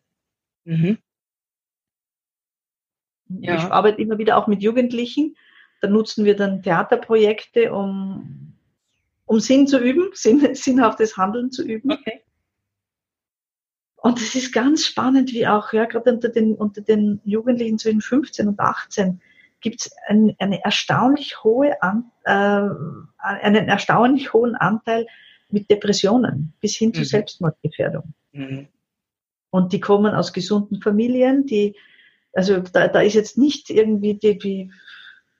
Mhm. 0.64 0.98
Ja. 3.28 3.56
Ich 3.56 3.62
arbeite 3.62 4.00
immer 4.00 4.18
wieder 4.18 4.36
auch 4.36 4.46
mit 4.46 4.62
Jugendlichen. 4.62 5.36
Da 5.80 5.88
nutzen 5.88 6.24
wir 6.24 6.36
dann 6.36 6.62
Theaterprojekte, 6.62 7.72
um, 7.72 8.54
um 9.24 9.40
Sinn 9.40 9.66
zu 9.66 9.78
üben, 9.78 10.10
Sinn, 10.14 10.54
sinnhaftes 10.54 11.16
Handeln 11.16 11.50
zu 11.50 11.62
üben. 11.62 11.92
Okay. 11.92 12.22
Und 13.96 14.20
es 14.20 14.34
ist 14.36 14.52
ganz 14.52 14.86
spannend, 14.86 15.32
wie 15.32 15.48
auch, 15.48 15.72
ja, 15.72 15.84
gerade 15.86 16.12
unter 16.12 16.28
den, 16.28 16.54
unter 16.54 16.80
den 16.80 17.20
Jugendlichen 17.24 17.78
zwischen 17.78 18.00
15 18.00 18.46
und 18.46 18.60
18 18.60 19.20
gibt 19.60 19.80
es 19.80 19.90
ein, 20.06 20.36
eine 20.38 20.62
erstaunlich 20.64 21.42
hohe 21.42 21.82
An, 21.82 22.12
äh, 22.24 22.68
einen 23.18 23.68
erstaunlich 23.68 24.32
hohen 24.32 24.54
Anteil 24.54 25.06
mit 25.48 25.70
Depressionen 25.70 26.52
bis 26.60 26.76
hin 26.76 26.90
mhm. 26.90 26.94
zu 26.94 27.04
Selbstmordgefährdung. 27.04 28.14
Mhm. 28.32 28.68
Und 29.50 29.72
die 29.72 29.80
kommen 29.80 30.14
aus 30.14 30.32
gesunden 30.32 30.80
Familien, 30.82 31.46
die 31.46 31.74
also 32.36 32.60
da, 32.60 32.88
da 32.88 33.00
ist 33.00 33.14
jetzt 33.14 33.38
nicht 33.38 33.70
irgendwie 33.70 34.14
die, 34.14 34.38
die, 34.38 34.72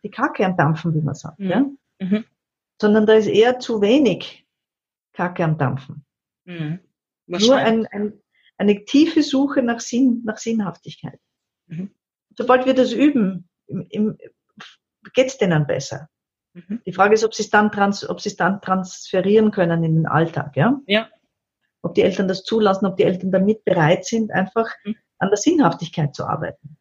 die 0.02 0.10
Kacke 0.10 0.44
am 0.46 0.56
Dampfen, 0.56 0.94
wie 0.94 1.02
man 1.02 1.14
sagt, 1.14 1.38
mhm. 1.38 1.50
ja? 1.50 1.66
Mhm. 1.98 2.24
sondern 2.80 3.06
da 3.06 3.14
ist 3.14 3.26
eher 3.26 3.58
zu 3.58 3.80
wenig 3.80 4.46
Kacke 5.12 5.44
am 5.44 5.58
Dampfen. 5.58 6.04
Mhm. 6.44 6.80
Nur 7.26 7.56
ein, 7.56 7.86
ein, 7.86 8.12
eine 8.58 8.84
tiefe 8.84 9.22
Suche 9.22 9.62
nach 9.62 9.80
Sinn, 9.80 10.22
nach 10.24 10.38
Sinnhaftigkeit. 10.38 11.18
Mhm. 11.66 11.90
Sobald 12.36 12.66
wir 12.66 12.74
das 12.74 12.92
üben, 12.92 13.48
im, 13.66 13.86
im, 13.90 14.18
geht's 15.14 15.38
denen 15.38 15.66
besser. 15.66 16.08
Mhm. 16.54 16.80
Die 16.86 16.92
Frage 16.92 17.14
ist, 17.14 17.24
ob 17.24 17.34
sie 17.34 17.42
es 17.42 17.50
dann 17.50 17.72
trans, 17.72 18.08
ob 18.08 18.22
dann 18.36 18.60
transferieren 18.60 19.50
können 19.50 19.84
in 19.84 19.94
den 19.96 20.06
Alltag, 20.06 20.56
ja? 20.56 20.80
Ja. 20.86 21.08
Ob 21.82 21.94
die 21.94 22.02
Eltern 22.02 22.28
das 22.28 22.44
zulassen, 22.44 22.86
ob 22.86 22.96
die 22.96 23.04
Eltern 23.04 23.30
damit 23.30 23.64
bereit 23.64 24.04
sind, 24.04 24.30
einfach 24.32 24.70
mhm. 24.84 24.96
an 25.18 25.28
der 25.28 25.36
Sinnhaftigkeit 25.36 26.14
zu 26.14 26.26
arbeiten. 26.26 26.75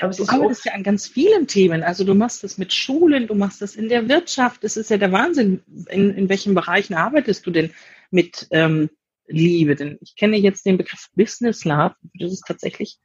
Aber 0.00 0.12
du 0.12 0.24
arbeitest 0.26 0.64
ja 0.64 0.72
an 0.72 0.82
ganz 0.82 1.06
vielen 1.06 1.46
Themen. 1.46 1.82
Also 1.82 2.04
du 2.04 2.14
machst 2.14 2.42
das 2.44 2.58
mit 2.58 2.72
Schulen, 2.72 3.26
du 3.26 3.34
machst 3.34 3.60
das 3.60 3.76
in 3.76 3.88
der 3.88 4.08
Wirtschaft. 4.08 4.64
Das 4.64 4.76
ist 4.76 4.90
ja 4.90 4.96
der 4.96 5.12
Wahnsinn. 5.12 5.62
In, 5.88 6.14
in 6.14 6.28
welchen 6.28 6.54
Bereichen 6.54 6.94
arbeitest 6.94 7.46
du 7.46 7.50
denn 7.50 7.72
mit 8.10 8.48
ähm, 8.50 8.90
Liebe? 9.26 9.76
Denn 9.76 9.98
ich 10.00 10.16
kenne 10.16 10.38
jetzt 10.38 10.64
den 10.64 10.78
Begriff 10.78 11.08
Business 11.14 11.64
Love. 11.64 11.94
Das 12.14 12.32
ist 12.32 12.44
tatsächlich 12.46 12.98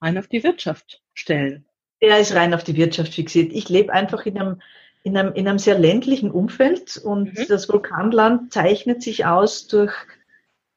rein 0.00 0.18
auf 0.18 0.26
die 0.26 0.42
Wirtschaft 0.42 1.00
stellen. 1.14 1.64
Er 2.00 2.18
ist 2.18 2.34
rein 2.34 2.52
auf 2.52 2.64
die 2.64 2.76
Wirtschaft 2.76 3.14
fixiert. 3.14 3.52
Ich 3.52 3.68
lebe 3.68 3.92
einfach 3.92 4.26
in 4.26 4.36
einem, 4.36 4.60
in 5.04 5.16
einem, 5.16 5.34
in 5.34 5.46
einem 5.46 5.58
sehr 5.58 5.78
ländlichen 5.78 6.32
Umfeld 6.32 6.96
und 6.96 7.38
mhm. 7.38 7.46
das 7.48 7.68
Vulkanland 7.68 8.52
zeichnet 8.52 9.02
sich 9.02 9.24
aus 9.24 9.68
durch 9.68 9.94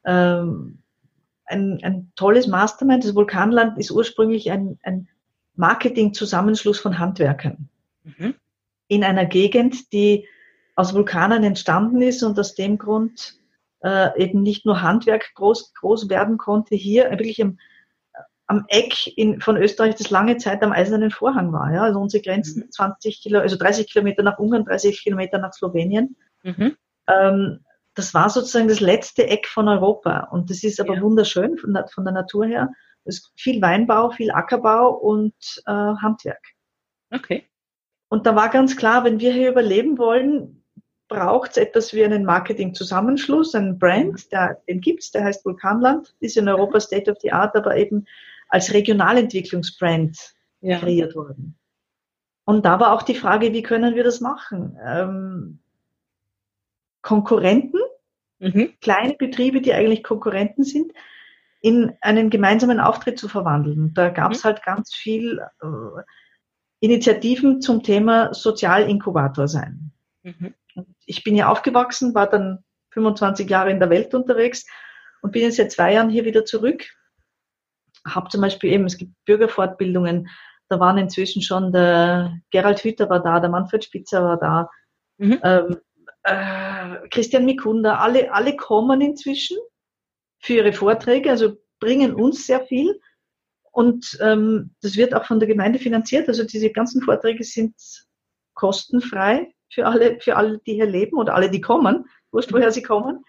ähm, 0.05 0.83
ein, 1.45 1.79
ein 1.81 2.11
tolles 2.15 2.45
Mastermind. 2.45 3.03
Das 3.03 3.15
Vulkanland 3.15 3.79
ist 3.79 3.89
ursprünglich 3.89 4.51
ein, 4.51 4.79
ein 4.83 5.07
Marketing-Zusammenschluss 5.55 6.79
von 6.79 6.99
Handwerkern. 6.99 7.69
Mhm. 8.03 8.35
In 8.87 9.03
einer 9.03 9.25
Gegend, 9.25 9.91
die 9.93 10.27
aus 10.75 10.93
Vulkanen 10.93 11.43
entstanden 11.43 12.01
ist 12.01 12.23
und 12.23 12.37
aus 12.39 12.55
dem 12.55 12.77
Grund 12.77 13.39
äh, 13.81 14.21
eben 14.21 14.41
nicht 14.41 14.65
nur 14.65 14.81
Handwerk 14.81 15.33
groß, 15.35 15.73
groß 15.73 16.09
werden 16.09 16.37
konnte, 16.37 16.75
hier 16.75 17.09
wirklich 17.11 17.41
am, 17.41 17.57
am 18.47 18.65
Eck 18.67 19.07
in, 19.17 19.41
von 19.41 19.57
Österreich, 19.57 19.95
das 19.95 20.09
lange 20.09 20.37
Zeit 20.37 20.61
am 20.63 20.71
Eisernen 20.71 21.11
Vorhang 21.11 21.53
war. 21.53 21.73
Ja? 21.73 21.83
Also 21.83 21.99
unsere 21.99 22.21
Grenzen 22.21 22.63
mhm. 22.63 22.71
20 22.71 23.21
Kilo, 23.21 23.39
also 23.39 23.55
30 23.55 23.91
Kilometer 23.91 24.23
nach 24.23 24.37
Ungarn, 24.37 24.65
30 24.65 25.01
Kilometer 25.01 25.37
nach 25.37 25.53
Slowenien. 25.53 26.15
Mhm. 26.43 26.75
Ähm, 27.07 27.59
das 27.95 28.13
war 28.13 28.29
sozusagen 28.29 28.67
das 28.67 28.81
letzte 28.81 29.27
Eck 29.27 29.47
von 29.47 29.67
Europa. 29.67 30.27
Und 30.31 30.49
das 30.49 30.63
ist 30.63 30.81
aber 30.81 30.95
ja. 30.95 31.01
wunderschön 31.01 31.57
von 31.57 31.73
der, 31.73 31.87
von 31.87 32.03
der 32.03 32.13
Natur 32.13 32.45
her. 32.45 32.69
Es 33.05 33.17
ist 33.17 33.31
viel 33.35 33.61
Weinbau, 33.61 34.09
viel 34.09 34.31
Ackerbau 34.31 34.89
und 34.89 35.33
äh, 35.65 35.71
Handwerk. 35.71 36.43
Okay. 37.11 37.45
Und 38.09 38.25
da 38.25 38.35
war 38.35 38.49
ganz 38.49 38.75
klar, 38.75 39.03
wenn 39.03 39.19
wir 39.19 39.33
hier 39.33 39.49
überleben 39.49 39.97
wollen, 39.97 40.63
braucht 41.07 41.51
es 41.51 41.57
etwas 41.57 41.93
wie 41.93 42.03
einen 42.03 42.25
Marketing-Zusammenschluss, 42.25 43.53
einen 43.55 43.77
Brand, 43.77 44.31
der, 44.31 44.61
den 44.67 44.81
gibt's, 44.81 45.11
der 45.11 45.23
heißt 45.23 45.45
Vulkanland, 45.45 46.15
ist 46.19 46.37
in 46.37 46.49
Europa 46.49 46.79
State 46.79 47.11
of 47.11 47.17
the 47.21 47.31
Art, 47.31 47.55
aber 47.55 47.77
eben 47.77 48.05
als 48.49 48.73
Regionalentwicklungsbrand 48.73 50.35
ja. 50.61 50.79
kreiert 50.79 51.15
worden. 51.15 51.57
Und 52.45 52.65
da 52.65 52.79
war 52.79 52.93
auch 52.93 53.03
die 53.03 53.15
Frage, 53.15 53.53
wie 53.53 53.63
können 53.63 53.95
wir 53.95 54.03
das 54.03 54.21
machen? 54.21 54.77
Ähm, 54.83 55.59
Konkurrenten, 57.01 57.79
mhm. 58.39 58.73
kleine 58.81 59.13
Betriebe, 59.13 59.61
die 59.61 59.73
eigentlich 59.73 60.03
Konkurrenten 60.03 60.63
sind, 60.63 60.91
in 61.65 61.97
einen 62.01 62.29
gemeinsamen 62.29 62.79
Auftritt 62.79 63.17
zu 63.17 63.27
verwandeln. 63.27 63.91
Da 63.95 64.09
gab 64.09 64.33
es 64.33 64.43
mhm. 64.43 64.49
halt 64.49 64.63
ganz 64.63 64.93
viel 64.93 65.39
äh, 65.63 66.01
Initiativen 66.79 67.59
zum 67.59 67.81
Thema 67.81 68.35
Sozialinkubator 68.35 69.47
sein. 69.47 69.91
Mhm. 70.21 70.53
Ich 71.07 71.23
bin 71.23 71.35
ja 71.35 71.49
aufgewachsen, 71.49 72.13
war 72.13 72.29
dann 72.29 72.63
25 72.91 73.49
Jahre 73.49 73.71
in 73.71 73.79
der 73.79 73.89
Welt 73.89 74.13
unterwegs 74.13 74.67
und 75.23 75.31
bin 75.31 75.41
jetzt 75.41 75.57
seit 75.57 75.71
zwei 75.71 75.93
Jahren 75.93 76.11
hier 76.11 76.23
wieder 76.23 76.45
zurück. 76.45 76.85
Habe 78.07 78.29
zum 78.29 78.41
Beispiel 78.41 78.71
eben, 78.71 78.85
es 78.85 78.97
gibt 78.97 79.13
Bürgerfortbildungen, 79.25 80.29
da 80.69 80.79
waren 80.79 80.99
inzwischen 80.99 81.41
schon 81.41 81.71
der 81.71 82.41
Gerald 82.51 82.83
Hüther 82.83 83.09
war 83.09 83.23
da, 83.23 83.39
der 83.39 83.49
Manfred 83.49 83.83
Spitzer 83.83 84.23
war 84.23 84.37
da, 84.37 84.69
mhm. 85.17 85.39
ähm, 85.41 85.77
äh, 86.21 87.07
Christian 87.09 87.45
Mikunda, 87.45 87.97
alle, 87.97 88.31
alle 88.31 88.55
kommen 88.55 89.01
inzwischen 89.01 89.57
für 90.45 90.53
ihre 90.53 90.73
Vorträge, 90.73 91.31
also 91.31 91.57
bringen 91.79 92.13
uns 92.13 92.45
sehr 92.45 92.61
viel. 92.65 92.99
Und 93.71 94.17
ähm, 94.21 94.75
das 94.81 94.95
wird 94.95 95.13
auch 95.13 95.25
von 95.25 95.39
der 95.39 95.47
Gemeinde 95.47 95.79
finanziert. 95.79 96.29
Also 96.29 96.43
diese 96.45 96.69
ganzen 96.69 97.01
Vorträge 97.01 97.43
sind 97.43 97.73
kostenfrei 98.53 99.53
für 99.69 99.87
alle, 99.87 100.19
für 100.19 100.37
alle, 100.37 100.59
die 100.59 100.75
hier 100.75 100.85
leben 100.85 101.17
oder 101.17 101.33
alle, 101.33 101.49
die 101.49 101.61
kommen, 101.61 102.05
wurscht, 102.31 102.53
woher 102.53 102.71
sie 102.71 102.83
kommen. 102.83 103.25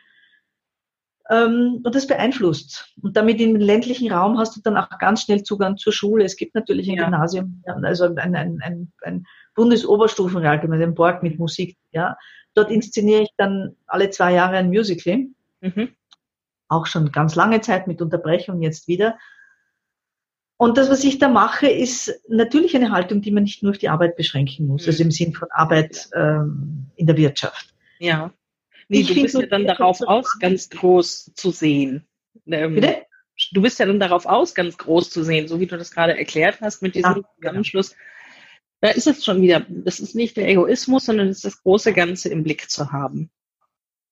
Ähm, 1.31 1.81
und 1.83 1.95
das 1.95 2.07
beeinflusst. 2.07 2.95
Und 3.03 3.17
damit 3.17 3.41
im 3.41 3.57
ländlichen 3.57 4.13
Raum 4.13 4.39
hast 4.39 4.55
du 4.55 4.61
dann 4.61 4.77
auch 4.77 4.89
ganz 4.99 5.23
schnell 5.23 5.43
Zugang 5.43 5.79
zur 5.79 5.95
Schule. 5.95 6.23
Es 6.25 6.37
gibt 6.37 6.55
natürlich 6.55 6.89
ein 6.89 6.97
ja. 6.97 7.05
Gymnasium, 7.05 7.65
also 7.83 8.05
ein, 8.05 8.37
ein, 8.37 8.61
ein, 8.63 8.93
ein 9.03 9.27
Bundesoberstufenrealgymnasium, 9.55 10.91
ein 10.91 10.95
Borg 10.95 11.23
mit 11.23 11.39
Musik. 11.39 11.79
Ja. 11.91 12.17
Dort 12.55 12.71
inszeniere 12.71 13.23
ich 13.23 13.31
dann 13.39 13.75
alle 13.87 14.11
zwei 14.11 14.35
Jahre 14.35 14.59
ein 14.59 14.69
Musical. 14.69 15.27
Mhm. 15.63 15.89
Auch 16.69 16.87
schon 16.87 17.13
ganz 17.13 17.35
lange 17.35 17.61
Zeit 17.61 17.87
mit 17.87 18.03
Unterbrechung 18.03 18.63
jetzt 18.63 18.89
wieder. 18.89 19.19
Und 20.59 20.79
das, 20.79 20.89
was 20.89 21.05
ich 21.05 21.19
da 21.19 21.29
mache, 21.29 21.69
ist 21.69 22.23
natürlich 22.29 22.75
eine 22.75 22.91
Haltung, 22.91 23.21
die 23.21 23.31
man 23.31 23.43
nicht 23.43 23.63
nur 23.63 23.73
auf 23.73 23.79
die 23.79 23.91
Arbeit 23.91 24.17
beschränken 24.17 24.67
muss, 24.67 24.87
also 24.87 25.03
im 25.03 25.11
Sinn 25.11 25.35
von 25.35 25.49
Arbeit 25.51 26.09
ähm, 26.15 26.87
in 26.97 27.07
der 27.07 27.17
Wirtschaft. 27.17 27.75
Ja. 27.99 28.33
Nee, 28.89 29.01
ich 29.01 29.09
du 29.09 29.23
bist 29.23 29.35
ja 29.35 29.47
dann 29.47 29.67
darauf 29.67 30.01
aus, 30.01 30.39
ganz 30.39 30.71
groß 30.71 31.33
zu 31.35 31.51
sehen. 31.51 32.07
Ähm, 32.47 32.77
Bitte? 32.77 33.03
Du 33.53 33.61
bist 33.61 33.79
ja 33.79 33.87
dann 33.87 34.01
darauf 34.01 34.25
aus, 34.25 34.55
ganz 34.55 34.79
groß 34.79 35.11
zu 35.11 35.23
sehen, 35.23 35.47
so 35.47 35.61
wie 35.61 35.67
du 35.67 35.77
das 35.77 35.91
gerade 35.91 36.17
erklärt 36.17 36.61
hast 36.63 36.81
mit 36.81 36.95
diesem 36.95 37.17
ja, 37.17 37.23
Zusammenschluss. 37.39 37.91
Genau. 37.91 38.03
Da 38.81 38.89
ist 38.91 39.07
es 39.07 39.25
schon 39.25 39.43
wieder, 39.43 39.67
das 39.69 40.01
ist 40.01 40.15
nicht 40.15 40.37
der 40.37 40.49
Egoismus, 40.49 41.07
sondern 41.07 41.29
es 41.29 41.39
ist 41.39 41.45
das 41.45 41.63
große 41.63 41.93
Ganze 41.93 42.31
im 42.31 42.43
Blick 42.43 42.71
zu 42.71 42.93
haben. 42.93 43.31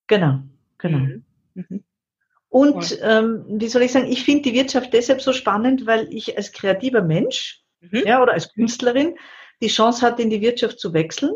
Genau, 0.09 0.43
genau. 0.77 0.99
Mhm. 0.99 1.25
Mhm. 1.55 1.85
Und 2.55 3.01
ähm, 3.03 3.45
wie 3.49 3.67
soll 3.67 3.83
ich 3.83 3.91
sagen, 3.91 4.07
ich 4.07 4.23
finde 4.23 4.43
die 4.43 4.55
Wirtschaft 4.55 4.93
deshalb 4.93 5.21
so 5.21 5.33
spannend, 5.33 5.87
weil 5.87 6.07
ich 6.15 6.37
als 6.37 6.53
kreativer 6.53 7.03
Mensch 7.03 7.65
mhm. 7.81 8.05
ja, 8.07 8.23
oder 8.23 8.33
als 8.33 8.55
Künstlerin 8.55 9.17
die 9.61 9.67
Chance 9.67 10.07
hatte, 10.07 10.23
in 10.23 10.31
die 10.31 10.41
Wirtschaft 10.41 10.79
zu 10.79 10.93
wechseln, 10.93 11.33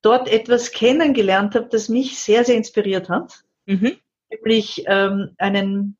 dort 0.00 0.28
etwas 0.28 0.70
kennengelernt 0.70 1.56
habe, 1.56 1.66
das 1.68 1.88
mich 1.88 2.20
sehr, 2.20 2.44
sehr 2.44 2.54
inspiriert 2.54 3.08
hat. 3.08 3.42
Mhm. 3.66 3.96
Nämlich 4.30 4.84
ähm, 4.86 5.34
einen, 5.38 5.96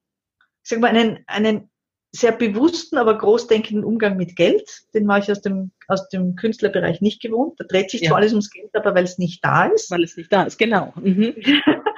ich 0.62 0.70
sag 0.70 0.78
mal, 0.78 0.94
einen, 0.94 1.24
einen 1.26 1.68
sehr 2.12 2.30
bewussten, 2.30 2.96
aber 2.96 3.18
großdenkenden 3.18 3.84
Umgang 3.84 4.16
mit 4.16 4.36
Geld. 4.36 4.70
Den 4.94 5.08
war 5.08 5.18
ich 5.18 5.32
aus 5.32 5.40
dem, 5.40 5.72
aus 5.88 6.08
dem 6.10 6.36
Künstlerbereich 6.36 7.00
nicht 7.00 7.20
gewohnt. 7.20 7.58
Da 7.58 7.64
dreht 7.64 7.90
sich 7.90 8.02
ja. 8.02 8.10
zwar 8.10 8.18
alles 8.18 8.30
ums 8.30 8.50
Geld, 8.50 8.70
aber 8.76 8.94
weil 8.94 9.02
es 9.02 9.18
nicht 9.18 9.44
da 9.44 9.66
ist. 9.66 9.90
Weil 9.90 10.04
es 10.04 10.16
nicht 10.16 10.32
da 10.32 10.44
ist, 10.44 10.58
genau. 10.58 10.92
Mhm. 10.94 11.34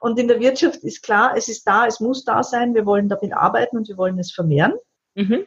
Und 0.00 0.18
in 0.18 0.28
der 0.28 0.40
Wirtschaft 0.40 0.82
ist 0.84 1.02
klar, 1.02 1.34
es 1.36 1.48
ist 1.48 1.64
da, 1.64 1.86
es 1.86 2.00
muss 2.00 2.24
da 2.24 2.42
sein, 2.42 2.74
wir 2.74 2.86
wollen 2.86 3.08
damit 3.08 3.32
arbeiten 3.32 3.76
und 3.76 3.88
wir 3.88 3.96
wollen 3.96 4.18
es 4.18 4.32
vermehren. 4.32 4.74
Mhm. 5.14 5.46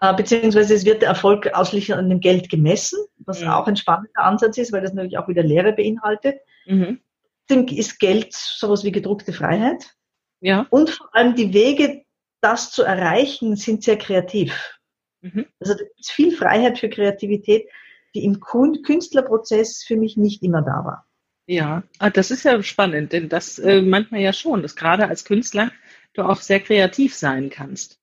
Äh, 0.00 0.14
beziehungsweise 0.14 0.74
es 0.74 0.84
wird 0.84 1.02
der 1.02 1.08
Erfolg 1.08 1.52
ausschließlich 1.52 1.96
an 1.96 2.08
dem 2.08 2.20
Geld 2.20 2.48
gemessen, 2.48 2.98
was 3.18 3.40
mhm. 3.40 3.48
auch 3.48 3.66
ein 3.66 3.76
spannender 3.76 4.22
Ansatz 4.22 4.56
ist, 4.58 4.72
weil 4.72 4.82
das 4.82 4.92
natürlich 4.92 5.18
auch 5.18 5.28
wieder 5.28 5.42
Lehre 5.42 5.72
beinhaltet. 5.72 6.40
Mhm. 6.66 7.00
Ist 7.48 7.98
Geld 7.98 8.32
sowas 8.32 8.84
wie 8.84 8.92
gedruckte 8.92 9.32
Freiheit. 9.32 9.96
Ja. 10.40 10.68
Und 10.70 10.90
vor 10.90 11.08
allem 11.12 11.34
die 11.34 11.52
Wege, 11.52 12.04
das 12.40 12.70
zu 12.70 12.84
erreichen, 12.84 13.56
sind 13.56 13.82
sehr 13.82 13.98
kreativ. 13.98 14.78
Mhm. 15.20 15.46
Also 15.58 15.74
da 15.74 15.80
gibt 15.80 16.06
viel 16.06 16.30
Freiheit 16.30 16.78
für 16.78 16.88
Kreativität, 16.88 17.68
die 18.14 18.24
im 18.24 18.40
Künstlerprozess 18.40 19.82
für 19.84 19.96
mich 19.96 20.16
nicht 20.16 20.42
immer 20.44 20.62
da 20.62 20.84
war. 20.84 21.06
Ja, 21.50 21.82
ah, 21.98 22.10
das 22.10 22.30
ist 22.30 22.44
ja 22.44 22.62
spannend, 22.62 23.12
denn 23.12 23.28
das 23.28 23.58
äh, 23.58 23.82
manchmal 23.82 24.20
ja 24.20 24.32
schon, 24.32 24.62
dass 24.62 24.76
gerade 24.76 25.08
als 25.08 25.24
Künstler 25.24 25.72
du 26.12 26.22
auch 26.22 26.36
sehr 26.36 26.60
kreativ 26.60 27.12
sein 27.16 27.50
kannst. 27.50 27.98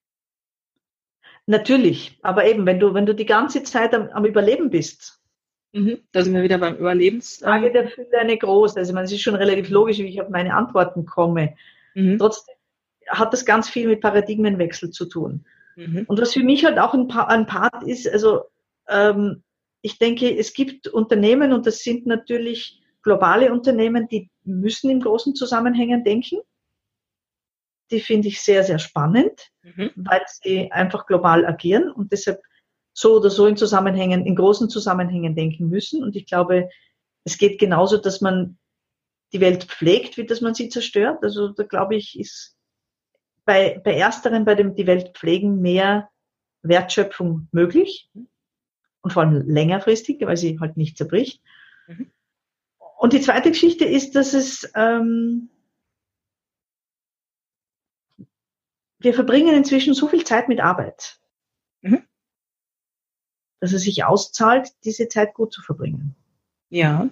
Natürlich, 1.45 2.19
aber 2.23 2.43
eben, 2.43 2.65
wenn 2.65 2.81
du, 2.81 2.93
wenn 2.93 3.05
du 3.05 3.15
die 3.15 3.25
ganze 3.25 3.63
Zeit 3.63 3.93
am, 3.93 4.09
am 4.09 4.25
Überleben 4.25 4.69
bist. 4.69 5.21
Mhm, 5.71 5.99
da 6.11 6.23
sind 6.23 6.33
wir 6.33 6.43
wieder 6.43 6.57
beim 6.57 6.75
Überlebens. 6.75 7.37
Frage 7.37 7.71
der 7.71 7.87
Fülle 7.87 8.19
eine 8.19 8.37
große. 8.37 8.77
Also 8.79 8.93
man, 8.93 9.05
es 9.05 9.13
ist 9.13 9.21
schon 9.21 9.35
relativ 9.35 9.69
logisch, 9.69 9.99
wie 9.99 10.07
ich 10.07 10.21
auf 10.21 10.27
meine 10.27 10.53
Antworten 10.53 11.05
komme. 11.05 11.55
Mhm. 11.95 12.17
Trotzdem 12.17 12.55
hat 13.07 13.31
das 13.31 13.45
ganz 13.45 13.69
viel 13.69 13.87
mit 13.87 14.01
Paradigmenwechsel 14.01 14.91
zu 14.91 15.05
tun. 15.05 15.45
Mhm. 15.77 16.03
Und 16.05 16.19
was 16.19 16.33
für 16.33 16.43
mich 16.43 16.65
halt 16.65 16.79
auch 16.79 16.93
ein, 16.93 17.07
pa 17.07 17.23
ein 17.23 17.45
Part 17.45 17.83
ist, 17.83 18.09
also 18.09 18.41
ähm, 18.89 19.41
ich 19.81 19.99
denke, 19.99 20.37
es 20.37 20.51
gibt 20.51 20.89
Unternehmen 20.89 21.53
und 21.53 21.65
das 21.65 21.79
sind 21.79 22.07
natürlich 22.07 22.81
globale 23.07 23.53
Unternehmen, 23.53 24.09
die 24.09 24.29
müssen 24.43 24.89
in 24.89 24.99
großen 24.99 25.33
Zusammenhängen 25.33 26.03
denken. 26.03 26.39
Die 27.89 28.01
finde 28.01 28.27
ich 28.27 28.41
sehr, 28.41 28.65
sehr 28.65 28.79
spannend, 28.79 29.49
mhm. 29.63 29.91
weil 29.95 30.21
sie 30.27 30.69
einfach 30.73 31.05
global 31.05 31.45
agieren 31.45 31.89
und 31.89 32.11
deshalb 32.11 32.41
so 32.93 33.15
oder 33.15 33.29
so 33.29 33.47
in 33.47 33.55
Zusammenhängen, 33.55 34.25
in 34.25 34.35
großen 34.35 34.69
Zusammenhängen 34.69 35.35
denken 35.35 35.69
müssen. 35.69 36.03
Und 36.03 36.17
ich 36.17 36.25
glaube, 36.25 36.69
es 37.23 37.37
geht 37.37 37.59
genauso, 37.59 37.95
dass 37.95 38.19
man 38.19 38.57
die 39.31 39.39
Welt 39.39 39.63
pflegt, 39.63 40.17
wie 40.17 40.25
dass 40.25 40.41
man 40.41 40.53
sie 40.53 40.67
zerstört. 40.67 41.19
Also 41.23 41.47
da 41.47 41.63
glaube 41.63 41.95
ich, 41.95 42.19
ist 42.19 42.57
bei, 43.45 43.79
bei 43.85 43.95
ersteren, 43.95 44.43
bei 44.43 44.55
dem 44.55 44.75
die 44.75 44.87
Welt 44.87 45.17
pflegen, 45.17 45.61
mehr 45.61 46.09
Wertschöpfung 46.61 47.47
möglich 47.53 48.09
und 48.99 49.13
vor 49.13 49.23
allem 49.23 49.47
längerfristig, 49.47 50.19
weil 50.25 50.35
sie 50.35 50.59
halt 50.59 50.75
nicht 50.75 50.97
zerbricht. 50.97 51.41
Mhm. 51.87 52.11
Und 52.97 53.13
die 53.13 53.21
zweite 53.21 53.51
Geschichte 53.51 53.85
ist, 53.85 54.15
dass 54.15 54.33
es, 54.33 54.69
ähm, 54.75 55.49
wir 58.97 59.13
verbringen 59.13 59.55
inzwischen 59.55 59.93
so 59.93 60.07
viel 60.07 60.23
Zeit 60.23 60.49
mit 60.49 60.59
Arbeit, 60.59 61.19
mhm. 61.81 62.03
dass 63.59 63.71
es 63.71 63.83
sich 63.83 64.03
auszahlt, 64.03 64.69
diese 64.83 65.07
Zeit 65.07 65.35
gut 65.35 65.53
zu 65.53 65.61
verbringen. 65.61 66.15
Ja. 66.69 67.09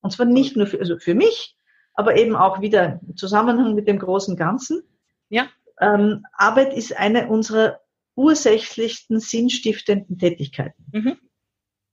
Und 0.00 0.10
zwar 0.12 0.26
nicht 0.26 0.56
nur 0.56 0.68
für, 0.68 0.78
also 0.78 0.96
für 0.98 1.14
mich, 1.14 1.58
aber 1.94 2.16
eben 2.16 2.36
auch 2.36 2.60
wieder 2.60 3.00
im 3.06 3.16
Zusammenhang 3.16 3.74
mit 3.74 3.88
dem 3.88 3.98
großen 3.98 4.36
Ganzen. 4.36 4.84
Ja. 5.28 5.48
Ähm, 5.80 6.24
Arbeit 6.32 6.72
ist 6.72 6.96
eine 6.96 7.28
unserer 7.28 7.80
ursächlichsten 8.14 9.18
sinnstiftenden 9.18 10.18
Tätigkeiten. 10.18 10.86
Mhm. 10.92 11.18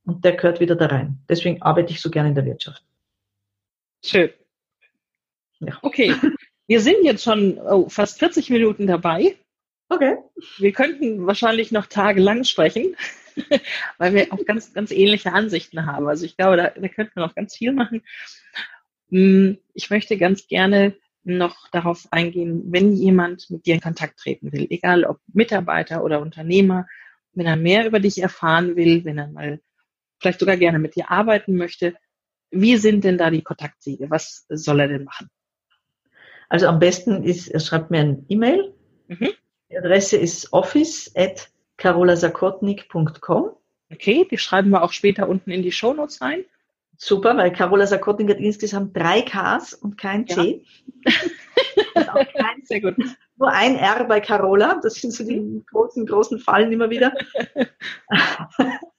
Und 0.03 0.23
der 0.23 0.35
gehört 0.35 0.59
wieder 0.59 0.75
da 0.75 0.85
rein. 0.85 1.23
Deswegen 1.27 1.63
arbeite 1.63 1.91
ich 1.91 2.01
so 2.01 2.11
gerne 2.11 2.29
in 2.29 2.35
der 2.35 2.45
Wirtschaft. 2.45 2.85
Schön. 4.03 4.31
Ja. 5.59 5.77
Okay. 5.81 6.15
Wir 6.67 6.81
sind 6.81 7.03
jetzt 7.03 7.23
schon 7.23 7.59
oh, 7.59 7.89
fast 7.89 8.19
40 8.19 8.49
Minuten 8.49 8.87
dabei. 8.87 9.35
Okay. 9.89 10.15
Wir 10.57 10.71
könnten 10.71 11.27
wahrscheinlich 11.27 11.71
noch 11.71 11.85
tagelang 11.85 12.43
sprechen, 12.45 12.95
weil 13.97 14.13
wir 14.13 14.33
auch 14.33 14.43
ganz, 14.45 14.73
ganz 14.73 14.91
ähnliche 14.91 15.33
Ansichten 15.33 15.85
haben. 15.85 16.07
Also 16.07 16.25
ich 16.25 16.37
glaube, 16.37 16.57
da, 16.57 16.69
da 16.69 16.87
könnten 16.87 17.15
wir 17.15 17.25
noch 17.25 17.35
ganz 17.35 17.55
viel 17.55 17.73
machen. 17.73 18.01
Hm, 19.09 19.57
ich 19.73 19.89
möchte 19.89 20.17
ganz 20.17 20.47
gerne 20.47 20.95
noch 21.23 21.69
darauf 21.69 22.07
eingehen, 22.11 22.63
wenn 22.71 22.93
jemand 22.93 23.49
mit 23.49 23.65
dir 23.65 23.75
in 23.75 23.81
Kontakt 23.81 24.17
treten 24.17 24.51
will, 24.51 24.65
egal 24.69 25.03
ob 25.03 25.19
Mitarbeiter 25.33 26.03
oder 26.03 26.21
Unternehmer, 26.21 26.87
wenn 27.33 27.45
er 27.45 27.57
mehr 27.57 27.85
über 27.85 27.99
dich 27.99 28.21
erfahren 28.21 28.75
will, 28.75 29.05
wenn 29.05 29.17
er 29.17 29.27
mal 29.27 29.61
vielleicht 30.19 30.39
sogar 30.39 30.57
gerne 30.57 30.79
mit 30.79 30.95
dir 30.95 31.11
arbeiten 31.11 31.55
möchte, 31.55 31.95
wie 32.51 32.77
sind 32.77 33.03
denn 33.03 33.17
da 33.17 33.29
die 33.29 33.41
Kontaktsiege? 33.41 34.09
Was 34.09 34.45
soll 34.49 34.81
er 34.81 34.87
denn 34.87 35.05
machen? 35.05 35.29
Also 36.49 36.67
am 36.67 36.79
besten 36.79 37.23
ist, 37.23 37.47
er 37.47 37.61
schreibt 37.61 37.91
mir 37.91 37.99
ein 37.99 38.25
E-Mail. 38.27 38.73
Mhm. 39.07 39.29
Die 39.69 39.77
Adresse 39.77 40.17
ist 40.17 40.51
office 40.51 41.11
at 41.15 41.49
carolasakotnik.com. 41.77 43.51
Okay, 43.91 44.27
die 44.29 44.37
schreiben 44.37 44.69
wir 44.69 44.83
auch 44.83 44.91
später 44.91 45.27
unten 45.27 45.51
in 45.51 45.63
die 45.63 45.71
Shownotes 45.71 46.21
rein. 46.21 46.45
Super, 46.97 47.35
weil 47.35 47.51
Carola 47.51 47.87
Sakotnik 47.87 48.29
hat 48.29 48.37
insgesamt 48.37 48.95
drei 48.95 49.23
Ks 49.23 49.73
und 49.73 49.97
kein 49.97 50.27
C. 50.27 50.63
Ja. 51.95 52.25
kein, 52.25 52.63
Sehr 52.63 52.81
gut. 52.81 52.95
Nur 53.37 53.49
ein 53.49 53.75
R 53.75 54.03
bei 54.03 54.19
Carola. 54.19 54.79
Das 54.83 54.95
sind 54.95 55.11
so 55.11 55.23
die 55.23 55.39
mhm. 55.39 55.65
großen, 55.71 56.05
großen 56.05 56.39
Fallen 56.39 56.71
immer 56.71 56.89
wieder. 56.89 57.13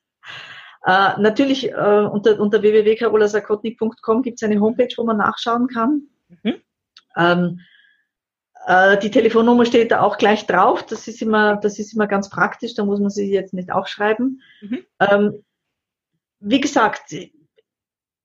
Äh, 0.84 1.20
natürlich 1.20 1.70
äh, 1.70 1.74
unter, 2.10 2.40
unter 2.40 2.62
www.carolasakotnik.com 2.62 4.22
gibt 4.22 4.42
es 4.42 4.48
eine 4.48 4.60
Homepage, 4.60 4.92
wo 4.96 5.04
man 5.04 5.18
nachschauen 5.18 5.68
kann. 5.68 6.08
Mhm. 6.42 6.54
Ähm, 7.16 7.60
äh, 8.66 8.98
die 8.98 9.10
Telefonnummer 9.10 9.64
steht 9.64 9.92
da 9.92 10.00
auch 10.00 10.18
gleich 10.18 10.46
drauf. 10.46 10.84
Das 10.84 11.08
ist 11.08 11.22
immer, 11.22 11.56
das 11.56 11.78
ist 11.78 11.94
immer 11.94 12.06
ganz 12.06 12.30
praktisch. 12.30 12.74
Da 12.74 12.84
muss 12.84 13.00
man 13.00 13.10
sie 13.10 13.30
jetzt 13.30 13.54
nicht 13.54 13.70
aufschreiben. 13.70 14.42
Mhm. 14.60 14.84
Ähm, 15.00 15.44
wie 16.40 16.60
gesagt, 16.60 17.14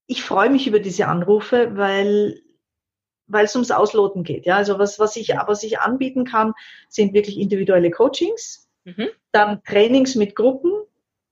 ich 0.08 0.24
freue 0.24 0.50
mich 0.50 0.68
über 0.68 0.80
diese 0.80 1.08
Anrufe, 1.08 1.76
weil 1.78 2.42
weil 3.28 3.46
es 3.46 3.56
ums 3.56 3.72
Ausloten 3.72 4.24
geht. 4.24 4.46
Ja, 4.46 4.56
also 4.56 4.80
was, 4.80 5.00
was 5.00 5.16
ich, 5.16 5.30
was 5.30 5.64
ich 5.64 5.80
anbieten 5.80 6.26
kann, 6.26 6.54
sind 6.90 7.14
wirklich 7.14 7.38
individuelle 7.38 7.92
Coachings, 7.92 8.70
mhm. 8.86 9.10
dann 9.32 9.62
Trainings 9.64 10.16
mit 10.16 10.36
Gruppen, 10.36 10.72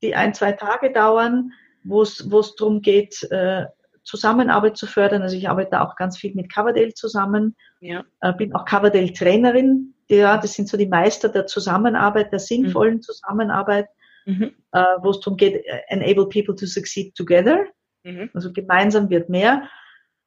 die 0.01 0.15
ein, 0.15 0.33
zwei 0.33 0.51
Tage 0.53 0.91
dauern, 0.91 1.51
wo 1.83 2.01
es 2.01 2.55
darum 2.57 2.81
geht, 2.81 3.23
äh, 3.31 3.65
Zusammenarbeit 4.05 4.77
zu 4.77 4.85
fördern. 4.87 5.23
Also 5.23 5.35
ich 5.35 5.49
arbeite 5.49 5.81
auch 5.81 5.95
ganz 5.95 6.17
viel 6.17 6.33
mit 6.35 6.53
Coverdale 6.53 6.93
zusammen, 6.93 7.55
ja. 7.81 8.03
äh, 8.21 8.33
bin 8.33 8.55
auch 8.55 8.65
Coverdale-Trainerin. 8.65 9.93
Ja, 10.07 10.37
das 10.37 10.53
sind 10.53 10.69
so 10.69 10.77
die 10.77 10.87
Meister 10.87 11.27
der 11.29 11.47
Zusammenarbeit, 11.47 12.31
der 12.31 12.39
sinnvollen 12.39 12.95
mhm. 12.95 13.01
Zusammenarbeit, 13.01 13.87
mhm. 14.25 14.53
äh, 14.71 14.83
wo 15.01 15.09
es 15.09 15.19
darum 15.19 15.37
geht, 15.37 15.65
enable 15.87 16.29
people 16.29 16.55
to 16.55 16.67
succeed 16.67 17.15
together. 17.15 17.65
Mhm. 18.03 18.29
Also 18.35 18.53
gemeinsam 18.53 19.09
wird 19.09 19.29
mehr. 19.29 19.67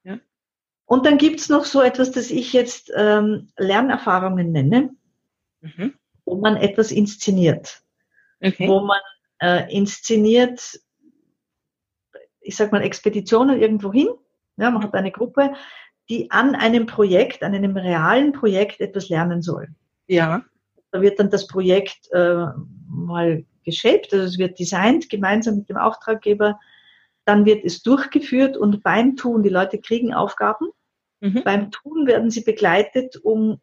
Ja. 0.02 0.18
Und 0.84 1.06
dann 1.06 1.16
gibt's 1.16 1.48
noch 1.48 1.64
so 1.64 1.80
etwas, 1.80 2.10
das 2.10 2.30
ich 2.32 2.52
jetzt 2.52 2.92
ähm, 2.96 3.52
Lernerfahrungen 3.56 4.50
nenne, 4.50 4.90
mhm. 5.60 5.94
wo 6.24 6.36
man 6.36 6.56
etwas 6.56 6.90
inszeniert. 6.90 7.80
Okay. 8.40 8.68
Wo 8.68 8.80
man 8.80 9.00
äh, 9.41 9.72
inszeniert, 9.74 10.80
ich 12.41 12.57
sag 12.57 12.72
mal, 12.72 12.82
Expeditionen 12.82 13.61
irgendwo 13.61 13.93
hin. 13.93 14.09
Ja, 14.57 14.70
man 14.70 14.82
hat 14.82 14.95
eine 14.95 15.12
Gruppe, 15.12 15.53
die 16.09 16.30
an 16.30 16.55
einem 16.55 16.86
Projekt, 16.86 17.43
an 17.43 17.55
einem 17.55 17.76
realen 17.76 18.32
Projekt 18.32 18.80
etwas 18.80 19.09
lernen 19.09 19.43
soll. 19.43 19.68
Ja. 20.07 20.43
Da 20.91 21.01
wird 21.01 21.18
dann 21.18 21.30
das 21.30 21.47
Projekt 21.47 22.11
äh, 22.12 22.47
mal 22.89 23.45
geshaped, 23.64 24.12
also 24.12 24.24
es 24.24 24.39
wird 24.39 24.59
designt 24.59 25.11
gemeinsam 25.11 25.57
mit 25.57 25.68
dem 25.68 25.76
Auftraggeber. 25.76 26.59
Dann 27.26 27.45
wird 27.45 27.64
es 27.64 27.82
durchgeführt 27.82 28.57
und 28.57 28.82
beim 28.82 29.16
Tun, 29.16 29.43
die 29.43 29.51
Leute 29.51 29.78
kriegen 29.78 30.14
Aufgaben. 30.14 30.68
Mhm. 31.20 31.43
Beim 31.45 31.70
Tun 31.70 32.07
werden 32.07 32.30
sie 32.30 32.41
begleitet, 32.41 33.16
um 33.16 33.61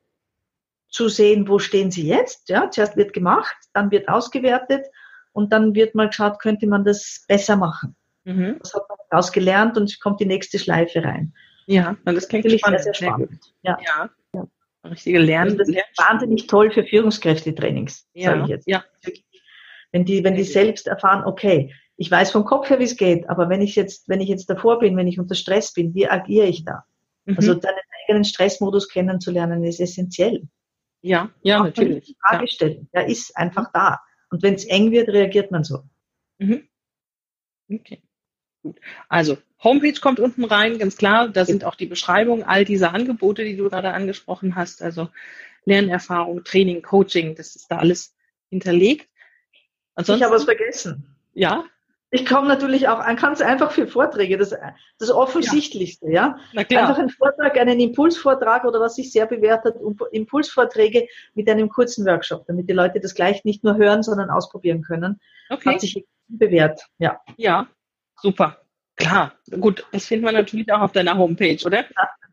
zu 0.90 1.10
sehen, 1.10 1.48
wo 1.48 1.58
stehen 1.58 1.90
sie 1.90 2.08
jetzt. 2.08 2.48
Ja, 2.50 2.70
zuerst 2.70 2.96
wird 2.96 3.14
gemacht, 3.14 3.56
dann 3.74 3.90
wird 3.90 4.08
ausgewertet 4.08 4.86
und 5.36 5.52
dann 5.52 5.76
wird 5.76 5.96
mal 5.96 6.08
geschaut, 6.08 6.40
könnte 6.40 6.66
man 6.66 6.86
das 6.86 7.26
besser 7.28 7.58
machen. 7.58 7.96
Mhm. 8.24 8.58
Das 8.60 8.74
hat 8.74 8.84
man 8.88 8.98
daraus 9.10 9.32
gelernt 9.32 9.78
und 9.78 9.84
es 9.84 10.00
kommt 10.00 10.20
die 10.22 10.26
nächste 10.26 10.58
Schleife 10.58 11.04
rein. 11.04 11.34
Ja, 11.68 11.98
das 12.06 12.28
klingt 12.28 12.50
spannend. 12.50 12.82
Sehr, 12.82 12.94
sehr 12.94 13.08
spannend. 13.08 13.54
Ja. 13.62 13.78
ja. 13.86 14.10
ja. 14.34 14.48
Richtige 14.90 15.20
Lernen. 15.20 15.52
Also 15.52 15.58
das 15.58 15.70
ist 15.70 15.98
wahnsinnig 15.98 16.48
toll 16.48 16.72
für 16.72 16.86
Führungskräftetrainings, 16.86 18.08
ja. 18.14 18.32
sage 18.32 18.44
ich 18.44 18.48
jetzt. 18.48 18.68
Ja. 18.68 18.86
Wenn 19.92 20.06
die, 20.06 20.24
wenn 20.24 20.36
die 20.36 20.44
selbst 20.44 20.88
erfahren, 20.88 21.26
okay, 21.26 21.74
ich 21.98 22.10
weiß 22.10 22.32
vom 22.32 22.46
Kopf 22.46 22.70
her, 22.70 22.80
wie 22.80 22.86
es 22.86 22.96
geht, 22.96 23.30
aber 23.30 23.50
wenn 23.50 23.62
ich 23.62 23.76
jetzt, 23.76 24.08
wenn 24.08 24.22
ich 24.22 24.30
jetzt 24.30 24.50
davor 24.50 24.80
bin, 24.80 24.96
wenn 24.96 25.08
ich 25.08 25.20
unter 25.20 25.36
Stress 25.36 25.74
bin, 25.74 25.94
wie 25.94 26.08
agiere 26.08 26.48
ich 26.48 26.64
da? 26.64 26.86
Mhm. 27.26 27.36
Also 27.38 27.54
deinen 27.56 27.76
eigenen 28.04 28.24
Stressmodus 28.24 28.88
kennenzulernen 28.88 29.64
ist 29.66 29.82
essentiell. 29.82 30.48
Ja, 31.02 31.30
ja, 31.44 31.60
Auch 31.60 31.66
natürlich. 31.66 32.16
Frage 32.26 32.48
stellen. 32.48 32.90
Der 32.94 33.08
ist 33.08 33.36
einfach 33.36 33.72
da. 33.74 34.00
Und 34.30 34.44
wenn 34.44 34.56
es 34.56 34.66
eng 34.66 34.92
wird, 34.92 35.10
reagiert 35.10 35.52
man 35.52 35.64
so. 35.64 35.84
Mhm. 36.40 36.68
Okay. 37.72 38.02
Gut. 38.62 38.80
Also 39.10 39.38
Homepage 39.64 40.00
kommt 40.00 40.20
unten 40.20 40.44
rein, 40.44 40.78
ganz 40.78 40.98
klar. 40.98 41.30
Da 41.30 41.46
sind 41.46 41.64
auch 41.64 41.76
die 41.76 41.86
Beschreibungen 41.86 42.44
all 42.44 42.66
dieser 42.66 42.94
Angebote, 42.94 43.44
die 43.44 43.56
du 43.56 43.70
gerade 43.70 43.94
angesprochen 43.94 44.56
hast. 44.56 44.82
Also 44.82 45.10
Lernerfahrung, 45.66 46.44
Training, 46.44 46.82
Coaching, 46.82 47.36
das 47.36 47.56
ist 47.56 47.72
da 47.72 47.78
alles 47.78 48.16
hinterlegt. 48.50 49.10
Ansonsten, 49.96 50.22
ich 50.22 50.26
habe 50.26 50.36
was 50.36 50.46
vergessen. 50.46 51.16
Ja. 51.34 51.66
Ich 52.16 52.26
komme 52.26 52.48
natürlich 52.48 52.88
auch 52.88 53.00
an 53.00 53.16
ganz 53.16 53.42
einfach 53.42 53.72
für 53.72 53.88
Vorträge, 53.88 54.38
das, 54.38 54.56
das 55.00 55.12
Offensichtlichste, 55.12 56.10
ja. 56.10 56.38
ja? 56.54 56.62
Einfach 56.62 56.98
ein 56.98 57.10
Vortrag, 57.10 57.58
einen 57.58 57.80
Impulsvortrag 57.80 58.66
oder 58.66 58.80
was 58.80 58.96
sich 58.96 59.12
sehr 59.12 59.26
bewährt 59.26 59.66
hat, 59.66 59.76
Impulsvorträge 60.12 61.08
mit 61.34 61.50
einem 61.50 61.70
kurzen 61.70 62.06
Workshop, 62.06 62.46
damit 62.48 62.70
die 62.70 62.74
Leute 62.74 63.00
das 63.00 63.14
gleich 63.16 63.44
nicht 63.44 63.64
nur 63.64 63.76
hören, 63.78 64.04
sondern 64.04 64.30
ausprobieren 64.30 64.82
können. 64.82 65.20
Okay. 65.50 65.74
Hat 65.74 65.82
sich 65.82 66.06
bewährt, 66.28 66.82
ja. 66.98 67.20
Ja, 67.38 67.68
Super. 68.22 68.62
Klar. 68.96 69.34
Gut, 69.60 69.86
das 69.92 70.06
finden 70.06 70.26
wir 70.26 70.32
natürlich 70.32 70.72
auch 70.72 70.82
auf 70.82 70.92
deiner 70.94 71.18
Homepage, 71.18 71.58
oder? 71.66 71.86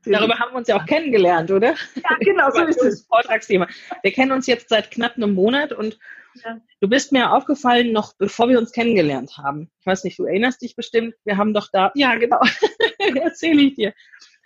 Ja, 0.05 0.19
Darüber 0.19 0.39
haben 0.39 0.53
wir 0.53 0.59
uns 0.59 0.69
ja 0.69 0.77
auch 0.77 0.87
kennengelernt, 0.87 1.51
oder? 1.51 1.75
Ja, 1.97 2.17
genau, 2.21 2.51
so 2.51 2.63
ist 2.67 2.83
es. 2.83 3.07
Vortragsthema. 3.07 3.67
Wir 4.03 4.13
kennen 4.13 4.33
uns 4.33 4.47
jetzt 4.47 4.69
seit 4.69 4.91
knapp 4.91 5.17
einem 5.17 5.35
Monat 5.35 5.73
und 5.73 5.99
ja. 6.45 6.61
du 6.81 6.89
bist 6.89 7.13
mir 7.13 7.33
aufgefallen, 7.33 7.93
noch 7.93 8.15
bevor 8.17 8.49
wir 8.49 8.59
uns 8.59 8.73
kennengelernt 8.73 9.37
haben. 9.39 9.71
Ich 9.81 9.87
weiß 9.87 10.05
nicht, 10.05 10.19
du 10.19 10.25
erinnerst 10.25 10.63
dich 10.63 10.77
bestimmt. 10.77 11.15
Wir 11.25 11.37
haben 11.37 11.55
doch 11.55 11.69
da, 11.73 11.93
ja, 11.95 12.15
genau, 12.17 12.41
erzähle 13.21 13.63
ich 13.63 13.75
dir. 13.75 13.95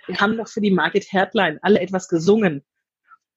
Wir 0.06 0.20
haben 0.20 0.36
doch 0.36 0.48
für 0.48 0.60
die 0.60 0.70
Market 0.70 1.12
Headline 1.12 1.58
alle 1.62 1.80
etwas 1.80 2.08
gesungen. 2.08 2.64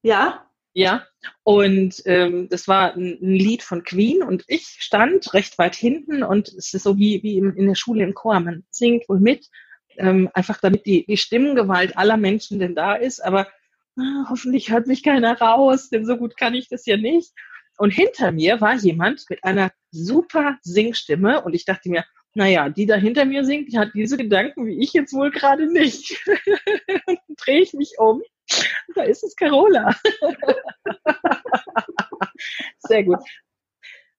Ja. 0.02 0.46
Ja, 0.74 1.08
und 1.44 2.04
ähm, 2.06 2.48
das 2.48 2.68
war 2.68 2.94
ein, 2.94 3.18
ein, 3.20 3.34
Lied 3.34 3.64
von 3.64 3.84
Queen 3.84 4.22
und 4.22 4.44
ich 4.48 4.78
stand 4.80 5.34
recht 5.34 5.58
weit 5.58 5.76
hinten 5.76 6.22
und 6.22 6.48
es 6.50 6.74
ist 6.76 6.84
so 6.84 6.96
wie, 6.96 7.24
wie 7.24 7.40
in, 7.40 7.54
in 7.56 7.66
der 7.66 7.76
Schule 7.76 8.04
im 8.04 8.14
Chor, 8.14 8.40
man 8.40 8.64
singt 8.70 9.10
wohl 9.10 9.20
mit, 9.20 9.50
ähm, 9.98 10.30
einfach 10.36 10.60
damit 10.62 10.86
die, 10.86 11.06
die 11.08 11.18
Stimmengewalt 11.18 11.98
aller 11.98 12.18
Menschen 12.18 12.60
denn 12.60 12.76
da 12.76 12.94
ist, 12.94 13.20
aber 13.20 13.48
ah, 13.98 14.26
hoffentlich 14.30 14.70
hört 14.72 14.86
mich 14.86 15.02
keiner 15.02 15.40
raus, 15.40 15.90
denn 15.90 16.06
so 16.06 16.18
gut 16.18 16.38
kann 16.38 16.54
ich 16.54 16.70
das 16.70 16.86
ja 16.86 16.98
nicht. 16.98 17.34
Und 17.80 17.92
hinter 17.92 18.32
mir 18.32 18.62
war 18.62 18.76
jemand 18.76 19.26
mit 19.30 19.44
einer 19.44 19.72
super 19.90 20.58
Singstimme 20.62 21.44
und 21.44 21.54
ich 21.54 21.66
dachte 21.66 21.90
mir, 21.90 22.06
naja, 22.36 22.70
die 22.70 22.86
da 22.86 22.96
hinter 22.96 23.26
mir 23.26 23.44
singt, 23.44 23.72
die 23.72 23.80
hat 23.80 23.90
diese 23.96 24.18
Gedanken 24.18 24.68
wie 24.68 24.84
ich 24.84 24.94
jetzt 24.94 25.14
wohl 25.14 25.32
gerade 25.32 25.72
nicht. 25.72 26.22
dann 27.06 27.18
drehe 27.38 27.62
ich 27.62 27.74
mich 27.74 27.96
um 27.98 28.22
da 28.96 29.04
ist 29.04 29.24
es 29.24 29.36
Carola. 29.36 29.96
Sehr 32.80 33.04
gut. 33.04 33.20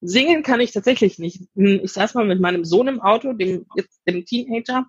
Singen 0.01 0.43
kann 0.43 0.61
ich 0.61 0.73
tatsächlich 0.73 1.19
nicht. 1.19 1.43
Hm, 1.55 1.81
ich 1.83 1.93
saß 1.93 2.15
mal 2.15 2.25
mit 2.25 2.41
meinem 2.41 2.65
Sohn 2.65 2.89
im 2.89 3.01
Auto, 3.01 3.33
dem, 3.33 3.67
dem 4.07 4.25
Teenager, 4.25 4.87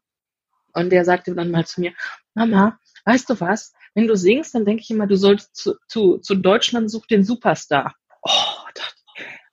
und 0.73 0.89
der 0.89 1.03
sagte 1.03 1.35
dann 1.35 1.51
mal 1.51 1.65
zu 1.65 1.81
mir, 1.81 1.93
Mama, 2.33 2.79
weißt 3.03 3.29
du 3.29 3.39
was? 3.41 3.73
Wenn 3.93 4.07
du 4.07 4.15
singst, 4.15 4.55
dann 4.55 4.63
denke 4.63 4.83
ich 4.83 4.89
immer, 4.89 5.05
du 5.05 5.17
sollst 5.17 5.53
zu, 5.53 5.75
zu, 5.87 6.19
zu 6.19 6.35
Deutschland 6.35 6.89
such 6.89 7.07
den 7.07 7.25
Superstar. 7.25 7.95
Oh, 8.21 8.67
das, 8.75 8.95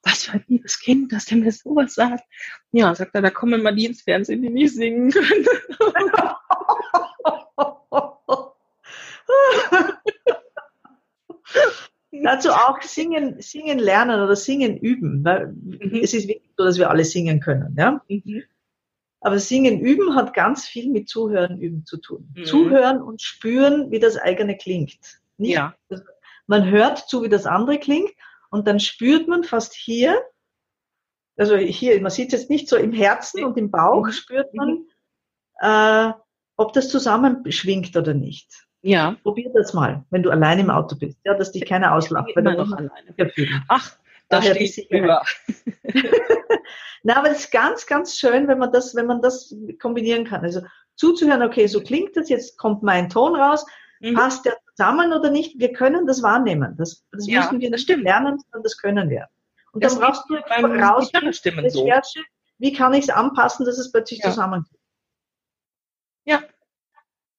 was 0.03 0.25
für 0.25 0.33
ein 0.33 0.45
liebes 0.49 0.79
Kind, 0.81 1.13
dass 1.13 1.27
der 1.27 1.39
mir 1.39 1.53
sowas 1.53 1.95
sagt. 1.95 2.25
Ja, 2.73 2.95
sagt 2.95 3.15
er, 3.15 3.23
da 3.23 3.31
kommen 3.31 3.61
immer 3.61 3.73
die 3.73 3.87
ins 3.87 4.03
Fernsehen, 4.03 4.43
die 4.43 4.51
nicht 4.51 4.75
singen 4.75 5.11
können. 5.11 5.47
Dazu 12.23 12.51
auch 12.51 12.83
singen, 12.83 13.41
singen 13.41 13.79
lernen 13.79 14.21
oder 14.21 14.37
singen 14.37 14.77
üben, 14.77 15.25
weil 15.25 15.49
mhm. 15.49 16.01
es 16.03 16.13
ist 16.15 16.29
wichtig 16.29 16.51
so, 16.57 16.65
dass 16.65 16.79
wir 16.79 16.91
alle 16.91 17.05
singen 17.05 17.41
können, 17.41 17.75
ja. 17.79 18.03
Mhm. 18.09 18.43
Aber 19.21 19.39
singen 19.39 19.81
üben 19.81 20.15
hat 20.15 20.33
ganz 20.35 20.67
viel 20.67 20.91
mit 20.91 21.09
Zuhören 21.09 21.61
üben 21.61 21.85
zu 21.85 21.97
tun. 21.97 22.33
Mhm. 22.35 22.45
Zuhören 22.45 23.03
und 23.03 23.23
spüren, 23.23 23.91
wie 23.91 23.99
das 23.99 24.17
eigene 24.17 24.57
klingt. 24.57 25.21
Nicht, 25.39 25.55
ja. 25.55 25.75
Man 26.47 26.71
hört 26.71 27.09
zu, 27.09 27.23
wie 27.23 27.29
das 27.29 27.47
andere 27.47 27.79
klingt 27.79 28.11
und 28.51 28.67
dann 28.67 28.81
spürt 28.81 29.29
man 29.29 29.45
fast 29.45 29.75
hier, 29.75 30.21
also 31.37 31.57
hier, 31.57 32.01
man 32.01 32.11
sieht 32.11 32.33
es 32.33 32.41
jetzt 32.41 32.51
nicht 32.51 32.69
so 32.69 32.77
im 32.77 32.93
Herzen 32.93 33.45
und 33.45 33.57
im 33.57 33.71
Bauch, 33.71 34.07
mhm. 34.07 34.13
spürt 34.13 34.55
man, 34.55 34.69
mhm. 34.71 34.87
äh, 35.61 36.13
ob 36.57 36.73
das 36.73 36.89
zusammenschwingt 36.89 37.97
oder 37.97 38.15
nicht. 38.15 38.67
Ja. 38.83 39.17
Probier 39.23 39.51
das 39.55 39.75
mal, 39.75 40.05
wenn 40.11 40.23
du 40.23 40.31
allein 40.31 40.61
im 40.61 40.71
Auto 40.71 40.97
bist, 40.97 41.19
ja, 41.25 41.35
dass 41.35 41.53
dich 41.53 41.65
keiner 41.65 41.95
auslacht, 41.95 42.31
wenn 42.35 42.45
du 42.45 42.53
noch 42.53 42.73
alleine 42.73 43.15
Ach, 43.69 43.97
da 44.29 44.43
stehe 44.43 44.59
ich 44.59 44.91
über. 44.91 45.23
Na, 47.03 47.17
aber 47.17 47.31
es 47.31 47.41
ist 47.41 47.51
ganz, 47.51 47.87
ganz 47.87 48.17
schön, 48.17 48.49
wenn 48.49 48.59
man 48.59 48.73
das, 48.73 48.95
wenn 48.95 49.07
man 49.07 49.23
das 49.23 49.55
kombinieren 49.81 50.25
kann. 50.25 50.43
Also 50.43 50.63
zuzuhören, 50.95 51.43
okay, 51.43 51.67
so 51.67 51.81
klingt 51.81 52.17
das, 52.17 52.29
jetzt 52.29 52.59
kommt 52.59 52.83
mein 52.83 53.09
Ton 53.09 53.37
raus, 53.37 53.65
mhm. 54.01 54.15
passt 54.15 54.45
der 54.45 54.57
zusammen 54.79 55.13
oder 55.13 55.31
nicht? 55.31 55.59
Wir 55.59 55.73
können 55.73 56.07
das 56.07 56.23
wahrnehmen. 56.23 56.77
Das, 56.79 57.05
das 57.11 57.27
ja, 57.27 57.41
müssen 57.41 57.61
wir 57.61 57.71
nicht 57.71 57.89
lernen, 57.89 58.39
sondern 58.39 58.63
das 58.63 58.79
können 58.79 59.11
wir. 59.11 59.27
Und 59.73 59.85
das 59.85 59.99
dann 59.99 60.03
brauchst 60.03 60.25
du 60.29 60.35
raus 60.35 61.11
Recherche, 61.15 62.19
so. 62.21 62.25
wie 62.59 62.73
kann 62.73 62.95
ich 62.95 63.05
es 63.05 63.11
anpassen, 63.11 63.67
dass 63.67 63.79
es 63.79 63.91
plötzlich 63.91 64.21
ja. 64.21 64.31
zusammenkommt. 64.31 64.79
Ja, 66.25 66.43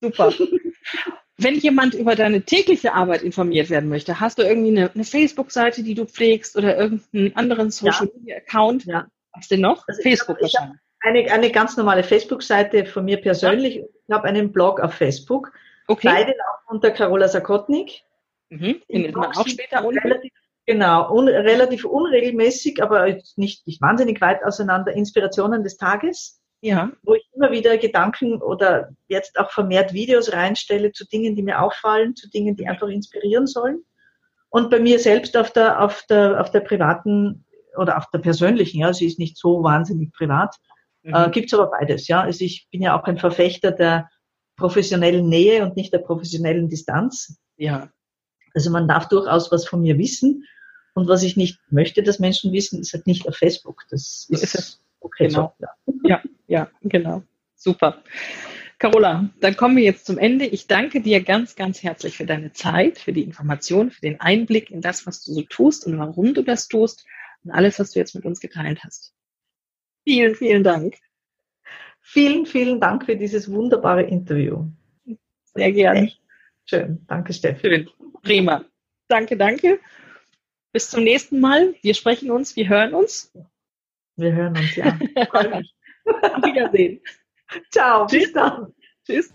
super. 0.02 0.34
Wenn 1.38 1.56
jemand 1.56 1.94
über 1.94 2.16
deine 2.16 2.42
tägliche 2.42 2.94
Arbeit 2.94 3.22
informiert 3.22 3.70
werden 3.70 3.88
möchte, 3.88 4.20
hast 4.20 4.40
du 4.40 4.44
irgendwie 4.44 4.72
eine, 4.78 4.92
eine 4.94 5.06
Facebook-Seite, 5.06 5.84
die 5.84 5.94
du 5.94 6.06
pflegst 6.06 6.58
oder 6.58 6.78
irgendeinen 6.78 7.34
anderen 7.38 7.72
Social-Media-Account? 7.72 8.86
Ja. 8.86 9.08
Was 9.32 9.48
denn 9.48 9.62
noch? 9.62 9.88
Also 9.88 10.02
Facebook 10.02 10.36
hab, 10.36 10.42
wahrscheinlich. 10.42 10.80
Eine, 11.00 11.32
eine 11.32 11.50
ganz 11.50 11.78
normale 11.78 12.04
Facebook-Seite 12.04 12.86
von 12.86 13.06
mir 13.06 13.22
persönlich. 13.22 13.76
Ja. 13.76 13.84
Ich 13.84 14.14
habe 14.14 14.28
einen 14.28 14.52
Blog 14.52 14.82
auf 14.82 14.96
Facebook. 14.96 15.54
Okay. 15.90 16.08
Beide 16.08 16.32
laufen 16.32 16.68
unter 16.68 16.92
Carola 16.92 17.28
Sakotnik. 17.28 18.04
Mhm. 18.50 18.82
Findet 18.90 19.16
man 19.16 19.36
auch 19.36 19.48
später. 19.48 19.84
Relativ, 19.84 20.32
genau, 20.66 21.12
un, 21.12 21.28
relativ 21.28 21.86
unregelmäßig, 21.86 22.82
aber 22.82 23.08
nicht, 23.36 23.68
nicht 23.68 23.82
wahnsinnig 23.82 24.22
weit 24.22 24.44
auseinander. 24.44 24.94
Inspirationen 24.94 25.64
des 25.64 25.78
Tages 25.78 26.40
ja. 26.62 26.92
wo 27.04 27.16
ich 27.16 27.28
immer 27.34 27.52
wieder 27.52 27.78
Gedanken 27.78 28.42
oder 28.42 28.90
jetzt 29.08 29.40
auch 29.40 29.52
vermehrt 29.52 29.94
Videos 29.94 30.34
reinstelle 30.34 30.92
zu 30.92 31.06
Dingen, 31.08 31.36
die 31.36 31.44
mir 31.44 31.62
auffallen, 31.62 32.16
zu 32.16 32.30
Dingen, 32.30 32.56
die 32.56 32.68
einfach 32.68 32.88
inspirieren 32.88 33.48
sollen. 33.48 33.84
Und 34.50 34.70
bei 34.70 34.80
mir 34.80 35.00
selbst 35.00 35.38
auf 35.38 35.52
der, 35.52 35.82
auf 35.82 36.04
der, 36.10 36.42
auf 36.42 36.52
der 36.52 36.62
privaten 36.62 37.46
oder 37.78 37.98
auf 37.98 38.10
der 38.12 38.20
persönlichen, 38.20 38.80
ja, 38.80 38.94
sie 38.94 39.06
ist 39.06 39.20
nicht 39.20 39.38
so 39.38 39.64
wahnsinnig 39.64 40.12
privat, 40.12 40.56
mhm. 41.04 41.14
äh, 41.14 41.30
gibt's 41.30 41.54
aber 41.54 41.70
beides, 41.70 42.08
ja. 42.08 42.22
Also 42.22 42.44
ich 42.44 42.68
bin 42.72 42.82
ja 42.82 43.00
auch 43.00 43.04
ein 43.06 43.18
Verfechter 43.18 43.72
der 43.72 44.10
professionellen 44.60 45.28
Nähe 45.28 45.64
und 45.64 45.76
nicht 45.76 45.92
der 45.94 46.00
professionellen 46.00 46.70
Distanz. 46.70 47.40
Ja. 47.58 47.90
Also 48.54 48.70
man 48.70 48.88
darf 48.88 49.08
durchaus 49.10 49.52
was 49.52 49.68
von 49.68 49.82
mir 49.82 49.98
wissen. 49.98 50.46
Und 50.94 51.08
was 51.08 51.24
ich 51.24 51.38
nicht 51.38 51.60
möchte, 51.70 52.04
dass 52.04 52.20
Menschen 52.20 52.52
wissen, 52.52 52.82
ist 52.82 52.94
halt 52.94 53.08
nicht 53.08 53.28
auf 53.28 53.36
Facebook. 53.36 53.84
Das 53.90 54.28
ist, 54.30 54.82
Okay, 55.02 55.28
genau. 55.28 55.56
So, 55.60 55.94
ja. 56.04 56.10
ja, 56.10 56.24
ja, 56.48 56.72
genau. 56.82 57.24
Super. 57.56 58.04
Carola, 58.78 59.30
dann 59.42 59.58
kommen 59.58 59.76
wir 59.76 59.84
jetzt 59.84 60.06
zum 60.06 60.18
Ende. 60.18 60.46
Ich 60.46 60.68
danke 60.68 61.02
dir 61.02 61.22
ganz, 61.22 61.56
ganz 61.56 61.84
herzlich 61.84 62.16
für 62.16 62.26
deine 62.26 62.54
Zeit, 62.54 62.98
für 62.98 63.12
die 63.12 63.24
Information, 63.24 63.92
für 63.92 64.02
den 64.02 64.22
Einblick 64.22 64.72
in 64.72 64.82
das, 64.82 65.06
was 65.06 65.24
du 65.24 65.34
so 65.34 65.42
tust 65.42 65.86
und 65.86 65.98
warum 65.98 66.34
du 66.34 66.44
das 66.44 66.68
tust 66.70 67.06
und 67.44 67.52
alles, 67.52 67.80
was 67.80 67.92
du 67.92 68.00
jetzt 68.00 68.16
mit 68.16 68.26
uns 68.26 68.40
geteilt 68.40 68.84
hast. 68.84 69.14
Vielen, 70.06 70.36
vielen 70.36 70.64
Dank. 70.64 70.96
Vielen, 72.02 72.46
vielen 72.46 72.80
Dank 72.80 73.06
für 73.06 73.16
dieses 73.16 73.52
wunderbare 73.52 74.04
Interview. 74.04 74.66
Sehr 75.54 75.72
gerne. 75.72 76.02
Echt 76.02 76.22
schön. 76.66 77.06
Danke, 77.08 77.34
Steffi. 77.34 77.68
Schön. 77.68 77.90
Prima. 78.22 78.66
Danke, 79.08 79.38
danke. 79.38 79.80
Bis 80.72 80.90
zum 80.90 81.04
nächsten 81.04 81.40
Mal. 81.40 81.76
Wir 81.82 81.94
sprechen 81.94 82.32
uns, 82.32 82.56
wir 82.56 82.70
hören 82.70 82.94
uns. 82.94 83.32
Wir 84.16 84.34
hören 84.34 84.56
uns, 84.58 84.76
ja. 84.76 85.00
Wiedersehen. 86.44 87.02
Ciao, 87.72 88.06
bis 88.06 88.32
dann. 88.34 88.74
Tschüss. 89.06 89.34